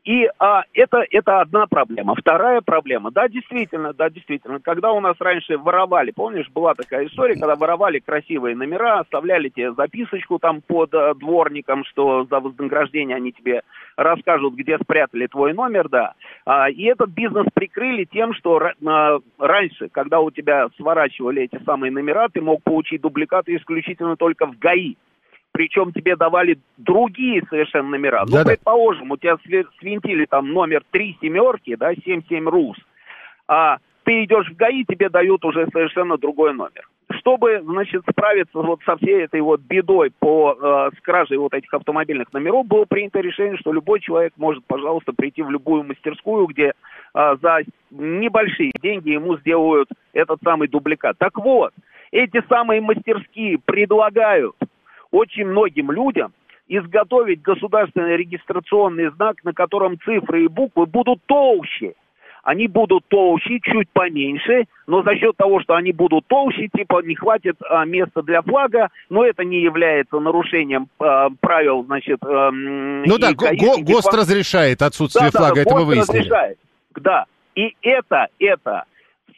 И 0.03 0.29
а, 0.39 0.63
это, 0.73 1.05
это 1.09 1.41
одна 1.41 1.67
проблема. 1.67 2.15
Вторая 2.15 2.61
проблема, 2.61 3.11
да, 3.11 3.27
действительно, 3.27 3.93
да, 3.93 4.09
действительно, 4.09 4.59
когда 4.59 4.91
у 4.91 4.99
нас 4.99 5.15
раньше 5.19 5.57
воровали, 5.57 6.11
помнишь, 6.11 6.49
была 6.49 6.73
такая 6.73 7.07
история, 7.07 7.35
когда 7.35 7.55
воровали 7.55 7.99
красивые 7.99 8.55
номера, 8.55 8.99
оставляли 8.99 9.49
тебе 9.49 9.73
записочку 9.73 10.39
там 10.39 10.61
под 10.61 10.93
а, 10.93 11.13
дворником, 11.15 11.83
что 11.85 12.25
за 12.25 12.39
вознаграждение 12.39 13.17
они 13.17 13.31
тебе 13.31 13.61
расскажут, 13.95 14.55
где 14.55 14.77
спрятали 14.77 15.27
твой 15.27 15.53
номер, 15.53 15.89
да. 15.89 16.13
А, 16.45 16.69
и 16.69 16.83
этот 16.83 17.09
бизнес 17.09 17.47
прикрыли 17.53 18.05
тем, 18.05 18.33
что 18.33 18.61
а, 18.85 19.19
раньше, 19.37 19.89
когда 19.89 20.19
у 20.19 20.31
тебя 20.31 20.67
сворачивали 20.77 21.43
эти 21.43 21.61
самые 21.63 21.91
номера, 21.91 22.29
ты 22.29 22.41
мог 22.41 22.63
получить 22.63 23.01
дубликаты 23.01 23.55
исключительно 23.55 24.15
только 24.15 24.45
в 24.45 24.57
ГАИ 24.57 24.95
причем 25.51 25.91
тебе 25.91 26.15
давали 26.15 26.59
другие 26.77 27.43
совершенно 27.49 27.89
номера. 27.89 28.25
Да, 28.25 28.39
ну, 28.39 28.45
предположим, 28.45 29.11
у 29.11 29.17
тебя 29.17 29.37
свинтили 29.79 30.25
там 30.25 30.53
номер 30.53 30.83
три 30.91 31.17
семерки, 31.21 31.75
да, 31.75 31.93
77 31.93 32.47
РУС, 32.47 32.77
а 33.47 33.77
ты 34.03 34.23
идешь 34.23 34.49
в 34.49 34.55
ГАИ, 34.55 34.85
тебе 34.85 35.09
дают 35.09 35.43
уже 35.45 35.67
совершенно 35.71 36.17
другой 36.17 36.53
номер. 36.53 36.87
Чтобы, 37.19 37.61
значит, 37.63 38.03
справиться 38.09 38.59
вот 38.59 38.79
со 38.83 38.95
всей 38.97 39.23
этой 39.23 39.41
вот 39.41 39.61
бедой 39.61 40.11
по 40.17 40.53
э, 40.53 40.95
с 40.95 41.01
кражей 41.01 41.37
вот 41.37 41.53
этих 41.53 41.73
автомобильных 41.73 42.31
номеров, 42.33 42.67
было 42.67 42.85
принято 42.85 43.19
решение, 43.19 43.57
что 43.57 43.73
любой 43.73 43.99
человек 43.99 44.33
может, 44.37 44.63
пожалуйста, 44.65 45.13
прийти 45.13 45.41
в 45.41 45.49
любую 45.49 45.83
мастерскую, 45.83 46.47
где 46.47 46.73
э, 47.13 47.37
за 47.41 47.59
небольшие 47.91 48.71
деньги 48.81 49.09
ему 49.09 49.37
сделают 49.37 49.89
этот 50.13 50.39
самый 50.43 50.67
дубликат. 50.67 51.17
Так 51.17 51.37
вот, 51.37 51.73
эти 52.11 52.43
самые 52.47 52.81
мастерские 52.81 53.59
предлагают 53.59 54.55
очень 55.11 55.45
многим 55.45 55.91
людям 55.91 56.33
изготовить 56.67 57.41
государственный 57.41 58.15
регистрационный 58.15 59.09
знак, 59.11 59.43
на 59.43 59.53
котором 59.53 59.99
цифры 59.99 60.45
и 60.45 60.47
буквы 60.47 60.85
будут 60.85 61.19
толще. 61.25 61.93
Они 62.43 62.67
будут 62.67 63.05
толще, 63.09 63.59
чуть 63.61 63.89
поменьше, 63.91 64.65
но 64.87 65.03
за 65.03 65.15
счет 65.15 65.35
того, 65.35 65.61
что 65.61 65.75
они 65.75 65.91
будут 65.91 66.25
толще, 66.27 66.69
типа 66.75 67.01
не 67.03 67.15
хватит 67.15 67.57
а, 67.69 67.85
места 67.85 68.21
для 68.21 68.41
флага, 68.41 68.89
но 69.09 69.25
это 69.25 69.43
не 69.43 69.61
является 69.61 70.19
нарушением 70.19 70.87
а, 70.99 71.29
правил, 71.41 71.83
значит... 71.83 72.19
А, 72.23 72.49
ну 72.51 73.17
да, 73.17 73.33
го- 73.33 73.81
ГОСТ 73.81 74.13
разрешает 74.13 74.81
отсутствие 74.81 75.31
да, 75.31 75.37
флага, 75.37 75.55
да, 75.55 75.61
это 75.61 75.75
мы 75.75 75.85
ГОСТ 75.85 75.87
выяснили. 75.87 76.17
разрешает, 76.19 76.57
да. 76.95 77.25
И 77.55 77.75
это, 77.81 78.27
это 78.39 78.85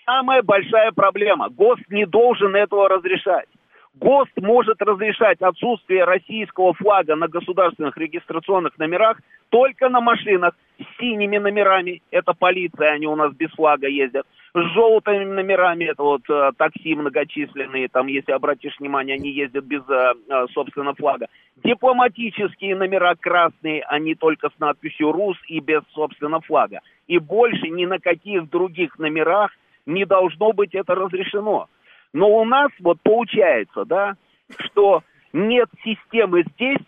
самая 0.06 0.44
большая 0.44 0.92
проблема. 0.92 1.50
ГОСТ 1.50 1.90
не 1.90 2.06
должен 2.06 2.56
этого 2.56 2.88
разрешать. 2.88 3.48
ГОСТ 3.94 4.38
может 4.38 4.82
разрешать 4.82 5.42
отсутствие 5.42 6.06
российского 6.06 6.74
флага 6.74 7.16
на 7.16 7.28
государственных 7.28 7.98
регистрационных 7.98 8.78
номерах 8.78 9.20
только 9.50 9.90
на 9.90 10.00
машинах 10.00 10.56
с 10.80 10.98
синими 11.00 11.38
номерами, 11.38 12.02
это 12.10 12.34
полиция, 12.34 12.94
они 12.94 13.06
у 13.06 13.16
нас 13.18 13.34
без 13.34 13.52
флага 13.52 13.88
ездят, 13.88 14.26
с 14.54 14.74
желтыми 14.74 15.26
номерами, 15.26 15.86
это 15.86 16.04
вот 16.04 16.22
э, 16.30 16.52
такси 16.58 16.96
многочисленные, 16.96 17.90
там, 17.90 18.08
если 18.08 18.32
обратишь 18.32 18.80
внимание, 18.80 19.16
они 19.16 19.30
ездят 19.30 19.66
без, 19.66 19.82
э, 19.90 20.14
э, 20.30 20.46
собственно, 20.54 20.94
флага. 20.94 21.28
Дипломатические 21.64 22.78
номера 22.78 23.16
красные, 23.20 23.84
они 23.84 24.16
только 24.16 24.50
с 24.50 24.60
надписью 24.60 25.12
«РУС» 25.12 25.38
и 25.48 25.60
без, 25.60 25.82
собственно, 25.94 26.40
флага. 26.40 26.80
И 27.08 27.20
больше 27.20 27.68
ни 27.68 27.86
на 27.86 28.00
каких 28.00 28.50
других 28.50 28.98
номерах 29.00 29.52
не 29.86 30.06
должно 30.06 30.54
быть 30.54 30.74
это 30.74 30.96
разрешено. 30.96 31.68
Но 32.14 32.30
у 32.30 32.46
нас 32.46 32.72
вот 32.80 33.00
получается, 33.02 33.86
да, 33.86 34.16
что 34.60 35.04
нет 35.34 35.70
системы 35.84 36.44
здесь, 36.56 36.86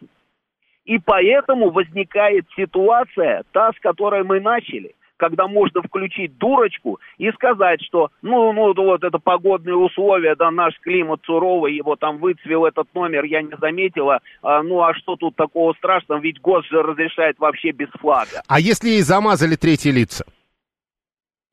и 0.85 0.99
поэтому 0.99 1.69
возникает 1.69 2.45
ситуация, 2.55 3.43
та, 3.53 3.71
с 3.71 3.79
которой 3.79 4.23
мы 4.23 4.41
начали, 4.41 4.95
когда 5.15 5.47
можно 5.47 5.81
включить 5.81 6.37
дурочку 6.37 6.99
и 7.17 7.31
сказать, 7.31 7.81
что, 7.81 8.09
ну, 8.21 8.51
ну, 8.51 8.73
вот 8.73 9.03
это 9.03 9.17
погодные 9.19 9.75
условия, 9.75 10.35
да, 10.35 10.51
наш 10.51 10.77
климат 10.81 11.21
суровый, 11.23 11.75
его 11.75 11.95
там 11.95 12.17
выцвел 12.17 12.65
этот 12.65 12.93
номер, 12.93 13.23
я 13.23 13.41
не 13.41 13.55
заметила, 13.61 14.19
а, 14.41 14.61
ну, 14.61 14.81
а 14.81 14.93
что 14.93 15.15
тут 15.15 15.37
такого 15.37 15.73
страшного, 15.73 16.19
ведь 16.19 16.41
ГОС 16.41 16.67
же 16.67 16.81
разрешает 16.81 17.39
вообще 17.39 17.71
без 17.71 17.87
флага. 18.01 18.41
А 18.47 18.59
если 18.59 18.89
и 18.89 19.01
замазали 19.01 19.55
третьи 19.55 19.91
лица? 19.91 20.25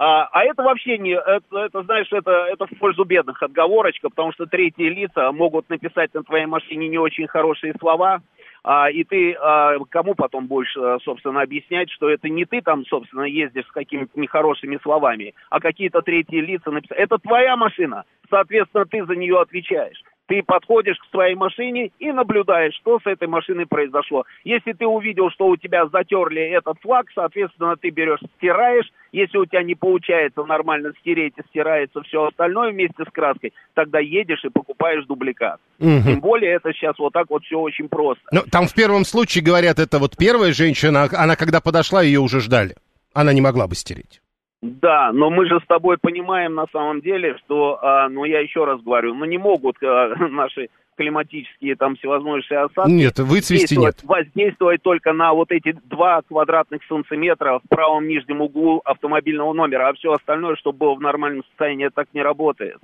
А, 0.03 0.31
а 0.33 0.45
это 0.45 0.63
вообще 0.63 0.97
не, 0.97 1.11
это, 1.11 1.59
это 1.59 1.83
знаешь, 1.83 2.11
это, 2.11 2.31
это 2.51 2.65
в 2.65 2.79
пользу 2.79 3.05
бедных 3.05 3.43
отговорочка, 3.43 4.09
потому 4.09 4.33
что 4.33 4.47
третьи 4.47 4.89
лица 4.89 5.31
могут 5.31 5.69
написать 5.69 6.15
на 6.15 6.23
твоей 6.23 6.47
машине 6.47 6.89
не 6.89 6.97
очень 6.97 7.27
хорошие 7.27 7.75
слова, 7.79 8.23
а, 8.65 8.89
и 8.91 9.05
ты 9.05 9.35
а, 9.35 9.77
кому 9.91 10.15
потом 10.15 10.47
будешь, 10.47 10.75
а, 10.75 10.97
собственно, 11.05 11.43
объяснять, 11.43 11.91
что 11.91 12.09
это 12.09 12.31
не 12.31 12.47
ты 12.47 12.63
там, 12.63 12.87
собственно, 12.87 13.25
ездишь 13.25 13.67
с 13.67 13.73
какими-то 13.73 14.19
нехорошими 14.19 14.79
словами, 14.83 15.35
а 15.51 15.61
какие-то 15.61 16.01
третьи 16.01 16.41
лица 16.41 16.71
написали. 16.71 16.99
Это 16.99 17.19
твоя 17.19 17.55
машина, 17.59 18.05
соответственно, 18.31 18.87
ты 18.87 19.05
за 19.05 19.15
нее 19.17 19.39
отвечаешь. 19.39 20.03
Ты 20.31 20.45
подходишь 20.45 20.97
к 20.97 21.11
своей 21.11 21.35
машине 21.35 21.91
и 21.99 22.13
наблюдаешь, 22.13 22.77
что 22.77 23.01
с 23.01 23.07
этой 23.07 23.27
машиной 23.27 23.67
произошло. 23.67 24.25
Если 24.45 24.75
ты 24.75 24.87
увидел, 24.87 25.29
что 25.31 25.49
у 25.49 25.57
тебя 25.57 25.89
затерли 25.89 26.41
этот 26.41 26.79
флаг, 26.83 27.07
соответственно, 27.17 27.75
ты 27.77 27.91
берешь, 27.91 28.21
стираешь. 28.37 28.89
Если 29.11 29.37
у 29.39 29.45
тебя 29.45 29.65
не 29.65 29.75
получается 29.75 30.45
нормально 30.45 30.93
стереть 31.01 31.35
и 31.37 31.43
стирается 31.49 32.01
все 32.03 32.27
остальное 32.27 32.71
вместе 32.71 33.03
с 33.03 33.11
краской, 33.13 33.53
тогда 33.75 33.99
едешь 33.99 34.45
и 34.45 34.51
покупаешь 34.51 35.05
дубликат. 35.07 35.59
Мгм. 35.81 36.05
Тем 36.05 36.21
более 36.21 36.53
это 36.53 36.73
сейчас 36.75 36.97
вот 37.01 37.13
так 37.13 37.29
вот 37.29 37.43
все 37.43 37.59
очень 37.59 37.89
просто. 37.89 38.23
Ну, 38.31 38.43
там 38.49 38.69
в 38.69 38.75
первом 38.75 39.05
случае 39.05 39.43
говорят, 39.43 39.81
это 39.81 39.99
вот 39.99 40.17
первая 40.17 40.53
женщина, 40.53 41.09
а 41.11 41.25
она 41.25 41.35
когда 41.35 41.61
подошла, 41.61 42.03
ее 42.03 42.21
уже 42.21 42.39
ждали. 42.39 42.77
Она 43.13 43.33
не 43.33 43.41
могла 43.41 43.67
бы 43.67 43.75
стереть. 43.75 44.21
Да, 44.63 45.11
но 45.13 45.31
мы 45.31 45.47
же 45.47 45.59
с 45.61 45.67
тобой 45.67 45.97
понимаем 45.97 46.55
на 46.55 46.67
самом 46.71 47.01
деле, 47.01 47.37
что, 47.39 47.79
ну 48.11 48.25
я 48.25 48.41
еще 48.41 48.65
раз 48.65 48.81
говорю, 48.83 49.15
ну 49.15 49.25
не 49.25 49.39
могут 49.39 49.77
а, 49.83 50.15
наши 50.29 50.69
климатические 51.01 51.77
там 51.77 51.97
всевозможные 51.97 52.61
осадки 52.61 52.91
Нет, 52.91 53.19
выцвести 53.21 53.75
нет. 53.75 53.95
действовать- 53.95 54.05
воздействовать 54.05 54.83
только 54.83 55.15
на 55.15 55.33
вот 55.33 55.51
эти 55.51 55.73
два 55.85 56.21
квадратных 56.21 56.83
сантиметра 56.87 57.61
в 57.65 57.69
правом 57.71 58.07
нижнем 58.07 58.43
углу 58.43 58.83
автомобильного 58.85 59.55
номера, 59.55 59.89
а 59.89 59.95
все 59.95 60.13
остальное, 60.13 60.57
чтобы 60.57 60.79
было 60.79 60.95
в 60.95 61.01
нормальном 61.01 61.43
состоянии, 61.45 61.89
так 61.89 62.09
не 62.13 62.21
работает. 62.21 62.77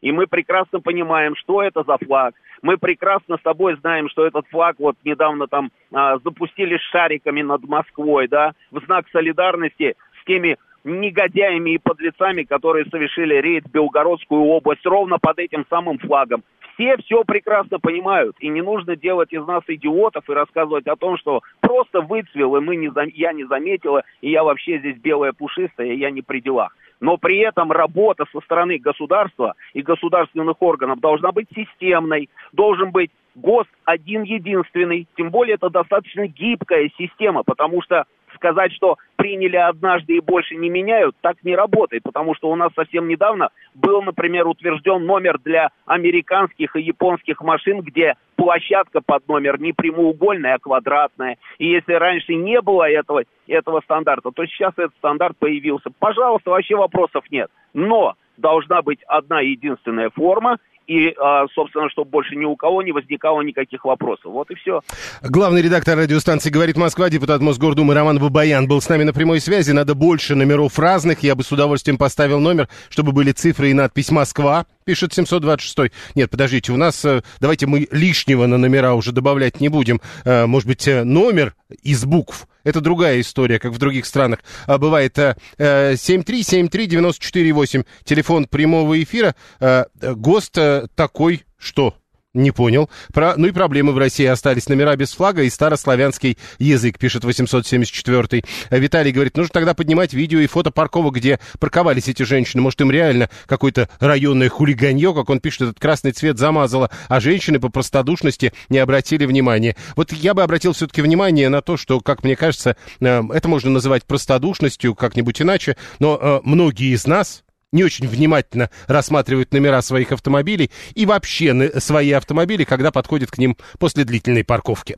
И 0.00 0.10
мы 0.10 0.26
прекрасно 0.26 0.80
понимаем, 0.80 1.36
что 1.36 1.62
это 1.62 1.84
за 1.84 1.96
флаг. 1.98 2.34
Мы 2.62 2.76
прекрасно 2.76 3.36
с 3.36 3.42
тобой 3.42 3.76
знаем, 3.76 4.08
что 4.08 4.26
этот 4.26 4.48
флаг 4.48 4.76
вот 4.80 4.96
недавно 5.04 5.46
там 5.46 5.70
а, 5.92 6.18
запустили 6.24 6.76
шариками 6.90 7.42
над 7.42 7.62
Москвой, 7.68 8.26
да, 8.26 8.52
в 8.72 8.84
знак 8.84 9.06
солидарности 9.12 9.94
с 10.20 10.24
теми 10.24 10.56
негодяями 10.84 11.70
и 11.70 11.78
подлецами, 11.78 12.42
которые 12.44 12.86
совершили 12.86 13.34
рейд 13.36 13.66
в 13.66 13.70
Белгородскую 13.70 14.42
область 14.42 14.84
ровно 14.84 15.18
под 15.18 15.38
этим 15.38 15.64
самым 15.68 15.98
флагом. 15.98 16.42
Все 16.74 16.96
все 16.98 17.24
прекрасно 17.24 17.78
понимают, 17.78 18.36
и 18.40 18.48
не 18.48 18.62
нужно 18.62 18.96
делать 18.96 19.32
из 19.32 19.46
нас 19.46 19.62
идиотов 19.66 20.28
и 20.28 20.32
рассказывать 20.32 20.86
о 20.86 20.96
том, 20.96 21.18
что 21.18 21.42
просто 21.60 22.00
выцвел, 22.00 22.56
и 22.56 22.60
мы 22.60 22.76
не 22.76 22.90
я 23.14 23.32
не 23.32 23.44
заметила, 23.44 24.02
и 24.22 24.30
я 24.30 24.44
вообще 24.44 24.78
здесь 24.78 24.96
белая 24.96 25.32
пушистая, 25.32 25.88
и 25.88 25.98
я 25.98 26.10
не 26.10 26.22
при 26.22 26.40
делах. 26.40 26.74
Но 27.00 27.16
при 27.16 27.38
этом 27.38 27.72
работа 27.72 28.24
со 28.32 28.40
стороны 28.40 28.78
государства 28.78 29.54
и 29.72 29.82
государственных 29.82 30.60
органов 30.60 31.00
должна 31.00 31.32
быть 31.32 31.48
системной, 31.54 32.28
должен 32.52 32.90
быть 32.92 33.10
ГОСТ 33.34 33.70
один 33.84 34.22
единственный, 34.22 35.06
тем 35.16 35.30
более 35.30 35.54
это 35.54 35.70
достаточно 35.70 36.26
гибкая 36.26 36.90
система, 36.98 37.42
потому 37.42 37.82
что 37.82 38.04
сказать, 38.34 38.72
что 38.72 38.96
приняли 39.16 39.56
однажды 39.56 40.16
и 40.16 40.20
больше 40.20 40.56
не 40.56 40.70
меняют, 40.70 41.14
так 41.20 41.36
не 41.42 41.54
работает, 41.54 42.02
потому 42.02 42.34
что 42.34 42.50
у 42.50 42.56
нас 42.56 42.72
совсем 42.74 43.06
недавно 43.08 43.50
был, 43.74 44.02
например, 44.02 44.46
утвержден 44.46 45.04
номер 45.04 45.38
для 45.44 45.70
американских 45.86 46.74
и 46.76 46.82
японских 46.82 47.40
машин, 47.42 47.80
где 47.82 48.14
площадка 48.36 49.00
под 49.04 49.28
номер 49.28 49.60
не 49.60 49.72
прямоугольная, 49.72 50.54
а 50.54 50.58
квадратная. 50.58 51.36
И 51.58 51.68
если 51.68 51.92
раньше 51.92 52.34
не 52.34 52.60
было 52.62 52.88
этого, 52.88 53.24
этого 53.46 53.80
стандарта, 53.82 54.30
то 54.30 54.46
сейчас 54.46 54.72
этот 54.76 54.96
стандарт 54.96 55.36
появился. 55.38 55.90
Пожалуйста, 55.98 56.50
вообще 56.50 56.76
вопросов 56.76 57.24
нет. 57.30 57.50
Но 57.74 58.14
должна 58.38 58.82
быть 58.82 59.00
одна 59.06 59.40
единственная 59.40 60.10
форма, 60.10 60.58
и, 60.90 61.14
а, 61.22 61.46
собственно, 61.54 61.88
чтобы 61.88 62.10
больше 62.10 62.34
ни 62.34 62.44
у 62.44 62.56
кого 62.56 62.82
не 62.82 62.90
возникало 62.90 63.42
никаких 63.42 63.84
вопросов. 63.84 64.32
Вот 64.32 64.50
и 64.50 64.56
все. 64.56 64.80
Главный 65.22 65.62
редактор 65.62 65.96
радиостанции 65.96 66.50
«Говорит 66.50 66.76
Москва», 66.76 67.08
депутат 67.08 67.40
Мосгордумы 67.40 67.94
Роман 67.94 68.18
Бабаян 68.18 68.66
был 68.66 68.80
с 68.80 68.88
нами 68.88 69.04
на 69.04 69.12
прямой 69.12 69.40
связи. 69.40 69.70
Надо 69.70 69.94
больше 69.94 70.34
номеров 70.34 70.76
разных. 70.80 71.22
Я 71.22 71.36
бы 71.36 71.44
с 71.44 71.52
удовольствием 71.52 71.96
поставил 71.96 72.40
номер, 72.40 72.68
чтобы 72.88 73.12
были 73.12 73.30
цифры 73.30 73.70
и 73.70 73.72
надпись 73.72 74.10
«Москва», 74.10 74.66
пишет 74.84 75.14
726. 75.14 75.92
Нет, 76.16 76.28
подождите, 76.28 76.72
у 76.72 76.76
нас, 76.76 77.04
э, 77.04 77.22
давайте 77.38 77.68
мы 77.68 77.86
лишнего 77.92 78.46
на 78.46 78.58
номера 78.58 78.94
уже 78.94 79.12
добавлять 79.12 79.60
не 79.60 79.68
будем. 79.68 80.00
Э, 80.24 80.46
Может 80.46 80.66
быть, 80.66 80.88
э, 80.88 81.04
номер 81.04 81.54
из 81.84 82.04
букв. 82.04 82.48
Это 82.64 82.80
другая 82.80 83.20
история, 83.20 83.58
как 83.58 83.72
в 83.72 83.78
других 83.78 84.06
странах. 84.06 84.40
А 84.66 84.78
бывает 84.78 85.18
э, 85.18 85.36
э, 85.58 85.94
7373948, 85.94 87.86
телефон 88.04 88.46
прямого 88.46 89.02
эфира. 89.02 89.34
Э, 89.60 89.84
э, 90.00 90.14
ГОСТ 90.14 90.58
э, 90.58 90.86
такой, 90.94 91.44
что? 91.58 91.94
Не 92.32 92.52
понял. 92.52 92.88
Про... 93.12 93.34
Ну 93.36 93.48
и 93.48 93.50
проблемы 93.50 93.92
в 93.92 93.98
России 93.98 94.24
остались. 94.24 94.68
Номера 94.68 94.94
без 94.94 95.12
флага 95.12 95.42
и 95.42 95.50
старославянский 95.50 96.38
язык, 96.60 96.96
пишет 96.96 97.24
874. 97.24 98.44
Виталий 98.70 99.10
говорит, 99.10 99.36
нужно 99.36 99.50
тогда 99.52 99.74
поднимать 99.74 100.12
видео 100.12 100.38
и 100.38 100.46
фото 100.46 100.70
парковок, 100.70 101.16
где 101.16 101.40
парковались 101.58 102.06
эти 102.06 102.22
женщины. 102.22 102.62
Может, 102.62 102.82
им 102.82 102.92
реально 102.92 103.30
какое-то 103.46 103.88
районное 103.98 104.48
хулиганье, 104.48 105.12
как 105.12 105.28
он 105.28 105.40
пишет, 105.40 105.62
этот 105.62 105.80
красный 105.80 106.12
цвет 106.12 106.38
замазало, 106.38 106.90
а 107.08 107.18
женщины 107.18 107.58
по 107.58 107.68
простодушности 107.68 108.52
не 108.68 108.78
обратили 108.78 109.26
внимания. 109.26 109.74
Вот 109.96 110.12
я 110.12 110.32
бы 110.32 110.44
обратил 110.44 110.72
все-таки 110.72 111.02
внимание 111.02 111.48
на 111.48 111.62
то, 111.62 111.76
что, 111.76 112.00
как 112.00 112.22
мне 112.22 112.36
кажется, 112.36 112.76
э, 113.00 113.22
это 113.32 113.48
можно 113.48 113.70
называть 113.70 114.04
простодушностью 114.04 114.94
как-нибудь 114.94 115.42
иначе, 115.42 115.76
но 115.98 116.16
э, 116.16 116.40
многие 116.44 116.94
из 116.94 117.08
нас, 117.08 117.42
не 117.72 117.84
очень 117.84 118.08
внимательно 118.08 118.70
рассматривают 118.86 119.52
номера 119.52 119.82
своих 119.82 120.12
автомобилей 120.12 120.70
и 120.94 121.06
вообще 121.06 121.70
свои 121.80 122.12
автомобили, 122.12 122.64
когда 122.64 122.90
подходят 122.90 123.30
к 123.30 123.38
ним 123.38 123.56
после 123.78 124.04
длительной 124.04 124.44
парковки. 124.44 124.96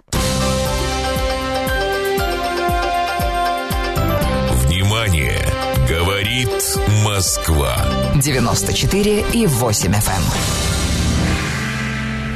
Внимание! 4.67 5.39
Говорит 5.89 6.49
Москва. 7.05 7.77
94 8.23 9.25
и 9.33 9.47
8 9.47 9.93
FM. 9.93 10.23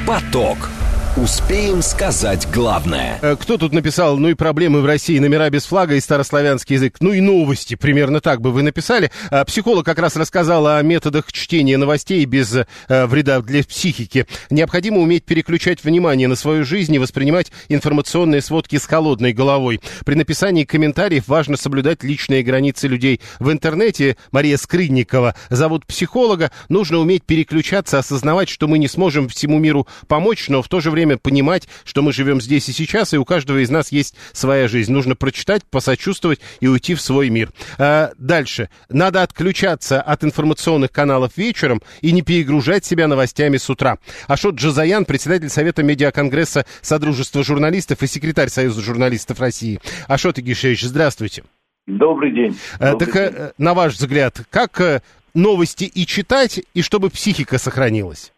Поток. 0.07 0.76
Успеем 1.17 1.81
сказать 1.81 2.47
главное. 2.53 3.19
Э, 3.23 3.37
Кто 3.41 3.57
тут 3.57 3.73
написал, 3.73 4.19
ну 4.19 4.29
и 4.29 4.35
проблемы 4.35 4.83
в 4.83 4.85
России, 4.85 5.19
номера 5.19 5.49
без 5.49 5.65
флага 5.65 5.95
и 5.95 6.01
старославянский 6.01 6.75
язык, 6.75 6.97
ну 7.01 7.15
и 7.15 7.23
новости, 7.23 7.75
примерно 7.75 8.21
так 8.21 8.43
бы 8.43 8.53
вы 8.53 8.61
написали. 8.63 9.11
А 9.31 9.47
Психолог 9.47 9.87
как 9.87 9.99
раз 9.99 10.17
рассказал 10.17 10.67
о 10.67 10.83
методах 10.83 11.33
чтения 11.33 11.79
новостей 11.79 12.23
без 12.27 12.55
э, 12.55 12.67
вреда 13.07 13.41
для 13.41 13.65
психики. 13.65 14.27
Необходимо 14.51 14.99
уметь 14.99 15.25
переключать 15.25 15.83
внимание 15.83 16.29
на 16.29 16.37
свою 16.37 16.67
жизнь 16.67 16.95
и 16.95 16.99
воспринимать 16.99 17.51
информационные 17.71 18.43
сводки 18.43 18.77
с 18.77 18.85
холодной 18.85 19.33
головой. 19.33 19.81
При 20.05 20.17
написании 20.17 20.65
комментариев 20.65 21.29
важно 21.29 21.57
соблюдать 21.57 22.05
личные 22.05 22.43
границы 22.43 22.89
людей. 22.89 23.23
В 23.39 23.51
интернете 23.51 24.19
Мария 24.33 24.59
Скрынникова 24.59 25.35
зовут 25.49 25.87
психолога. 25.87 26.51
Нужно 26.69 26.99
уметь 26.99 27.25
переключаться, 27.25 28.01
осознавать, 28.01 28.51
что 28.51 28.69
мы 28.69 28.77
не 28.77 28.87
сможем 28.89 29.31
всему 29.31 29.59
миру 29.59 29.87
помочь, 30.09 30.51
но 30.51 30.61
в 30.61 30.69
то 30.69 30.81
же 30.81 30.91
время 30.91 31.06
понимать, 31.15 31.69
что 31.85 32.03
мы 32.03 32.13
живем 32.13 32.41
здесь 32.41 32.69
и 32.69 32.73
сейчас, 32.73 33.15
и 33.15 33.19
у 33.19 33.25
каждого 33.25 33.63
из 33.63 33.71
нас 33.71 33.93
есть 33.93 34.17
своя 34.33 34.69
жизнь. 34.69 34.93
Нужно 34.93 35.15
прочитать, 35.15 35.63
посочувствовать 35.65 36.41
и 36.61 36.67
уйти 36.67 36.95
в 36.95 37.01
свой 37.01 37.31
мир. 37.31 37.51
А, 37.79 38.11
дальше. 38.19 38.69
Надо 38.89 39.23
отключаться 39.23 40.03
от 40.03 40.25
информационных 40.25 40.91
каналов 40.91 41.37
вечером 41.37 41.81
и 42.01 42.13
не 42.13 42.23
перегружать 42.23 42.85
себя 42.85 43.07
новостями 43.07 43.57
с 43.57 43.71
утра. 43.71 43.99
Ашот 44.27 44.57
Джазаян, 44.57 45.05
председатель 45.05 45.49
Совета 45.49 45.83
Медиаконгресса 45.83 46.67
Содружества 46.83 47.45
журналистов 47.45 48.03
и 48.03 48.07
секретарь 48.07 48.49
Союза 48.49 48.81
журналистов 48.81 49.41
России. 49.41 49.81
Ашот 50.09 50.39
Игишевич, 50.39 50.83
здравствуйте. 50.83 51.45
Добрый 51.87 52.33
день. 52.33 52.57
А, 52.81 52.93
Добрый 52.93 53.07
так, 53.07 53.17
э, 53.17 53.31
день. 53.31 53.53
на 53.59 53.75
ваш 53.75 53.95
взгляд, 53.95 54.41
как 54.51 54.81
э, 54.81 55.03
новости 55.35 55.85
и 55.85 56.05
читать, 56.05 56.61
и 56.75 56.83
чтобы 56.83 57.11
психика 57.11 57.59
сохранилась? 57.59 58.33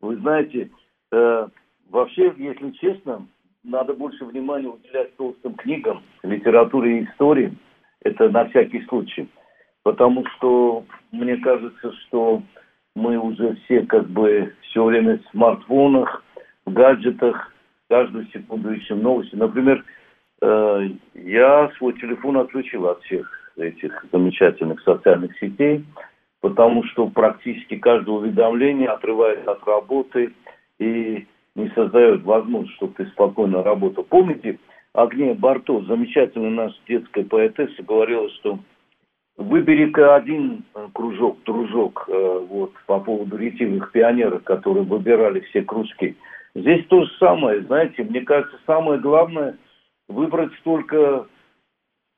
Вы 0.00 0.16
знаете, 0.18 0.70
э, 1.12 1.48
вообще, 1.90 2.32
если 2.36 2.70
честно, 2.72 3.26
надо 3.64 3.94
больше 3.94 4.24
внимания 4.24 4.68
уделять 4.68 5.16
толстым 5.16 5.54
книгам, 5.54 6.02
литературе 6.22 7.00
и 7.00 7.04
истории. 7.04 7.56
Это 8.02 8.28
на 8.28 8.48
всякий 8.48 8.82
случай. 8.86 9.28
Потому 9.82 10.24
что 10.36 10.84
мне 11.12 11.36
кажется, 11.38 11.92
что 11.92 12.42
мы 12.94 13.16
уже 13.18 13.56
все 13.64 13.82
как 13.82 14.08
бы 14.08 14.54
все 14.62 14.84
время 14.84 15.18
в 15.18 15.30
смартфонах, 15.30 16.22
в 16.66 16.72
гаджетах, 16.72 17.52
каждую 17.88 18.26
секунду 18.26 18.72
ищем 18.72 19.02
новости. 19.02 19.34
Например, 19.34 19.84
э, 20.42 20.88
я 21.14 21.70
свой 21.78 21.94
телефон 21.94 22.38
отключил 22.38 22.86
от 22.86 23.02
всех 23.02 23.52
этих 23.56 24.04
замечательных 24.12 24.80
социальных 24.82 25.36
сетей, 25.38 25.84
потому 26.40 26.84
что 26.84 27.08
практически 27.08 27.76
каждое 27.76 28.14
уведомление 28.14 28.88
отрывает 28.88 29.46
от 29.48 29.66
работы 29.66 30.32
и 30.78 31.26
не 31.54 31.68
создает 31.70 32.22
возможность, 32.22 32.76
чтобы 32.76 32.94
ты 32.94 33.06
спокойно 33.06 33.62
работал. 33.62 34.04
Помните, 34.04 34.58
Агния 34.94 35.34
Барто, 35.34 35.82
замечательная 35.82 36.50
наша 36.50 36.76
детская 36.86 37.24
поэтесса, 37.24 37.82
говорила, 37.82 38.28
что 38.30 38.58
выбери-ка 39.36 40.16
один 40.16 40.64
э, 40.74 40.88
кружок, 40.92 41.38
дружок, 41.44 42.04
э, 42.08 42.46
вот, 42.48 42.72
по 42.86 43.00
поводу 43.00 43.36
ретивых 43.36 43.92
пионеров, 43.92 44.42
которые 44.44 44.84
выбирали 44.84 45.40
все 45.40 45.62
кружки. 45.62 46.16
Здесь 46.54 46.84
то 46.86 47.04
же 47.04 47.10
самое, 47.18 47.62
знаете, 47.62 48.02
мне 48.02 48.22
кажется, 48.22 48.58
самое 48.66 49.00
главное 49.00 49.56
выбрать 50.08 50.52
только 50.64 51.26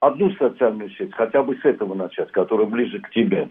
одну 0.01 0.31
социальную 0.33 0.91
сеть, 0.91 1.13
хотя 1.13 1.43
бы 1.43 1.57
с 1.57 1.65
этого 1.65 1.95
начать, 1.95 2.31
которая 2.33 2.67
ближе 2.67 3.01
к 3.01 3.11
тебе. 3.11 3.49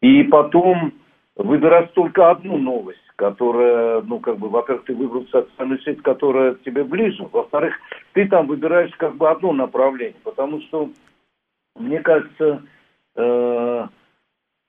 И 0.00 0.24
потом 0.24 0.92
выбирать 1.38 1.92
только 1.94 2.30
одну 2.30 2.58
новость, 2.58 2.98
которая, 3.16 4.02
ну, 4.02 4.18
как 4.18 4.38
бы, 4.38 4.48
во-первых, 4.48 4.84
ты 4.84 4.94
выбрал 4.94 5.24
социальную 5.28 5.80
сеть, 5.80 6.02
которая 6.02 6.56
тебе 6.56 6.84
ближе, 6.84 7.26
во-вторых, 7.32 7.74
ты 8.12 8.26
там 8.28 8.48
выбираешь 8.48 8.94
как 8.96 9.16
бы 9.16 9.30
одно 9.30 9.52
направление, 9.52 10.16
потому 10.24 10.60
что, 10.62 10.90
мне 11.76 12.00
кажется, 12.00 12.62
э, 13.16 13.86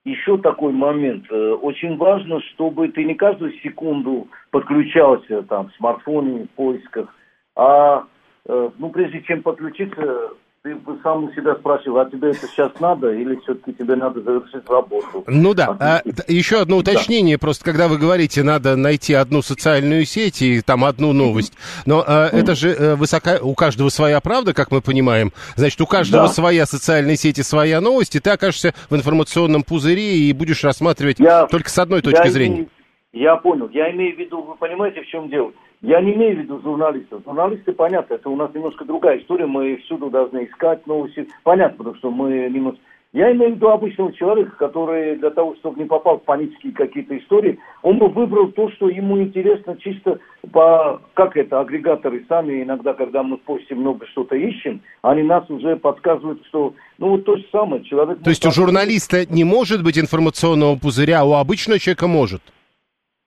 еще 0.05 0.37
такой 0.37 0.71
момент. 0.71 1.25
Э, 1.31 1.53
очень 1.53 1.97
важно, 1.97 2.39
чтобы 2.41 2.89
ты 2.89 3.03
не 3.03 3.15
каждую 3.15 3.51
секунду 3.59 4.27
подключался 4.51 5.43
там 5.43 5.69
в 5.69 5.75
смартфоне, 5.75 6.45
в 6.45 6.49
поисках, 6.51 7.13
а, 7.55 8.05
э, 8.45 8.69
ну, 8.77 8.89
прежде 8.91 9.21
чем 9.23 9.41
подключиться, 9.41 10.29
ты 10.61 10.75
бы 10.75 10.97
сам 11.03 11.23
у 11.23 11.31
себя 11.31 11.55
спрашивал, 11.55 11.99
а 11.99 12.09
тебе 12.09 12.31
это 12.31 12.45
сейчас 12.47 12.71
надо 12.81 13.11
или 13.13 13.35
все-таки 13.37 13.73
тебе 13.73 13.95
надо 13.95 14.21
завершить 14.21 14.69
работу? 14.69 15.23
Ну 15.25 15.53
да. 15.53 15.77
А, 15.79 16.01
еще 16.27 16.59
одно 16.59 16.77
уточнение, 16.77 17.37
просто 17.37 17.63
когда 17.63 17.87
вы 17.87 17.97
говорите, 17.97 18.43
надо 18.43 18.75
найти 18.75 19.13
одну 19.13 19.41
социальную 19.41 20.03
сеть 20.05 20.41
и 20.41 20.59
там 20.61 20.83
одну 20.83 21.13
новость. 21.13 21.53
Но 21.85 22.03
а, 22.05 22.27
это 22.27 22.55
же 22.55 22.69
э, 22.71 22.95
высока... 22.95 23.39
у 23.41 23.53
каждого 23.55 23.87
своя 23.89 24.19
правда, 24.19 24.53
как 24.53 24.71
мы 24.71 24.81
понимаем. 24.81 25.31
Значит, 25.55 25.79
у 25.79 25.85
каждого 25.87 26.27
Да. 26.27 26.33
своя 26.33 26.65
социальная 26.65 27.15
сеть 27.15 27.39
и 27.39 27.43
своя 27.43 27.79
новость, 27.79 28.15
и 28.15 28.19
ты 28.19 28.29
окажешься 28.31 28.73
в 28.89 28.95
информационном 28.95 29.63
пузыре 29.63 30.17
и 30.17 30.33
будешь 30.33 30.63
рассматривать 30.65 31.19
Я- 31.19 31.47
только 31.47 31.69
с 31.69 31.77
одной 31.79 31.99
Я 31.99 32.03
точки 32.03 32.19
имею- 32.21 32.33
зрения. 32.33 32.67
Я 33.13 33.37
понял. 33.37 33.69
Я 33.73 33.89
имею 33.91 34.15
в 34.15 34.19
виду, 34.19 34.41
вы 34.43 34.55
понимаете, 34.55 35.01
в 35.01 35.07
чем 35.07 35.29
дело? 35.29 35.51
Я 35.81 36.01
не 36.01 36.13
имею 36.13 36.35
в 36.35 36.39
виду 36.39 36.61
журналистов. 36.61 37.23
Журналисты, 37.25 37.71
понятно, 37.71 38.15
это 38.15 38.29
у 38.29 38.35
нас 38.35 38.53
немножко 38.53 38.83
другая 38.83 39.19
история. 39.19 39.45
Мы 39.45 39.77
всюду 39.77 40.09
должны 40.09 40.45
искать 40.45 40.85
новости. 40.85 41.27
Понятно, 41.43 41.77
потому 41.77 41.95
что 41.95 42.11
мы 42.11 42.49
немножко... 42.49 42.79
Я 43.11 43.31
имею 43.31 43.53
в 43.53 43.55
виду 43.55 43.69
обычного 43.69 44.13
человека, 44.13 44.51
который 44.57 45.15
для 45.15 45.31
того, 45.31 45.55
чтобы 45.55 45.79
не 45.79 45.87
попал 45.87 46.19
в 46.19 46.25
панические 46.25 46.73
какие-то 46.73 47.17
истории, 47.17 47.57
он 47.81 47.97
бы 47.97 48.07
выбрал 48.07 48.51
то, 48.51 48.69
что 48.71 48.87
ему 48.89 49.19
интересно 49.19 49.77
чисто 49.77 50.19
по... 50.51 51.01
Как 51.15 51.35
это, 51.37 51.59
агрегаторы 51.59 52.25
сами 52.27 52.61
иногда, 52.61 52.93
когда 52.93 53.23
мы 53.23 53.37
в 53.37 53.41
посте 53.41 53.73
много 53.73 54.05
что-то 54.07 54.35
ищем, 54.35 54.81
они 55.01 55.23
нас 55.23 55.49
уже 55.49 55.77
подсказывают, 55.77 56.45
что... 56.47 56.75
Ну, 56.97 57.11
вот 57.11 57.23
то 57.23 57.37
же 57.37 57.45
самое. 57.51 57.83
Человек... 57.85 58.21
То 58.21 58.29
есть 58.29 58.45
у 58.45 58.51
журналиста 58.51 59.25
не 59.25 59.45
может 59.45 59.81
быть 59.81 59.97
информационного 59.97 60.75
пузыря, 60.75 61.21
а 61.21 61.25
у 61.25 61.33
обычного 61.33 61.79
человека 61.79 62.07
может. 62.07 62.41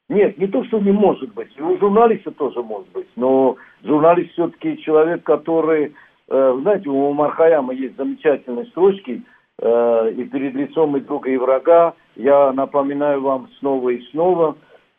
Нет, 0.09 0.37
не 0.39 0.47
то, 0.47 0.65
что 0.65 0.79
не 0.81 0.93
может 0.93 1.33
быть. 1.35 1.59
У 1.61 1.79
журналиста 1.79 2.31
тоже 2.33 2.63
может 2.63 2.91
быть. 2.93 3.09
Но 3.17 3.57
журналист 3.83 4.33
все-таки 4.33 4.79
человек, 4.83 5.23
который... 5.23 5.95
э, 6.29 6.59
знаете, 6.61 6.89
у 6.89 7.11
Умар 7.11 7.33
Хаяма 7.33 7.73
есть 7.73 7.97
замечательные 7.97 8.67
строчки. 8.67 9.23
э, 9.59 10.13
и 10.17 10.25
перед 10.25 10.55
лицом 10.55 10.97
и 10.97 11.01
друга, 11.01 11.31
и 11.31 11.37
врага. 11.37 11.95
Я 12.17 12.53
напоминаю 12.53 13.23
вам 13.23 13.49
снова 13.59 13.91
и 13.91 14.03
снова. 14.11 14.57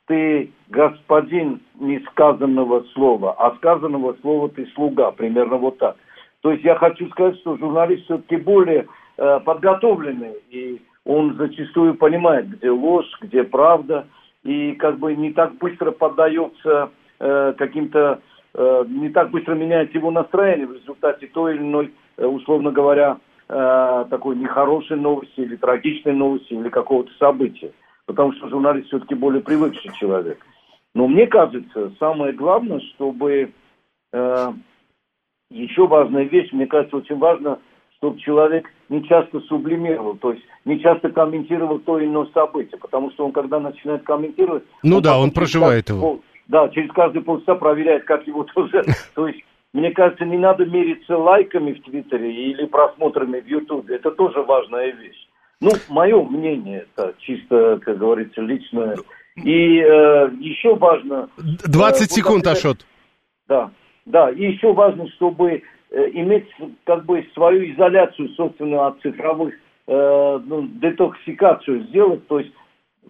Ты 0.08 0.52
господин 0.70 1.62
несказанного 1.80 2.84
слова, 2.94 3.36
а 3.38 3.56
сказанного 3.56 4.16
слова 4.22 4.50
ты 4.50 4.66
слуга. 4.74 5.12
Примерно 5.12 5.58
вот 5.58 5.78
так. 5.78 5.96
То 6.42 6.52
есть 6.52 6.64
я 6.64 6.76
хочу 6.76 7.10
сказать, 7.10 7.38
что 7.40 7.58
журналист 7.58 8.04
все-таки 8.06 8.38
более 8.38 8.88
э, 9.18 9.40
подготовленный. 9.46 10.34
И 10.50 10.82
он 11.06 11.36
зачастую 11.36 11.96
понимает, 11.96 12.50
где 12.50 12.70
ложь, 12.70 13.10
где 13.22 13.44
правда 13.44 14.08
и 14.44 14.74
как 14.74 15.00
бы 15.00 15.16
не 15.16 15.32
так 15.32 15.56
быстро 15.58 15.92
поддается 15.92 16.92
э, 17.20 17.54
каким-то, 17.58 18.22
э, 18.54 18.86
не 18.88 19.10
так 19.10 19.32
быстро 19.32 19.56
меняется 19.56 19.98
его 19.98 20.12
настроение 20.12 20.68
в 20.68 20.74
результате 20.74 21.28
той 21.28 21.56
или 21.56 21.62
иной, 21.62 21.94
э, 22.18 22.26
условно 22.26 22.72
говоря, 22.72 23.18
э, 23.48 24.06
такой 24.10 24.36
нехорошей 24.36 24.98
новости 24.98 25.40
или 25.40 25.56
трагичной 25.56 26.14
новости 26.14 26.54
или 26.54 26.70
какого-то 26.70 27.12
события. 27.20 27.72
Потому 28.06 28.34
что 28.34 28.50
журналист 28.50 28.88
все-таки 28.88 29.16
более 29.16 29.42
привыкший 29.42 29.92
человек. 29.94 30.46
Но 30.94 31.08
мне 31.08 31.26
кажется, 31.26 31.92
самое 32.00 32.34
главное, 32.34 32.80
чтобы 32.96 33.54
э, 34.12 34.54
еще 35.50 35.88
важная 35.88 36.24
вещь, 36.24 36.52
мне 36.52 36.68
кажется, 36.68 36.98
очень 36.98 37.18
важно, 37.18 37.60
чтобы 38.04 38.20
человек 38.20 38.70
не 38.90 39.02
часто 39.08 39.40
сублимировал, 39.42 40.16
то 40.18 40.34
есть 40.34 40.44
не 40.66 40.78
часто 40.82 41.10
комментировал 41.10 41.80
то 41.80 41.98
или 41.98 42.08
иное 42.08 42.28
событие, 42.34 42.78
потому 42.78 43.12
что 43.12 43.26
он, 43.26 43.32
когда 43.32 43.62
начинает 43.62 44.04
комментировать... 44.04 44.64
Ну 44.84 45.00
да, 45.00 45.18
он 45.18 45.30
потом 45.30 45.32
через 45.32 45.52
проживает 45.54 45.90
его. 45.90 46.02
пол- 46.02 46.22
да, 46.50 46.68
через 46.70 46.92
каждые 46.92 47.24
полчаса 47.24 47.56
проверяет, 47.56 48.04
как 48.04 48.28
его 48.28 48.44
тоже... 48.44 48.84
То 49.16 49.30
есть, 49.30 49.40
мне 49.72 49.92
кажется, 49.92 50.26
не 50.26 50.38
надо 50.38 50.66
мериться 50.66 51.18
лайками 51.18 51.72
в 51.72 51.82
Твиттере 51.84 52.30
или 52.30 52.66
просмотрами 52.66 53.40
в 53.40 53.48
Ютубе. 53.48 53.96
Это 53.96 54.12
тоже 54.12 54.42
важная 54.42 54.92
вещь. 54.92 55.28
Ну, 55.62 55.72
мое 55.88 56.22
мнение, 56.22 56.86
это 56.94 57.14
чисто, 57.20 57.80
как 57.86 57.98
говорится, 57.98 58.42
личное. 58.42 58.98
И 59.38 59.80
э, 59.80 60.30
еще 60.42 60.76
важно... 60.76 61.30
20 61.38 62.12
э, 62.12 62.14
секунд, 62.14 62.46
Ашот. 62.48 62.86
да, 63.48 63.72
да. 64.06 64.30
И 64.30 64.52
еще 64.52 64.74
важно, 64.74 65.08
чтобы 65.12 65.64
иметь 65.94 66.48
как 66.86 67.06
бы 67.06 67.26
свою 67.34 67.72
изоляцию, 67.74 68.30
собственно, 68.30 68.88
от 68.88 69.02
цифровых, 69.02 69.54
э, 69.88 70.40
ну, 70.46 70.68
детоксикацию 70.68 71.84
сделать, 71.84 72.28
то 72.28 72.40
есть 72.40 72.52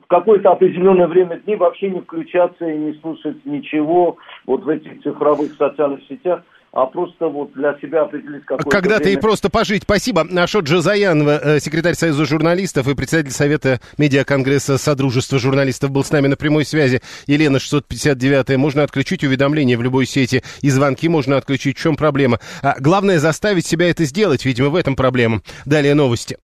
в 0.01 0.07
какое-то 0.07 0.51
определенное 0.51 1.07
время 1.07 1.38
дней 1.38 1.55
вообще 1.55 1.89
не 1.89 2.01
включаться 2.01 2.67
и 2.67 2.77
не 2.77 2.93
слушать 2.95 3.45
ничего 3.45 4.17
вот 4.45 4.63
в 4.63 4.69
этих 4.69 5.01
цифровых 5.01 5.53
социальных 5.53 6.03
сетях. 6.07 6.43
А 6.74 6.88
просто 6.88 7.28
вот 7.28 7.53
для 7.53 7.78
себя 7.80 8.01
определить 8.01 8.45
какое-то 8.45 8.67
Когда-то 8.67 9.03
время. 9.03 9.19
и 9.19 9.21
просто 9.21 9.49
пожить. 9.49 9.84
Спасибо. 9.84 10.28
Ашот 10.36 10.65
Джазаян, 10.65 11.21
э, 11.28 11.59
секретарь 11.59 11.93
Союза 11.93 12.26
журналистов 12.26 12.88
и 12.88 12.95
председатель 12.95 13.32
Совета 13.32 13.80
медиаконгресса 13.99 14.80
Содружества 14.80 15.38
журналистов 15.38 15.91
был 15.91 16.03
с 16.03 16.11
нами 16.11 16.28
на 16.28 16.36
прямой 16.36 16.65
связи. 16.65 17.01
Елена 17.28 17.59
659. 17.59 18.57
Можно 18.57 18.82
отключить 18.82 19.24
уведомления 19.24 19.78
в 19.78 19.84
любой 19.84 20.07
сети 20.07 20.41
и 20.61 20.69
звонки 20.71 21.07
можно 21.07 21.38
отключить. 21.38 21.78
В 21.78 21.82
чем 21.82 21.95
проблема? 21.95 22.39
А 22.63 22.76
главное 22.80 23.19
заставить 23.19 23.67
себя 23.67 23.91
это 23.91 24.03
сделать. 24.05 24.43
Видимо, 24.43 24.69
в 24.69 24.76
этом 24.76 24.95
проблема. 24.95 25.43
Далее 25.65 25.93
новости. 25.93 26.38